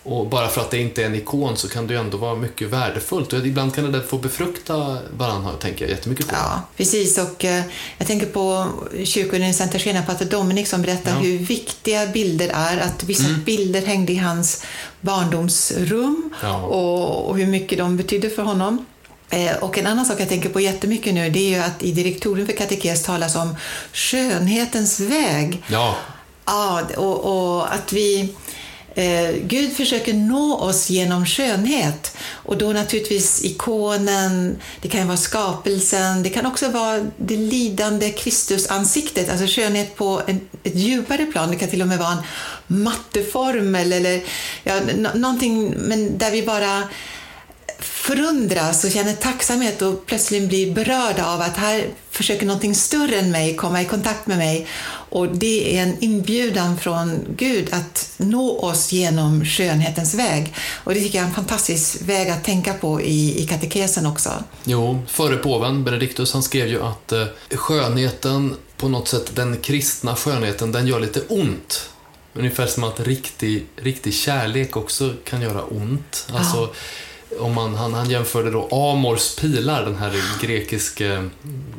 och 0.03 0.27
bara 0.27 0.47
för 0.47 0.61
att 0.61 0.71
det 0.71 0.77
inte 0.77 1.01
är 1.01 1.05
en 1.05 1.15
ikon 1.15 1.57
så 1.57 1.69
kan 1.69 1.87
det 1.87 1.93
ju 1.93 1.99
ändå 1.99 2.17
vara 2.17 2.35
mycket 2.35 2.69
värdefullt. 2.69 3.33
Och 3.33 3.45
ibland 3.47 3.75
kan 3.75 3.83
det 3.83 3.91
där 3.91 4.01
få 4.07 4.17
befrukta 4.17 4.97
varandra, 5.17 5.51
tänker 5.59 5.85
jag 5.85 5.89
jättemycket 5.91 6.27
på. 6.27 6.35
Ja, 6.35 6.61
precis. 6.77 7.17
Och 7.17 7.45
eh, 7.45 7.63
jag 7.97 8.07
tänker 8.07 8.25
på 8.27 8.67
kyrkoherden 9.03 9.53
Santa 9.53 9.79
Tjena, 9.79 10.01
pater 10.01 10.25
Dominik, 10.25 10.67
som 10.67 10.81
berättar 10.81 11.11
Ja. 11.11 11.17
hur 11.17 11.37
viktiga 11.37 12.07
bilder 12.07 12.49
är. 12.53 12.77
Att 12.77 13.03
vissa 13.03 13.29
bilder 13.45 13.81
hängde 13.85 14.13
i 14.13 14.17
hans 14.17 14.63
barndomsrum 15.01 16.29
Ja. 16.41 16.61
och, 16.61 17.29
och 17.29 17.37
hur 17.37 17.47
mycket 17.47 17.77
de 17.77 17.97
betydde 17.97 18.29
för 18.29 18.43
honom. 18.43 18.85
Eh, 19.29 19.55
Och 19.61 19.77
en 19.77 19.87
annan 19.87 20.05
sak 20.05 20.19
jag 20.21 20.29
tänker 20.29 20.49
på 20.49 20.59
jättemycket 20.59 21.13
nu, 21.13 21.29
det 21.29 21.39
är 21.39 21.49
ju 21.49 21.63
att 21.63 21.83
i 21.83 21.91
direktorium 21.91 22.47
för 22.47 22.53
katekes 22.53 23.03
talas 23.03 23.35
om 23.35 23.55
skönhetens 23.93 24.99
väg. 24.99 25.63
Ja, 25.67 25.95
Ja, 26.45 26.81
och, 26.97 27.19
och 27.55 27.73
att 27.73 27.93
vi... 27.93 28.35
Eh, 28.95 29.35
Gud 29.41 29.73
försöker 29.73 30.13
nå 30.13 30.57
oss 30.57 30.89
genom 30.89 31.25
skönhet. 31.25 32.17
Och 32.31 32.57
då 32.57 32.73
naturligtvis 32.73 33.43
ikonen, 33.43 34.57
det 34.81 34.87
kan 34.87 35.07
vara 35.07 35.17
skapelsen, 35.17 36.23
det 36.23 36.29
kan 36.29 36.45
också 36.45 36.69
vara 36.69 37.05
det 37.17 37.37
lidande 37.37 38.09
Kristusansiktet, 38.09 39.29
alltså 39.29 39.45
skönhet 39.47 39.95
på 39.95 40.21
en, 40.27 40.41
ett 40.63 40.75
djupare 40.75 41.25
plan. 41.25 41.51
Det 41.51 41.55
kan 41.55 41.69
till 41.69 41.81
och 41.81 41.87
med 41.87 41.99
vara 41.99 42.11
en 42.11 42.23
matteformel 42.67 43.93
eller 43.93 44.21
ja, 44.63 44.79
någonting 45.13 45.73
men 45.77 46.17
där 46.17 46.31
vi 46.31 46.43
bara 46.43 46.83
förundras 48.03 48.83
och 48.83 48.91
känner 48.91 49.13
tacksamhet 49.13 49.81
och 49.81 50.05
plötsligt 50.05 50.47
blir 50.47 50.73
berörda 50.73 51.25
av 51.25 51.41
att 51.41 51.57
här 51.57 51.87
försöker 52.11 52.45
någonting 52.45 52.75
större 52.75 53.15
än 53.15 53.31
mig 53.31 53.55
komma 53.55 53.81
i 53.81 53.85
kontakt 53.85 54.27
med 54.27 54.37
mig. 54.37 54.67
Och 55.09 55.27
det 55.27 55.77
är 55.77 55.83
en 55.83 56.03
inbjudan 56.03 56.77
från 56.77 57.25
Gud 57.37 57.73
att 57.73 58.13
nå 58.17 58.59
oss 58.59 58.91
genom 58.91 59.45
skönhetens 59.45 60.13
väg. 60.13 60.53
Och 60.83 60.93
det 60.93 60.99
tycker 60.99 61.17
jag 61.17 61.23
är 61.23 61.29
en 61.29 61.35
fantastisk 61.35 62.01
väg 62.01 62.29
att 62.29 62.43
tänka 62.43 62.73
på 62.73 63.01
i, 63.01 63.43
i 63.43 63.47
katekesen 63.47 64.05
också. 64.05 64.29
jo, 64.63 65.01
före 65.07 65.37
påven 65.37 65.83
Benediktus, 65.83 66.33
han 66.33 66.43
skrev 66.43 66.67
ju 66.67 66.83
att 66.83 67.11
eh, 67.11 67.25
skönheten, 67.51 68.55
på 68.77 68.89
något 68.89 69.07
sätt, 69.07 69.35
den 69.35 69.57
kristna 69.57 70.15
skönheten, 70.15 70.71
den 70.71 70.87
gör 70.87 70.99
lite 70.99 71.21
ont. 71.27 71.89
Ungefär 72.33 72.67
som 72.67 72.83
att 72.83 72.99
riktig, 72.99 73.65
riktig 73.75 74.13
kärlek 74.13 74.77
också 74.77 75.13
kan 75.23 75.41
göra 75.41 75.63
ont. 75.63 76.27
Alltså, 76.33 76.69
om 77.39 77.53
man, 77.53 77.75
han, 77.75 77.93
han 77.93 78.09
jämförde 78.09 78.51
då 78.51 78.67
Amors 78.71 79.35
pilar, 79.35 79.85
den 79.85 79.95
här 79.95 80.13
grekiske, 80.41 81.29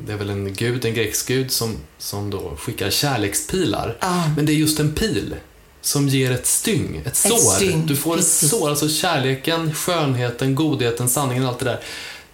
det 0.06 0.12
är 0.12 0.16
väl 0.16 0.30
en 0.30 0.54
gud, 0.54 0.84
en 0.84 0.94
grekisk 0.94 1.28
gud 1.28 1.52
som, 1.52 1.76
som 1.98 2.30
då 2.30 2.56
skickar 2.58 2.90
kärlekspilar. 2.90 3.96
Ja. 4.00 4.24
Men 4.36 4.46
det 4.46 4.52
är 4.52 4.54
just 4.54 4.80
en 4.80 4.92
pil 4.92 5.34
som 5.80 6.08
ger 6.08 6.30
ett 6.30 6.46
styng, 6.46 7.02
ett 7.06 7.16
sår. 7.16 7.36
styng, 7.56 7.86
du 7.86 7.96
får 7.96 8.16
precis. 8.16 8.42
ett 8.42 8.50
sår, 8.58 8.70
alltså 8.70 8.88
kärleken, 8.88 9.74
skönheten, 9.74 10.54
godheten, 10.54 11.08
sanningen, 11.08 11.46
allt 11.46 11.58
det 11.58 11.64
där. 11.64 11.80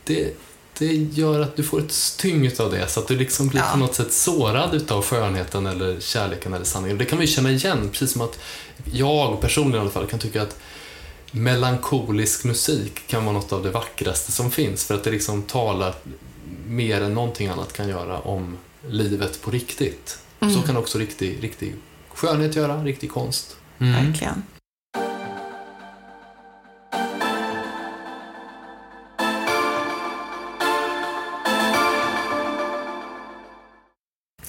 Det, 0.04 0.36
det 0.78 0.94
gör 0.94 1.40
att 1.40 1.56
du 1.56 1.62
får 1.62 1.78
ett 1.80 1.92
styng 1.92 2.46
utav 2.46 2.70
det, 2.72 2.88
så 2.88 3.00
att 3.00 3.08
du 3.08 3.16
liksom 3.16 3.48
blir 3.48 3.60
Ja. 3.60 3.66
på 3.72 3.78
något 3.78 3.94
sätt 3.94 4.12
sårad 4.12 4.74
utav 4.74 5.02
skönheten 5.04 5.66
eller 5.66 6.00
kärleken 6.00 6.54
eller 6.54 6.64
sanningen. 6.64 6.98
Det 6.98 7.04
kan 7.04 7.18
man 7.18 7.26
ju 7.26 7.32
känna 7.32 7.50
igen, 7.50 7.88
precis 7.92 8.12
som 8.12 8.22
att 8.22 8.38
jag 8.92 9.40
personligen 9.40 9.76
i 9.78 9.80
alla 9.80 9.90
fall 9.90 10.06
kan 10.06 10.18
tycka 10.18 10.42
att 10.42 10.56
melankolisk 11.30 12.44
musik 12.44 13.06
kan 13.06 13.24
vara 13.24 13.34
något 13.36 13.52
av 13.52 13.62
det 13.62 13.70
vackraste 13.70 14.32
som 14.32 14.50
finns, 14.50 14.84
för 14.84 14.94
att 14.94 15.04
det 15.04 15.10
liksom 15.10 15.42
talar 15.42 15.94
mer 16.66 17.00
än 17.00 17.14
någonting 17.14 17.48
annat 17.48 17.72
kan 17.72 17.88
göra 17.88 18.20
om 18.20 18.58
livet 18.88 19.42
på 19.42 19.50
riktigt. 19.50 20.18
Så 20.40 20.62
kan 20.66 20.76
också 20.76 20.98
riktig, 20.98 21.44
riktig 21.44 21.74
skönhet 22.08 22.56
göra, 22.56 22.84
riktig 22.84 23.10
konst. 23.10 23.56
Verkligen. 23.78 24.42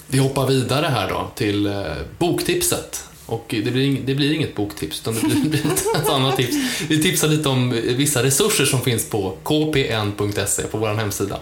Vi 0.07 0.17
hoppar 0.17 0.47
vidare 0.47 0.85
här 0.85 1.09
då 1.09 1.31
till 1.35 1.65
eh, 1.65 1.83
boktipset. 2.17 3.10
Och 3.31 3.45
det 3.49 3.71
blir, 3.71 3.85
ing- 3.85 4.01
det 4.05 4.15
blir 4.15 4.33
inget 4.33 4.55
boktips, 4.55 4.99
utan 5.01 5.13
det 5.15 5.21
blir, 5.21 5.35
blir 5.49 5.61
ett, 5.95 6.09
annat 6.09 6.37
tips. 6.37 6.55
Vi 6.87 7.01
tipsar 7.01 7.27
lite 7.27 7.49
om 7.49 7.69
vissa 7.83 8.23
resurser 8.23 8.65
som 8.65 8.81
finns 8.81 9.09
på 9.09 9.37
kpn.se, 9.43 10.63
på 10.63 10.77
vår 10.77 10.93
hemsida. 10.93 11.39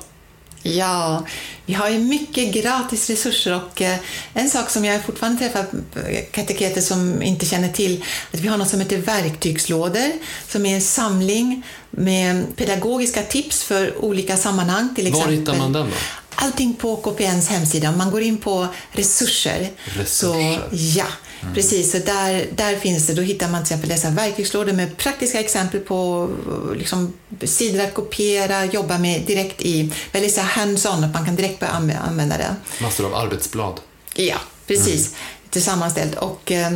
Ja, 0.63 1.25
vi 1.65 1.73
har 1.73 1.89
ju 1.89 1.97
mycket 1.99 2.53
gratis 2.53 3.09
resurser 3.09 3.55
och 3.55 3.81
eh, 3.81 3.95
en 4.33 4.49
sak 4.49 4.69
som 4.69 4.85
jag 4.85 5.03
fortfarande 5.05 5.39
träffar 5.39 5.59
eh, 6.09 6.23
kateketer 6.31 6.81
som 6.81 7.21
inte 7.23 7.45
känner 7.45 7.69
till, 7.69 8.03
att 8.33 8.39
vi 8.39 8.47
har 8.47 8.57
något 8.57 8.67
som 8.69 8.79
heter 8.79 8.97
verktygslådor, 8.97 10.11
som 10.47 10.65
är 10.65 10.75
en 10.75 10.81
samling 10.81 11.63
med 11.91 12.55
pedagogiska 12.55 13.21
tips 13.23 13.63
för 13.63 14.03
olika 14.05 14.37
sammanhang. 14.37 14.95
Till 14.95 15.03
Var 15.05 15.11
exempel. 15.19 15.39
hittar 15.39 15.57
man 15.57 15.73
den 15.73 15.85
då? 15.89 15.95
Allting 16.35 16.73
på 16.73 16.95
KPNs 16.95 17.47
hemsida. 17.49 17.89
Om 17.89 17.97
man 17.97 18.11
går 18.11 18.21
in 18.21 18.37
på 18.37 18.67
resurser. 18.91 19.69
Så, 20.05 20.33
Resurser. 20.33 21.05
Ja, 21.41 21.47
precis. 21.53 21.91
Så 21.91 21.97
där, 21.97 22.45
där 22.55 22.75
finns 22.75 23.07
det. 23.07 23.13
Då 23.13 23.21
hittar 23.21 23.49
man 23.49 23.63
till 23.63 23.73
exempel 23.73 23.89
dessa 23.89 24.09
verktygslådor 24.09 24.73
med 24.73 24.97
praktiska 24.97 25.39
exempel 25.39 25.79
på 25.79 26.29
liksom, 26.75 27.13
sidor 27.43 27.83
att 27.83 27.93
kopiera, 27.93 28.65
jobba 28.65 28.97
med 28.97 29.21
direkt 29.25 29.61
i, 29.61 29.93
väldigt 30.11 30.33
så 30.33 30.41
hands-on, 30.41 31.03
att 31.03 31.13
man 31.13 31.25
kan 31.25 31.35
direkt 31.35 31.59
börja 31.59 31.73
anv- 31.73 32.07
använda 32.07 32.37
det. 32.37 32.55
Massor 32.81 33.05
av 33.05 33.15
arbetsblad. 33.15 33.79
Ja, 34.15 34.37
precis. 34.67 35.15
Lite 35.43 35.61
sammanställt. 35.61 36.15
Och, 36.15 36.51
eh, 36.51 36.71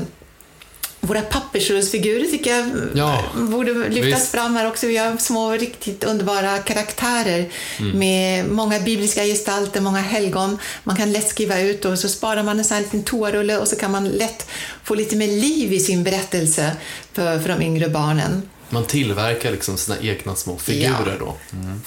våra 1.07 1.21
pappersrullsfigurer 1.21 2.25
tycker 2.25 2.55
jag 2.57 2.69
Ja, 2.95 3.23
borde 3.35 3.73
lyftas 3.89 4.21
visst. 4.21 4.31
fram 4.31 4.55
här 4.55 4.67
också. 4.67 4.87
Vi 4.87 4.97
har 4.97 5.17
små 5.17 5.51
riktigt 5.51 6.03
underbara 6.03 6.57
karaktärer 6.57 7.49
Mm. 7.79 7.99
med 7.99 8.49
många 8.49 8.79
bibliska 8.79 9.23
gestalter, 9.23 9.81
många 9.81 9.99
helgon. 10.01 10.57
Man 10.83 10.95
kan 10.95 11.11
lätt 11.11 11.29
skriva 11.29 11.59
ut 11.59 11.85
och 11.85 11.99
så 11.99 12.09
sparar 12.09 12.43
man 12.43 12.59
en 12.59 12.65
sån 12.65 12.75
här 12.75 12.83
liten 12.83 13.03
toarulle 13.03 13.57
och 13.57 13.67
så 13.67 13.75
kan 13.75 13.91
man 13.91 14.09
lätt 14.09 14.47
få 14.83 14.95
lite 14.95 15.15
mer 15.15 15.27
liv 15.27 15.73
i 15.73 15.79
sin 15.79 16.03
berättelse 16.03 16.71
för, 17.13 17.39
för 17.39 17.49
de 17.49 17.61
yngre 17.61 17.89
barnen. 17.89 18.41
Man 18.73 18.85
tillverkar 18.85 19.51
liksom 19.51 19.77
sina 19.77 19.97
egna 20.01 20.35
små 20.35 20.57
figurer 20.57 21.17
då. 21.19 21.35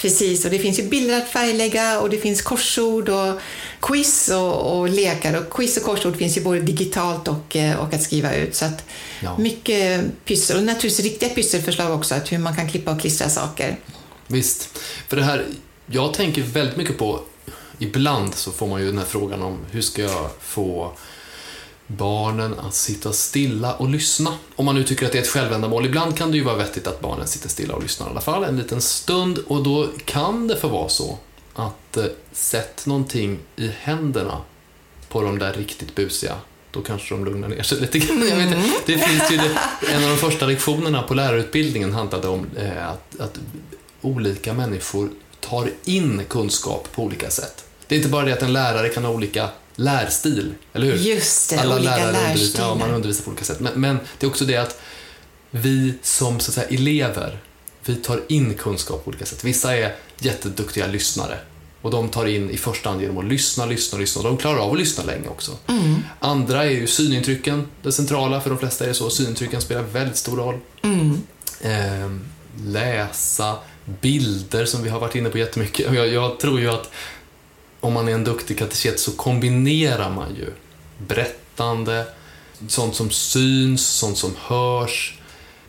Precis, 0.01 0.45
och 0.45 0.51
det 0.51 0.59
finns 0.59 0.79
ju 0.79 0.83
bilder 0.83 1.19
att 1.19 1.29
färglägga 1.29 2.01
och 2.01 2.11
det 2.11 2.19
finns 2.19 2.43
korsord 2.43 3.09
och 3.09 3.41
quiz 3.81 4.29
och, 4.29 4.79
och 4.79 4.89
lekar. 4.89 5.39
Och 5.41 5.51
quiz 5.51 5.77
och 5.77 5.83
korsord 5.83 6.17
finns 6.17 6.37
ju 6.37 6.41
både 6.43 6.61
digitalt 6.61 7.29
och, 7.29 7.57
eh, 7.57 7.77
och 7.79 7.95
att 7.95 8.03
skriva 8.03 8.35
ut. 8.35 8.55
Så 8.55 8.65
att 8.65 8.85
Ja. 9.21 9.39
mycket 9.39 10.05
pyssel 10.25 10.57
och 10.57 10.63
naturligtvis 10.63 11.07
riktiga 11.07 11.29
pysselförslag 11.29 11.95
också, 11.95 12.15
att 12.15 12.33
hur 12.33 12.39
man 12.39 12.57
kan 12.57 12.69
klippa 12.71 12.91
och 12.91 13.01
klistra 13.01 13.29
saker. 13.29 13.77
Visst. 14.27 14.79
För 15.09 15.17
det 15.17 15.23
här, 15.25 15.45
jag 15.87 16.15
tänker 16.15 16.43
väldigt 16.43 16.77
mycket 16.77 16.99
på, 16.99 17.21
ibland 17.79 18.35
så 18.35 18.53
får 18.53 18.67
man 18.67 18.81
ju 18.81 18.87
den 18.87 18.99
här 18.99 19.05
frågan 19.05 19.43
om 19.43 19.59
hur 19.71 19.83
ska 19.83 20.03
jag 20.03 20.31
få 20.41 20.93
barnen 21.87 22.55
att 22.59 22.75
sitta 22.75 23.13
stilla 23.13 23.75
och 23.75 23.89
lyssna. 23.89 24.33
Om 24.57 24.65
man 24.65 24.75
nu 24.75 24.85
tycker 24.85 25.07
att 25.07 25.13
det 25.13 25.19
är 25.19 25.23
ett 25.23 25.29
självändamål. 25.29 25.87
Ibland 25.87 26.17
kan 26.17 26.31
det 26.31 26.37
ju 26.37 26.45
vara 26.45 26.57
vettigt 26.57 26.87
att 26.87 27.01
barnen 27.01 27.27
sitter 27.27 27.49
stilla 27.49 27.75
och 27.75 27.83
lyssnar 27.83 28.07
i 28.07 28.11
alla 28.11 28.21
fall 28.21 28.45
en 28.45 28.57
liten 28.57 28.81
stund 28.81 29.39
och 29.39 29.63
då 29.63 29.89
kan 30.05 30.49
det 30.49 30.57
få 30.57 30.69
vara 30.69 30.89
så 30.89 31.19
att 31.55 31.97
eh, 31.97 32.05
sätt 32.33 32.87
någonting 32.87 33.39
i 33.57 33.71
händerna 33.81 34.39
på 35.09 35.23
de 35.23 35.39
där 35.39 35.53
riktigt 35.53 35.95
busiga 35.95 36.35
då 36.71 36.83
kanske 36.83 37.15
de 37.15 37.25
lugnar 37.25 37.49
ner 37.49 37.63
sig 37.63 37.81
lite 37.81 37.99
grann. 37.99 38.29
Jag 38.29 38.37
vet 38.37 38.47
inte. 38.47 38.71
Det 38.87 38.99
finns 38.99 39.33
ju 39.33 39.37
det, 39.37 39.59
en 39.93 40.05
av 40.05 40.11
de 40.11 40.17
första 40.17 40.47
lektionerna 40.47 41.03
på 41.03 41.15
lärarutbildningen 41.15 41.93
handlade 41.93 42.29
om 42.29 42.47
eh, 42.57 42.89
att, 42.89 43.21
att 43.21 43.39
olika 44.01 44.55
människor 44.55 45.11
tar 45.41 45.71
in 45.85 46.23
kunskap 46.29 46.89
på 46.93 47.03
olika 47.03 47.31
sätt. 47.31 47.65
Det 47.87 47.95
är 47.95 47.97
inte 47.97 48.09
bara 48.09 48.25
det 48.25 48.33
att 48.33 48.43
en 48.43 48.53
lärare 48.53 48.89
kan 48.89 49.05
ha 49.05 49.13
olika 49.13 49.49
lärstil, 49.77 50.55
eller 50.73 50.87
hur? 50.87 50.97
Just 50.97 51.51
det, 51.51 51.61
Alla 51.61 51.77
olika 51.77 51.97
lärare 51.97 52.13
lärstilar. 52.13 52.65
ja, 52.69 52.75
man 52.75 52.91
undervisar 52.91 53.25
på 53.25 53.31
olika 53.31 53.45
sätt. 53.45 53.61
Men, 53.61 53.73
men 53.81 53.99
det 54.19 54.27
är 54.27 54.31
också 54.31 54.45
det 54.45 54.57
att 54.57 54.81
vi 55.51 55.95
som 56.03 56.41
så 56.41 56.51
att 56.51 56.55
säga, 56.55 56.69
elever, 56.69 57.39
vi 57.85 57.97
tar 57.97 58.21
in 58.29 58.55
kunskap 58.55 59.05
på 59.05 59.09
olika 59.09 59.27
sätt. 59.27 59.45
Vissa 59.45 59.77
är 59.77 59.95
jätteduktiga 60.19 60.87
lyssnare 60.87 61.39
och 61.83 61.91
de 61.91 62.09
tar 62.09 62.27
in 62.27 62.51
i 62.51 62.57
första 62.57 62.89
hand 62.89 63.03
genom 63.03 63.19
att 63.19 63.25
lyssna, 63.25 63.67
lyssna, 63.67 63.99
lyssna. 63.99 64.23
Och 64.23 64.29
de 64.29 64.37
klarar 64.37 64.59
av 64.59 64.73
att 64.73 64.79
lyssna 64.79 65.05
länge 65.05 65.29
också. 65.29 65.53
Mm. 65.67 65.97
Andra 66.21 66.65
är 66.65 66.71
ju 66.71 66.87
synintrycken, 66.87 67.67
det 67.83 67.93
centrala. 67.93 68.41
För 68.41 68.51
de 68.51 68.59
flesta 68.59 68.85
är 68.85 68.89
det 68.89 68.95
så. 68.95 69.11
Synintrycken 69.11 69.61
spelar 69.61 69.83
väldigt 69.83 70.17
stor 70.17 70.37
roll. 70.37 70.59
Mm. 70.83 71.23
Ehm, 71.61 72.25
läsa, 72.65 73.57
bilder 74.01 74.65
som 74.65 74.83
vi 74.83 74.89
har 74.89 75.01
varit 75.01 75.15
inne 75.15 75.29
på 75.29 75.39
jättemycket. 75.39 75.87
Jag, 75.95 76.09
jag 76.09 76.41
tror 76.41 76.61
ju 76.61 76.71
att 76.71 76.91
om 77.81 77.93
man 77.93 78.09
är 78.09 78.13
en 78.13 78.25
duktig 78.25 78.59
kateket 78.59 79.01
så 79.01 79.13
kombinerar 79.13 80.11
man 80.11 80.35
ju 80.35 80.53
berättande, 81.07 82.07
sånt 82.69 82.95
som 82.95 83.11
syns, 83.11 83.87
sånt 83.87 84.19
som 84.19 84.33
hörs. 84.39 85.19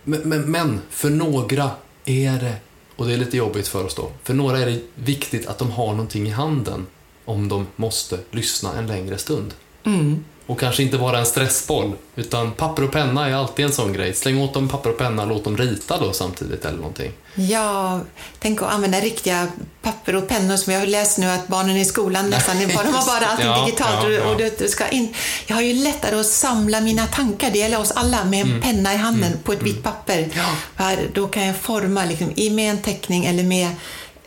Men, 0.04 0.22
men, 0.22 0.52
men 0.52 0.82
för 0.90 1.10
några 1.10 1.72
är 2.06 2.40
det, 2.40 2.56
och 2.96 3.08
det 3.08 3.14
är 3.14 3.18
lite 3.18 3.38
jobbigt 3.38 3.68
för 3.68 3.84
oss 3.86 3.96
då, 3.96 4.12
för 4.24 4.34
några 4.34 4.60
är 4.60 4.66
det 4.66 4.82
viktigt 4.96 5.48
att 5.48 5.58
de 5.58 5.72
har 5.72 5.92
någonting 5.92 6.28
i 6.28 6.30
handen 6.30 6.88
om 7.26 7.50
de 7.50 7.68
måste 7.76 8.20
lyssna 8.32 8.78
en 8.78 8.88
längre 8.88 9.18
stund. 9.18 9.54
Mm. 9.84 10.24
Och 10.48 10.60
kanske 10.60 10.84
inte 10.84 10.98
vara 10.98 11.20
en 11.20 11.26
stressboll, 11.26 11.92
utan 12.16 12.52
papper 12.52 12.84
och 12.84 12.92
penna 12.92 13.28
är 13.30 13.34
alltid 13.34 13.66
en 13.66 13.72
sån 13.74 13.94
grej. 13.94 14.14
Släng 14.14 14.42
åt 14.42 14.54
dem 14.54 14.70
papper 14.70 14.90
och 14.90 14.98
penna, 14.98 15.26
låt 15.26 15.44
dem 15.44 15.58
rita 15.58 15.98
då 16.00 16.14
samtidigt 16.14 16.66
eller 16.66 16.78
någonting. 16.78 17.12
Ja, 17.36 18.00
tänk 18.40 18.62
att 18.62 18.70
använda 18.74 19.00
riktiga 19.00 19.48
papper 19.82 20.16
och 20.16 20.28
pennor 20.28 20.58
som 20.58 20.74
jag 20.74 20.80
har 20.80 20.88
läst 20.88 21.18
nu 21.18 21.28
att 21.30 21.48
barnen 21.48 21.78
i 21.78 21.86
skolan 21.86 22.30
nästan, 22.30 22.60
de 22.60 22.66
har 22.76 22.84
bara 23.06 23.26
allting 23.28 23.46
Ja, 23.48 23.66
digitalt 23.66 24.04
ja, 24.04 24.10
ja. 24.10 24.26
och 24.32 24.38
det 24.38 24.60
det 24.60 24.68
ska 24.68 24.88
in. 24.88 25.14
Jag 25.48 25.56
har 25.56 25.62
ju 25.64 25.74
lättare 25.74 26.20
att 26.20 26.26
samla 26.26 26.82
mina 26.82 27.08
tankar, 27.08 27.52
det 27.52 27.58
gäller 27.60 27.80
oss 27.80 27.92
alla, 27.92 28.24
med 28.26 28.42
en 28.46 28.62
penna 28.62 28.94
i 28.94 28.98
handen 28.98 29.32
på 29.44 29.54
ett 29.54 29.62
vitt 29.64 29.84
papper. 29.84 30.18
Mm. 30.20 30.46
Här, 30.76 31.10
då 31.14 31.28
kan 31.28 31.46
jag 31.48 31.56
forma 31.58 32.06
liksom, 32.06 32.32
i- 32.36 32.50
med 32.50 32.72
en 32.72 32.82
teckning 32.82 33.26
eller 33.26 33.44
med 33.44 33.70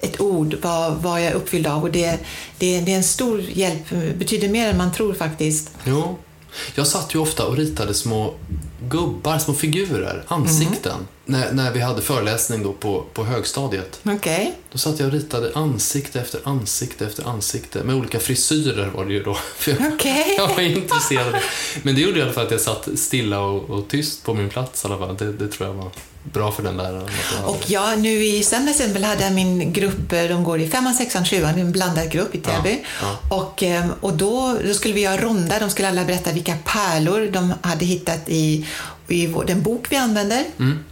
ett 0.00 0.20
ord 0.20 0.56
vad, 0.62 0.96
vad 0.96 1.20
jag 1.20 1.26
är 1.26 1.34
uppfylld 1.34 1.66
av 1.66 1.82
och 1.82 1.90
det, 1.90 2.18
det, 2.58 2.80
det 2.80 2.92
är 2.92 2.96
en 2.96 3.04
stor 3.04 3.40
hjälp, 3.40 3.90
betyder 4.18 4.48
mer 4.48 4.68
än 4.68 4.76
man 4.76 4.92
tror 4.92 5.14
faktiskt. 5.14 5.70
Jo. 5.84 6.18
Jag 6.74 6.86
satt 6.86 7.14
ju 7.14 7.18
ofta 7.18 7.46
och 7.46 7.56
ritade 7.56 7.94
små 7.94 8.34
gubbar, 8.88 9.38
små 9.38 9.54
figurer, 9.54 10.24
ansikten. 10.28 11.06
När, 11.30 11.52
när 11.52 11.70
vi 11.72 11.80
hade 11.80 12.02
föreläsning 12.02 12.62
då 12.62 12.72
på, 12.72 13.04
på 13.14 13.24
högstadiet. 13.24 14.00
Okej. 14.04 14.54
Då 14.72 14.78
satt 14.78 14.98
jag 14.98 15.06
och 15.06 15.12
ritade 15.12 15.52
ansikte 15.54 16.20
efter 16.20 16.40
ansikte 16.44 17.06
efter 17.06 17.28
ansikte. 17.28 17.82
Med 17.84 17.94
olika 17.94 18.20
frisyrer 18.20 18.90
var 18.94 19.04
det 19.04 19.12
ju 19.12 19.22
då. 19.22 19.34
För 19.56 19.70
jag, 19.70 19.92
Okej. 19.92 20.34
jag 20.38 20.48
var 20.48 20.60
intresserad. 20.60 21.34
Men 21.82 21.94
det 21.94 22.00
gjorde 22.00 22.18
i 22.18 22.22
alla 22.22 22.32
fall 22.32 22.44
att 22.46 22.50
jag 22.50 22.60
satt 22.60 22.88
stilla 22.96 23.40
och, 23.40 23.70
och 23.70 23.88
tyst 23.88 24.24
på 24.24 24.34
min 24.34 24.48
plats 24.48 24.84
i 24.84 24.86
alla 24.86 24.98
fall. 24.98 25.16
Det, 25.16 25.32
det 25.32 25.48
tror 25.48 25.68
jag 25.68 25.74
var 25.74 25.90
bra 26.22 26.52
för 26.52 26.62
den 26.62 26.76
läraren. 26.76 27.08
Och 27.44 27.62
jag 27.66 27.98
nu 27.98 28.24
i 28.24 28.42
söndags 28.42 28.76
till 28.76 28.86
exempel 28.86 29.04
hade 29.04 29.24
jag 29.24 29.32
min 29.32 29.72
grupp, 29.72 30.12
eh, 30.12 30.22
de 30.22 30.44
går 30.44 30.60
i 30.60 30.68
femman, 30.68 30.94
sexan, 30.94 31.24
sjuan, 31.24 31.58
en 31.58 31.72
blandad 31.72 32.10
grupp 32.10 32.34
i 32.34 32.38
Täby. 32.38 32.84
Ja, 33.02 33.36
Och, 33.36 33.62
eh, 33.62 33.86
och 34.00 34.12
då, 34.12 34.58
då 34.66 34.74
skulle 34.74 34.94
vi 34.94 35.00
göra 35.00 35.16
runda, 35.16 35.58
de 35.58 35.70
skulle 35.70 35.88
alla 35.88 36.04
berätta 36.04 36.32
vilka 36.32 36.54
pärlor 36.64 37.30
de 37.32 37.54
hade 37.62 37.84
hittat 37.84 38.28
i, 38.28 38.66
i 39.08 39.26
vår, 39.26 39.44
den 39.44 39.62
bok 39.62 39.86
vi 39.90 39.96
använder. 39.96 40.44
Mm. 40.58 40.84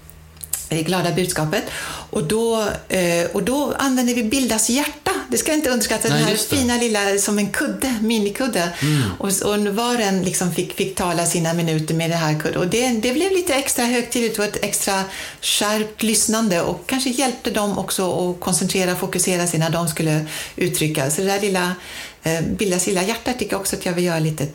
Det 0.68 0.82
glada 0.82 1.12
budskapet. 1.12 1.64
Och 2.10 2.24
då, 2.24 2.68
eh, 2.88 3.26
och 3.32 3.42
då 3.42 3.74
använde 3.78 4.14
vi 4.14 4.22
Bildas 4.22 4.70
hjärta. 4.70 5.10
Det 5.30 5.38
ska 5.38 5.52
inte 5.52 5.70
underskatta 5.70 6.08
Nej, 6.08 6.18
den 6.18 6.28
här 6.28 6.36
fina 6.36 6.76
lilla, 6.76 7.18
som 7.18 7.38
en 7.38 7.50
kudde, 7.50 7.94
minikudde. 8.02 8.70
Och, 9.18 9.28
och 9.42 9.58
var 9.66 9.98
en 9.98 10.22
liksom 10.22 10.54
fick, 10.54 10.72
fick 10.72 10.94
tala 10.94 11.26
sina 11.26 11.54
minuter 11.54 11.94
med 11.94 12.10
det 12.10 12.16
här 12.16 12.40
kudden. 12.40 12.60
Och 12.60 12.68
det, 12.68 12.88
det 12.88 13.12
blev 13.12 13.32
lite 13.32 13.54
extra 13.54 13.84
högtidligt 13.84 14.38
och 14.38 14.44
ett 14.44 14.64
extra 14.64 15.04
skärpt 15.40 16.02
lyssnande 16.02 16.62
och 16.62 16.86
kanske 16.86 17.10
hjälpte 17.10 17.50
dem 17.50 17.78
också 17.78 18.30
att 18.30 18.40
koncentrera 18.40 18.92
och 18.92 18.98
fokusera 18.98 19.46
sig 19.46 19.60
när 19.60 19.70
de 19.70 19.88
skulle 19.88 20.26
uttrycka. 20.56 21.10
Så 21.10 21.20
det 21.20 21.26
där 21.26 21.40
lilla, 21.40 21.74
eh, 22.22 22.40
Bildas 22.42 22.86
lilla 22.86 23.02
hjärta 23.02 23.32
tycker 23.32 23.52
jag 23.52 23.60
också 23.60 23.76
att 23.76 23.86
jag 23.86 23.92
vill 23.92 24.04
göra 24.04 24.18
lite, 24.18 24.46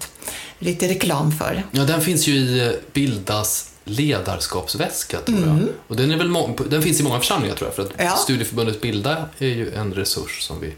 lite 0.59 0.88
reklam 0.88 1.32
för. 1.32 1.64
Ja, 1.72 1.84
den 1.84 2.01
finns 2.01 2.28
ju 2.28 2.34
i 2.34 2.78
Bildas 2.93 3.72
ledarskapsväska, 3.84 5.19
tror 5.19 5.39
jag. 5.39 5.59
Och 5.88 5.95
den, 5.95 6.11
är 6.11 6.17
väl 6.17 6.29
må- 6.29 6.55
den 6.69 6.81
finns 6.81 6.99
i 6.99 7.03
många 7.03 7.19
församlingar, 7.19 7.55
tror 7.55 7.67
jag. 7.67 7.75
För 7.75 7.84
att 7.84 7.91
Ja. 7.97 8.15
Studieförbundet 8.15 8.81
Bilda 8.81 9.25
är 9.39 9.47
ju 9.47 9.73
en 9.73 9.93
resurs 9.93 10.41
som 10.41 10.59
vi 10.59 10.73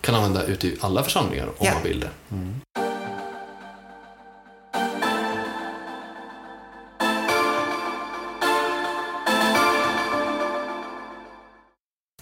kan 0.00 0.14
använda 0.14 0.44
ute 0.44 0.66
i 0.66 0.76
alla 0.80 1.02
församlingar 1.02 1.46
om 1.46 1.52
Ja. 1.66 1.74
man 1.74 1.82
vill 1.82 2.00
det. 2.00 2.10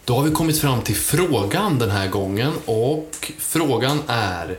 Då 0.04 0.14
har 0.16 0.22
vi 0.24 0.30
kommit 0.30 0.58
fram 0.58 0.82
till 0.82 0.96
frågan 0.96 1.78
den 1.78 1.90
här 1.90 2.08
gången 2.08 2.52
och 2.64 3.32
frågan 3.38 4.02
är, 4.06 4.58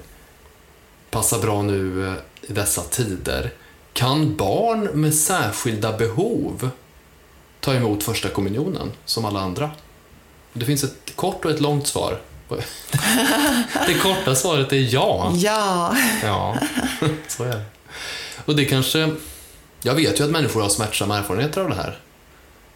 passar 1.09 1.39
bra 1.39 1.61
nu 1.61 2.07
eh, 2.07 2.13
i 2.41 2.53
dessa 2.53 2.81
tider, 2.81 3.51
kan 3.99 4.35
barn 4.35 4.83
med 4.93 5.15
särskilda 5.15 5.97
behov 5.97 6.69
ta 7.59 7.73
emot 7.73 8.03
första 8.03 8.29
kommunionen 8.29 8.91
som 9.05 9.25
alla 9.25 9.39
andra? 9.39 9.71
Det 10.53 10.65
finns 10.65 10.83
ett 10.83 11.15
kort 11.15 11.45
och 11.45 11.51
ett 11.51 11.59
långt 11.59 11.87
svar. 11.87 12.19
Det 13.87 13.93
korta 14.01 14.35
svaret 14.35 14.73
är 14.73 14.93
ja. 14.93 15.31
Ja, 15.35 15.95
Ja, 16.23 16.57
så 17.27 17.43
är 17.43 17.49
det. 17.49 17.63
Och 18.45 18.55
det 18.55 18.65
kanske... 18.65 19.15
Jag 19.81 19.95
vet 19.95 20.19
ju 20.19 20.23
att 20.23 20.29
människor 20.29 20.61
har 20.61 20.69
smärtsamma 20.69 21.17
erfarenheter 21.17 21.61
av 21.61 21.69
det 21.69 21.75
här. 21.75 21.99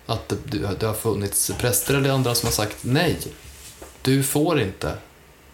Att 0.06 0.30
det, 0.44 0.80
det 0.80 0.86
har 0.86 0.94
funnits 0.94 1.52
präster 1.58 1.94
eller 1.96 2.10
andra 2.10 2.36
som 2.36 2.48
har 2.48 2.54
sagt 2.54 2.78
nej. 2.82 3.18
Du 4.02 4.24
får 4.24 4.62
inte 4.62 4.98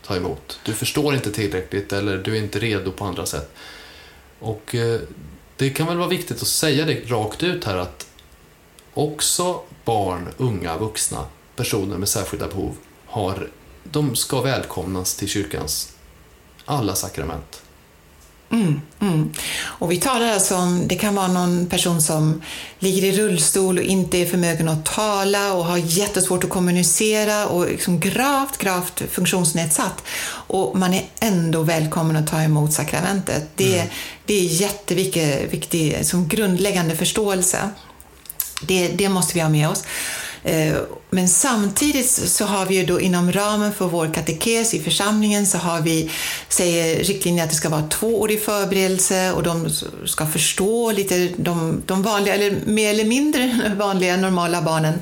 ta 0.05 0.15
emot. 0.15 0.59
Du 0.63 0.73
förstår 0.73 1.15
inte 1.15 1.31
tillräckligt 1.31 1.93
eller 1.93 2.17
du 2.17 2.37
är 2.37 2.39
inte 2.39 2.59
redo 2.59 2.91
på 2.91 3.05
andra 3.05 3.25
sätt. 3.25 3.51
Och 4.39 4.75
eh, 4.75 4.99
det 5.59 5.69
kan 5.69 5.87
väl 5.87 5.97
vara 5.97 6.07
viktigt 6.07 6.41
att 6.41 6.47
säga 6.47 6.85
det 6.85 7.11
rakt 7.11 7.43
ut 7.43 7.65
här 7.65 7.77
att 7.77 8.07
också 8.93 9.61
barn, 9.85 10.27
unga, 10.37 10.77
vuxna, 10.77 11.25
personer 11.55 11.97
med 11.97 12.09
särskilda 12.09 12.47
behov 12.47 12.75
har, 13.05 13.49
de 13.83 14.15
ska 14.15 14.41
välkomnas 14.41 15.15
till 15.15 15.27
kyrkans 15.27 15.93
alla 16.65 16.95
sakrament. 16.95 17.63
Mm, 18.51 18.81
mm. 18.99 19.33
Och 19.61 19.91
vi 19.91 19.97
talar 19.97 20.33
alltså 20.33 20.55
om, 20.55 20.87
det 20.87 20.95
kan 20.95 21.15
vara 21.15 21.27
någon 21.27 21.65
person 21.65 22.01
som 22.01 22.41
ligger 22.79 23.03
i 23.03 23.11
rullstol 23.11 23.77
och 23.77 23.83
inte 23.83 24.17
är 24.17 24.25
förmögen 24.25 24.69
att 24.69 24.85
tala 24.85 25.53
och 25.53 25.65
har 25.65 25.77
jättesvårt 25.77 26.43
att 26.43 26.49
kommunicera 26.49 27.47
och 27.47 27.65
liksom 27.65 27.99
gravt, 27.99 28.57
gravt 28.57 29.03
funktionsnedsatt. 29.11 30.03
Och 30.47 30.77
man 30.77 30.93
är 30.93 31.05
ändå 31.19 31.63
välkommen 31.63 32.15
att 32.15 32.27
ta 32.27 32.41
emot 32.41 32.73
sakramentet. 32.73 33.49
Det, 33.55 33.75
mm. 33.75 33.89
det 34.25 34.33
är 34.33 34.43
jätteviktigt, 34.43 35.53
viktig, 35.53 36.05
som 36.05 36.27
grundläggande 36.27 36.95
förståelse. 36.95 37.69
Det, 38.61 38.87
det 38.87 39.09
måste 39.09 39.33
vi 39.33 39.39
ha 39.39 39.49
med 39.49 39.69
oss. 39.69 39.83
Eh, 41.11 41.15
men 41.19 41.27
samtidigt 41.27 42.09
så 42.09 42.45
har 42.45 42.65
vi 42.65 42.75
ju 42.75 42.85
då 42.85 43.01
inom 43.01 43.31
ramen 43.31 43.73
för 43.73 43.87
vår 43.87 44.13
katekes 44.13 44.73
i 44.73 44.79
församlingen 44.79 45.45
så 45.45 45.57
har 45.57 45.81
vi, 45.81 46.09
säger 46.49 47.03
riktlinjer 47.03 47.43
att 47.43 47.49
det 47.49 47.55
ska 47.55 47.69
vara 47.69 47.87
tvåårig 47.87 48.43
förberedelse 48.43 49.31
och 49.31 49.43
de 49.43 49.69
ska 50.05 50.25
förstå 50.25 50.91
lite 50.91 51.29
de, 51.37 51.81
de 51.85 52.03
vanliga, 52.03 52.35
eller 52.35 52.59
mer 52.65 52.89
eller 52.89 53.05
mindre 53.05 53.73
vanliga 53.77 54.17
normala 54.17 54.61
barnen. 54.61 54.93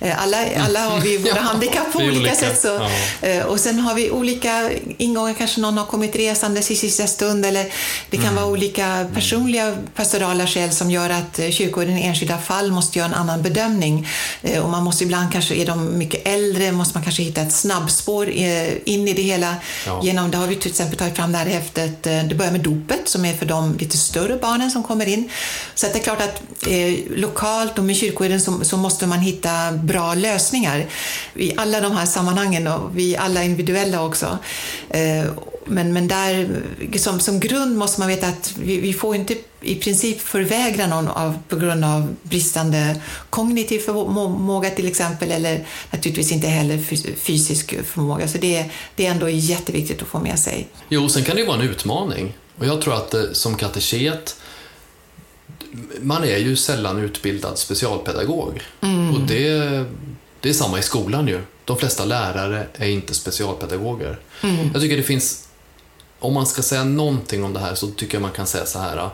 Eh, 0.00 0.22
alla, 0.22 0.36
alla 0.66 0.80
har 0.80 1.00
vi 1.00 1.18
våra 1.18 1.30
ja, 1.36 1.40
handikapp 1.40 1.92
på 1.92 1.98
olika, 1.98 2.20
olika, 2.20 2.34
sätt. 2.34 2.60
Så, 2.60 2.68
ja. 2.68 3.28
Eh, 3.28 3.46
och 3.46 3.60
sen 3.60 3.78
har 3.78 3.94
vi 3.94 4.10
olika 4.10 4.70
ingångar, 4.98 5.34
kanske 5.34 5.60
någon 5.60 5.78
har 5.78 5.86
kommit 5.86 6.16
resande 6.16 6.60
i 6.60 6.62
sista 6.62 7.06
stund 7.06 7.46
eller 7.46 7.72
det 8.10 8.16
kan 8.16 8.26
mm. 8.26 8.36
vara 8.36 8.46
olika 8.46 9.06
personliga 9.14 9.76
pastorala 9.94 10.46
skäl 10.46 10.72
som 10.72 10.90
gör 10.90 11.10
att 11.10 11.36
kyrkogården 11.36 11.98
i 11.98 12.02
enskilda 12.02 12.38
fall 12.38 12.72
måste 12.72 12.98
göra 12.98 13.08
en 13.08 13.14
annan 13.14 13.42
bedömning. 13.42 14.08
Och 14.62 14.70
man 14.70 14.84
måste 14.84 15.04
ibland 15.04 15.32
kanske 15.32 15.55
är 15.56 15.66
de 15.66 15.98
mycket 15.98 16.28
äldre 16.28 16.72
måste 16.72 16.98
man 16.98 17.04
kanske 17.04 17.22
hitta 17.22 17.40
ett 17.40 17.52
snabbspår 17.52 18.28
in 18.28 19.08
i 19.08 19.12
det 19.12 19.22
hela. 19.22 19.56
Ja. 19.86 20.00
Genom, 20.04 20.30
det 20.30 20.36
har 20.36 20.46
vi 20.46 20.56
till 20.56 20.70
exempel 20.70 20.98
tagit 20.98 21.16
fram 21.16 21.32
det 21.32 21.38
här 21.38 21.46
häftet, 21.46 22.06
eh, 22.06 22.24
det 22.24 22.34
börjar 22.34 22.52
med 22.52 22.60
dopet 22.60 23.08
som 23.08 23.24
är 23.24 23.34
för 23.34 23.46
de 23.46 23.76
lite 23.78 23.98
större 23.98 24.36
barnen 24.36 24.70
som 24.70 24.82
kommer 24.82 25.08
in. 25.08 25.30
Så 25.74 25.86
det 25.86 25.98
är 25.98 26.02
klart 26.02 26.22
att 26.22 26.42
eh, 26.66 27.18
lokalt 27.18 27.78
och 27.78 27.84
med 27.84 27.96
kyrkoherden 27.96 28.40
så, 28.40 28.64
så, 28.64 28.76
måste 28.76 29.06
man 29.06 29.18
hitta 29.18 29.72
bra 29.72 30.14
lösningar 30.14 30.86
i 31.34 31.52
alla 31.56 31.80
de 31.80 31.96
här 31.96 32.06
sammanhangen 32.06 32.66
och 32.66 32.98
vi 32.98 33.16
alla 33.16 33.42
individuella 33.42 34.04
också. 34.04 34.38
Eh, 34.90 35.24
men, 35.66 35.92
men 35.92 36.08
där, 36.08 36.62
som, 36.96 37.20
som 37.20 37.40
grund 37.40 37.76
måste 37.76 38.00
man 38.00 38.08
veta 38.08 38.26
att 38.26 38.54
vi, 38.58 38.80
vi 38.80 38.92
får 38.92 39.16
inte 39.16 39.36
i 39.60 39.74
princip 39.74 40.20
förvägra 40.20 40.86
någon 40.86 41.08
av, 41.08 41.38
på 41.48 41.56
grund 41.56 41.84
av 41.84 42.16
bristande 42.22 43.00
kognitiv 43.30 43.78
förmåga 43.78 44.70
till 44.70 44.86
exempel, 44.86 45.30
eller 45.30 45.66
naturligtvis 45.90 46.32
inte 46.32 46.46
heller 46.46 46.78
fysisk 47.16 47.74
förmåga. 47.84 48.28
Så 48.28 48.38
det, 48.38 48.70
det 48.94 49.06
är 49.06 49.10
ändå 49.10 49.28
jätteviktigt 49.28 50.02
att 50.02 50.08
få 50.08 50.18
med 50.18 50.38
sig. 50.38 50.68
Jo, 50.88 51.08
sen 51.08 51.24
kan 51.24 51.34
det 51.34 51.40
ju 51.40 51.46
vara 51.46 51.60
en 51.60 51.68
utmaning. 51.68 52.34
Och 52.58 52.66
jag 52.66 52.80
tror 52.80 52.94
att 52.94 53.14
eh, 53.14 53.22
som 53.32 53.56
kateket, 53.56 54.36
man 56.00 56.24
är 56.24 56.38
ju 56.38 56.56
sällan 56.56 56.98
utbildad 56.98 57.58
specialpedagog. 57.58 58.60
Mm. 58.80 59.14
Och 59.14 59.20
det, 59.20 59.84
det 60.40 60.48
är 60.48 60.52
samma 60.52 60.78
i 60.78 60.82
skolan 60.82 61.28
ju. 61.28 61.40
De 61.64 61.76
flesta 61.76 62.04
lärare 62.04 62.66
är 62.74 62.88
inte 62.88 63.14
specialpedagoger. 63.14 64.18
Mm. 64.42 64.70
Jag 64.72 64.82
tycker 64.82 64.96
det 64.96 65.02
finns 65.02 65.45
om 66.18 66.34
man 66.34 66.46
ska 66.46 66.62
säga 66.62 66.84
någonting 66.84 67.44
om 67.44 67.52
det 67.52 67.60
här 67.60 67.74
så 67.74 67.86
tycker 67.86 68.14
jag 68.14 68.22
man 68.22 68.32
kan 68.32 68.46
säga 68.46 68.66
så 68.66 68.78
här. 68.78 68.96
Äh, 68.96 69.08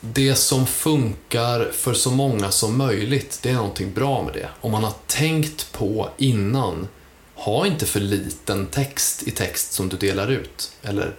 det 0.00 0.34
som 0.34 0.66
funkar 0.66 1.70
för 1.72 1.94
så 1.94 2.10
många 2.10 2.50
som 2.50 2.78
möjligt, 2.78 3.38
det 3.42 3.50
är 3.50 3.54
någonting 3.54 3.92
bra 3.92 4.22
med 4.22 4.34
det. 4.34 4.48
Om 4.60 4.72
man 4.72 4.84
har 4.84 4.94
tänkt 5.06 5.72
på 5.72 6.10
innan, 6.16 6.88
ha 7.34 7.66
inte 7.66 7.86
för 7.86 8.00
liten 8.00 8.66
text 8.66 9.22
i 9.22 9.30
text 9.30 9.72
som 9.72 9.88
du 9.88 9.96
delar 9.96 10.30
ut. 10.30 10.72
Eller 10.82 11.14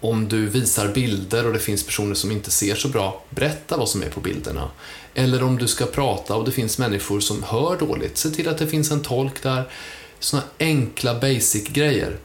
om 0.00 0.28
du 0.28 0.46
visar 0.46 0.88
bilder 0.88 1.46
och 1.46 1.52
det 1.52 1.58
finns 1.58 1.86
personer 1.86 2.14
som 2.14 2.32
inte 2.32 2.50
ser 2.50 2.74
så 2.74 2.88
bra, 2.88 3.22
berätta 3.30 3.76
vad 3.76 3.88
som 3.88 4.02
är 4.02 4.10
på 4.10 4.20
bilderna. 4.20 4.70
Eller 5.14 5.42
om 5.42 5.58
du 5.58 5.68
ska 5.68 5.86
prata 5.86 6.36
och 6.36 6.44
det 6.44 6.52
finns 6.52 6.78
människor 6.78 7.20
som 7.20 7.42
hör 7.42 7.78
dåligt, 7.78 8.18
se 8.18 8.30
till 8.30 8.48
att 8.48 8.58
det 8.58 8.66
finns 8.66 8.90
en 8.90 9.02
tolk 9.02 9.42
där. 9.42 9.68
Såna 10.18 10.42
enkla 10.58 11.20
basic-grejer 11.20 12.16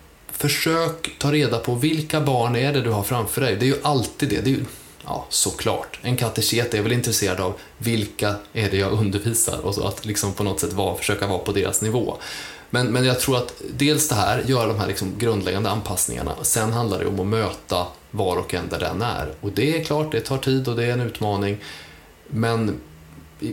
försök 0.44 1.16
ta 1.18 1.32
reda 1.32 1.60
på 1.60 1.76
vilka 1.76 2.22
barn 2.22 2.56
är 2.56 2.74
det 2.74 2.82
du 2.82 2.90
har 2.90 3.04
framför 3.04 3.42
dig. 3.42 3.56
Det 3.56 3.66
är 3.66 3.68
ju 3.68 3.80
alltid 3.82 4.30
det. 4.30 4.42
det 4.42 4.50
är 4.50 4.52
ju, 4.52 4.66
ja, 5.06 5.26
såklart. 5.30 6.00
En 6.02 6.18
kateket 6.18 6.74
är 6.74 6.82
väl 6.82 6.92
intresserad 6.92 7.40
av 7.40 7.54
vilka 7.78 8.36
är 8.54 8.70
det 8.70 8.78
jag 8.78 8.92
undervisar 8.92 9.66
och 9.66 9.76
så 9.76 9.88
att 9.88 10.06
liksom 10.06 10.34
på 10.34 10.44
något 10.44 10.60
sätt 10.60 10.74
vara, 10.74 10.96
försöka 10.96 11.28
vara 11.28 11.40
på 11.40 11.52
deras 11.52 11.82
nivå. 11.82 12.18
Men, 12.70 12.88
men 12.88 13.06
jag 13.06 13.20
tror 13.20 13.38
att 13.38 13.62
dels 13.78 14.10
det 14.10 14.16
här, 14.16 14.44
göra 14.48 14.68
de 14.68 14.80
här 14.80 14.88
liksom 14.88 15.14
grundläggande 15.18 15.70
anpassningarna. 15.70 16.36
Sen 16.42 16.74
handlar 16.74 17.00
det 17.00 17.06
om 17.06 17.20
att 17.20 17.28
möta 17.28 17.88
var 18.12 18.38
och 18.38 18.54
en 18.54 18.70
där 18.70 18.80
den 18.80 19.02
är. 19.02 19.34
Och 19.42 19.52
det 19.52 19.80
är 19.80 19.84
klart, 19.84 20.12
det 20.12 20.20
tar 20.20 20.38
tid 20.38 20.68
och 20.68 20.76
det 20.76 20.86
är 20.86 20.94
en 20.94 21.02
utmaning. 21.02 21.58
Men 22.28 22.80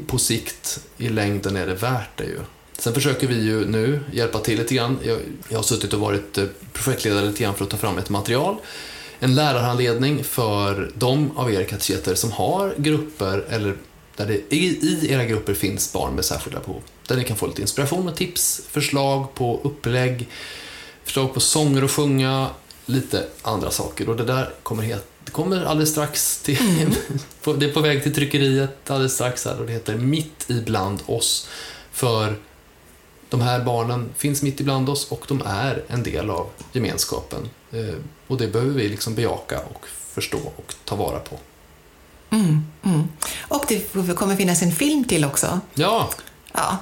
på 0.07 0.19
sikt, 0.19 0.81
i 0.97 1.09
längden, 1.09 1.57
är 1.57 1.67
det 1.67 1.75
värt 1.75 2.17
det 2.17 2.25
ju. 2.25 2.41
Sen 2.81 2.95
försöker 2.95 3.27
vi 3.27 3.35
ju 3.35 3.67
nu 3.67 4.01
hjälpa 4.13 4.39
till 4.39 4.59
lite 4.59 4.75
grann. 4.75 4.99
Jag, 5.03 5.19
jag 5.49 5.59
har 5.59 5.63
suttit 5.63 5.93
och 5.93 6.01
varit 6.01 6.39
eh, 6.39 6.45
projektledare 6.73 7.27
lite 7.27 7.43
grann 7.43 7.55
för 7.55 7.65
att 7.65 7.71
ta 7.71 7.77
fram 7.77 7.99
ett 7.99 8.11
material. 8.11 8.57
En 9.19 9.35
lärarhandledning 9.35 10.25
för 10.25 10.93
de 10.95 11.39
av 11.39 11.53
er 11.53 11.65
kateketer 11.65 12.15
som 12.15 12.33
har 12.33 12.75
grupper 12.77 13.45
eller 13.49 13.77
där 14.17 14.27
det 14.27 14.57
i, 14.57 14.67
i 14.67 15.13
era 15.13 15.25
grupper 15.25 15.55
finns 15.55 15.93
barn 15.93 16.15
med 16.15 16.25
särskilda 16.25 16.61
behov. 16.61 16.83
Där 17.07 17.17
ni 17.17 17.25
kan 17.25 17.37
få 17.37 17.47
lite 17.47 17.63
inspiration 17.63 18.09
och 18.09 18.17
tips, 18.17 18.63
förslag 18.71 19.35
på 19.35 19.61
upplägg, 19.65 20.29
förslag 21.05 21.35
på 21.35 21.41
sånger 21.41 21.83
att 21.83 21.91
sjunga, 21.91 22.49
lite 22.87 23.27
andra 23.43 23.71
saker. 23.71 24.09
Och 24.09 24.17
det 24.17 24.25
där 24.25 24.51
kommer, 24.63 24.83
het, 24.83 25.07
det 25.25 25.31
kommer 25.31 25.65
alldeles 25.65 25.91
strax 25.91 26.39
till, 26.39 26.61
mm. 26.61 26.93
det 27.61 27.67
är 27.67 27.73
på 27.73 27.81
väg 27.81 28.03
till 28.03 28.15
tryckeriet 28.15 28.91
alldeles 28.91 29.15
strax 29.15 29.45
här 29.45 29.61
och 29.61 29.67
det 29.67 29.73
heter 29.73 29.97
Mitt 29.97 30.47
ibland 30.49 31.03
oss. 31.07 31.49
För 31.93 32.37
de 33.31 33.41
här 33.41 33.61
barnen 33.65 34.11
finns 34.17 34.43
mitt 34.43 34.61
ibland 34.61 34.89
oss 34.89 35.11
och 35.11 35.25
de 35.29 35.43
är 35.47 35.83
en 35.89 36.03
del 36.03 36.31
av 36.31 36.47
gemenskapen. 36.73 37.49
Eh, 37.73 37.95
och 38.27 38.37
det 38.37 38.49
behöver 38.49 38.73
vi 38.73 38.89
liksom 38.89 39.15
bejaka 39.15 39.59
och 39.59 39.87
förstå 39.89 40.39
och 40.57 40.75
ta 40.85 40.97
vara 40.97 41.19
på. 41.19 41.39
Mm, 42.31 42.67
mm. 42.83 43.09
Och 43.49 43.65
det 43.69 44.15
kommer 44.15 44.37
finnas 44.37 44.63
en 44.63 44.73
film 44.73 45.05
till 45.05 45.25
också. 45.25 45.61
Ja. 45.75 46.11
Ja, 46.53 46.79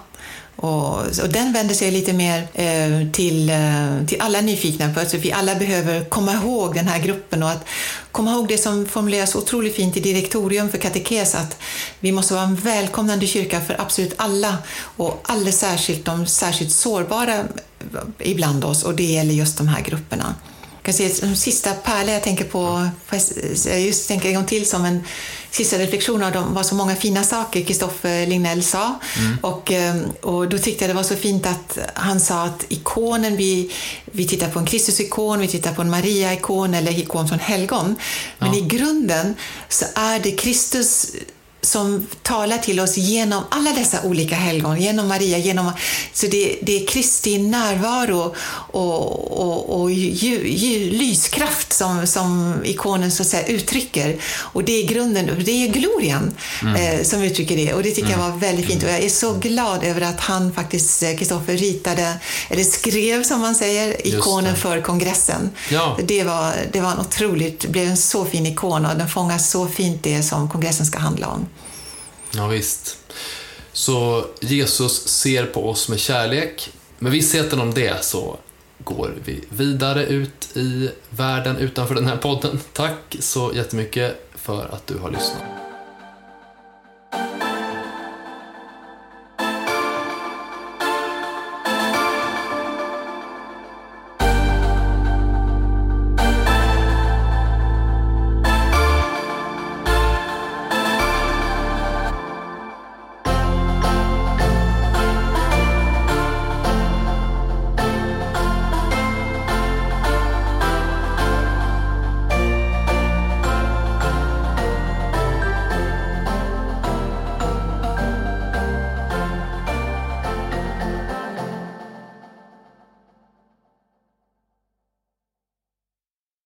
och, 0.61 0.99
och, 0.99 1.29
den 1.33 1.53
vänder 1.53 1.75
sig 1.75 1.91
lite 1.91 2.13
mer 2.13 2.49
eh, 2.55 3.11
till, 3.13 3.51
eh, 3.51 4.07
till 4.07 4.21
alla 4.21 4.41
nyfikna, 4.41 4.95
för 4.95 5.01
att 5.03 5.15
vi 5.15 5.33
alla 5.33 5.55
behöver 5.55 6.05
komma 6.05 6.33
ihåg 6.33 6.75
den 6.75 6.89
här 6.89 6.99
gruppen 6.99 7.43
och 7.43 7.51
att 7.51 7.65
komma 8.13 8.33
ihåg 8.33 8.49
det 8.49 8.59
som 8.59 8.87
formuleras 8.87 9.35
otroligt 9.35 9.77
fint 9.77 9.97
i 9.97 10.01
direktorium 10.01 10.71
för 10.71 10.79
katekes, 10.79 11.35
att 11.35 11.57
vi 12.01 12.13
måste 12.13 12.35
vara 12.35 12.45
en 12.45 12.57
välkomnande 12.57 13.27
kyrka 13.27 13.61
för 13.61 13.81
absolut 13.81 14.15
alla 14.17 14.59
och 14.97 15.21
alldeles 15.23 15.59
särskilt 15.59 16.05
de 16.05 16.27
särskilt 16.27 16.73
sårbara 16.73 17.35
eh, 17.35 17.45
ibland 18.19 18.65
oss 18.65 18.85
och 18.85 18.95
det 18.95 19.05
gäller 19.05 19.35
just 19.35 19.59
de 19.59 19.69
här 19.69 19.83
grupperna 19.83 20.35
kan 20.89 20.95
se 20.95 21.27
de 21.27 21.37
sista 21.37 21.75
pärlor 21.75 22.13
jag 22.13 22.23
tänker 22.23 22.45
på, 22.45 22.89
jag 23.67 23.81
just 23.81 24.09
tänker 24.09 24.29
en 24.29 24.35
gång 24.35 24.45
till 24.47 24.69
som 24.69 24.85
en 24.85 25.05
sista 25.51 25.79
reflektion 25.79 26.23
av 26.23 26.33
dem, 26.33 26.55
var 26.55 26.63
så 26.63 26.75
många 26.75 26.97
fina 26.97 27.25
saker 27.25 27.63
Kristoffer 27.63 28.27
Lignell 28.27 28.63
sa. 28.63 28.99
Mm. 29.19 29.39
Och, 29.43 29.73
ehm, 29.73 30.11
och 30.23 30.49
då 30.49 30.59
tyckte 30.59 30.85
jag 30.85 30.91
det 30.91 30.95
var 30.95 31.03
så 31.03 31.17
fint 31.17 31.47
att 31.47 31.79
han 31.95 32.21
sa 32.21 32.45
att 32.45 32.65
ikonen, 32.69 33.37
vi, 33.37 33.73
vi 34.05 34.29
tittar 34.29 34.51
på 34.51 34.59
en 34.59 34.67
Kristusikon, 34.67 35.41
vi 35.41 35.49
tittar 35.49 35.75
på 35.75 35.83
en 35.83 35.91
Maria-ikon 35.91 36.75
eller 36.75 36.99
ikon 36.99 37.29
från 37.29 37.39
helgon. 37.39 37.97
Men 38.39 38.53
ja. 38.53 38.59
i 38.59 38.61
grunden 38.61 39.35
så 39.69 39.85
är 39.95 40.21
det 40.21 40.31
Kristus 40.31 41.07
som 41.61 42.07
talar 42.23 42.59
till 42.59 42.81
oss 42.81 42.97
genom 42.97 43.43
alla 43.51 43.73
dessa 43.73 44.03
olika 44.03 44.35
helgon, 44.35 44.81
genom 44.81 45.09
Maria, 45.09 45.39
genom, 45.39 45.73
så 46.13 46.27
det, 46.27 46.59
det 46.63 46.83
är 46.83 46.87
Kristi 46.87 47.39
närvaro 47.39 48.35
och, 48.73 49.39
och, 49.41 49.81
och 49.81 49.93
ju, 49.93 50.49
ju, 50.49 50.91
lyskraft 50.91 51.73
som, 51.73 52.07
som 52.07 52.55
ikonen 52.65 53.11
så 53.13 53.23
att 53.23 53.29
säga 53.29 53.47
uttrycker. 53.47 54.17
Och 54.39 54.65
det 54.65 54.73
är 54.73 54.87
grunden, 54.87 55.31
det 55.45 55.51
är 55.51 55.69
glorian 55.69 56.35
mm. 56.63 56.75
eh, 56.75 57.05
som 57.05 57.23
uttrycker 57.23 57.57
det 57.57 57.75
och 57.75 57.83
det 57.83 57.91
tycker 57.91 58.09
mm. 58.09 58.21
jag 58.21 58.31
var 58.31 58.39
väldigt 58.39 58.67
fint 58.67 58.83
och 58.83 58.89
jag 58.89 59.05
är 59.05 59.09
så 59.09 59.33
glad 59.33 59.85
över 59.85 60.01
att 60.01 60.21
han 60.21 60.53
faktiskt, 60.53 61.01
Kristoffer, 61.01 61.53
eh, 61.53 61.59
ritade, 61.59 62.15
eller 62.49 62.65
skrev 62.65 63.23
som 63.23 63.41
man 63.41 63.55
säger, 63.55 64.07
ikonen 64.07 64.57
för 64.57 64.81
kongressen. 64.81 65.51
Ja. 65.71 65.99
Det, 66.05 66.25
var, 66.25 66.53
det 66.73 66.81
var 66.81 66.93
en 66.93 66.99
otroligt, 66.99 67.61
det 67.61 67.69
blev 67.69 67.89
en 67.89 67.97
så 67.97 68.25
fin 68.25 68.47
ikon 68.47 68.87
och 68.87 68.97
den 68.97 69.09
fångar 69.09 69.39
så 69.39 69.69
fint 69.69 70.03
det 70.03 70.23
som 70.23 70.51
kongressen 70.51 70.87
ska 70.87 70.99
handla 70.99 71.27
om. 71.27 71.49
Ja, 72.35 72.47
visst. 72.47 72.97
Så 73.73 74.27
Jesus 74.41 75.09
ser 75.09 75.47
på 75.47 75.71
oss 75.71 75.89
med 75.89 75.99
kärlek. 76.01 76.71
Med 76.99 77.13
vissheten 77.13 77.61
om 77.61 77.75
det 77.75 78.05
så 78.05 78.39
går 78.79 79.15
vi 79.25 79.45
vidare 79.49 80.07
ut 80.07 80.57
i 80.57 80.91
världen 81.11 81.57
utanför 81.57 81.95
den 81.95 82.07
här 82.07 82.17
podden. 82.17 82.61
Tack 82.73 83.17
så 83.21 83.53
jättemycket 83.55 84.29
för 84.35 84.75
att 84.75 84.87
du 84.87 84.99
har 84.99 85.11
lyssnat. 85.11 85.58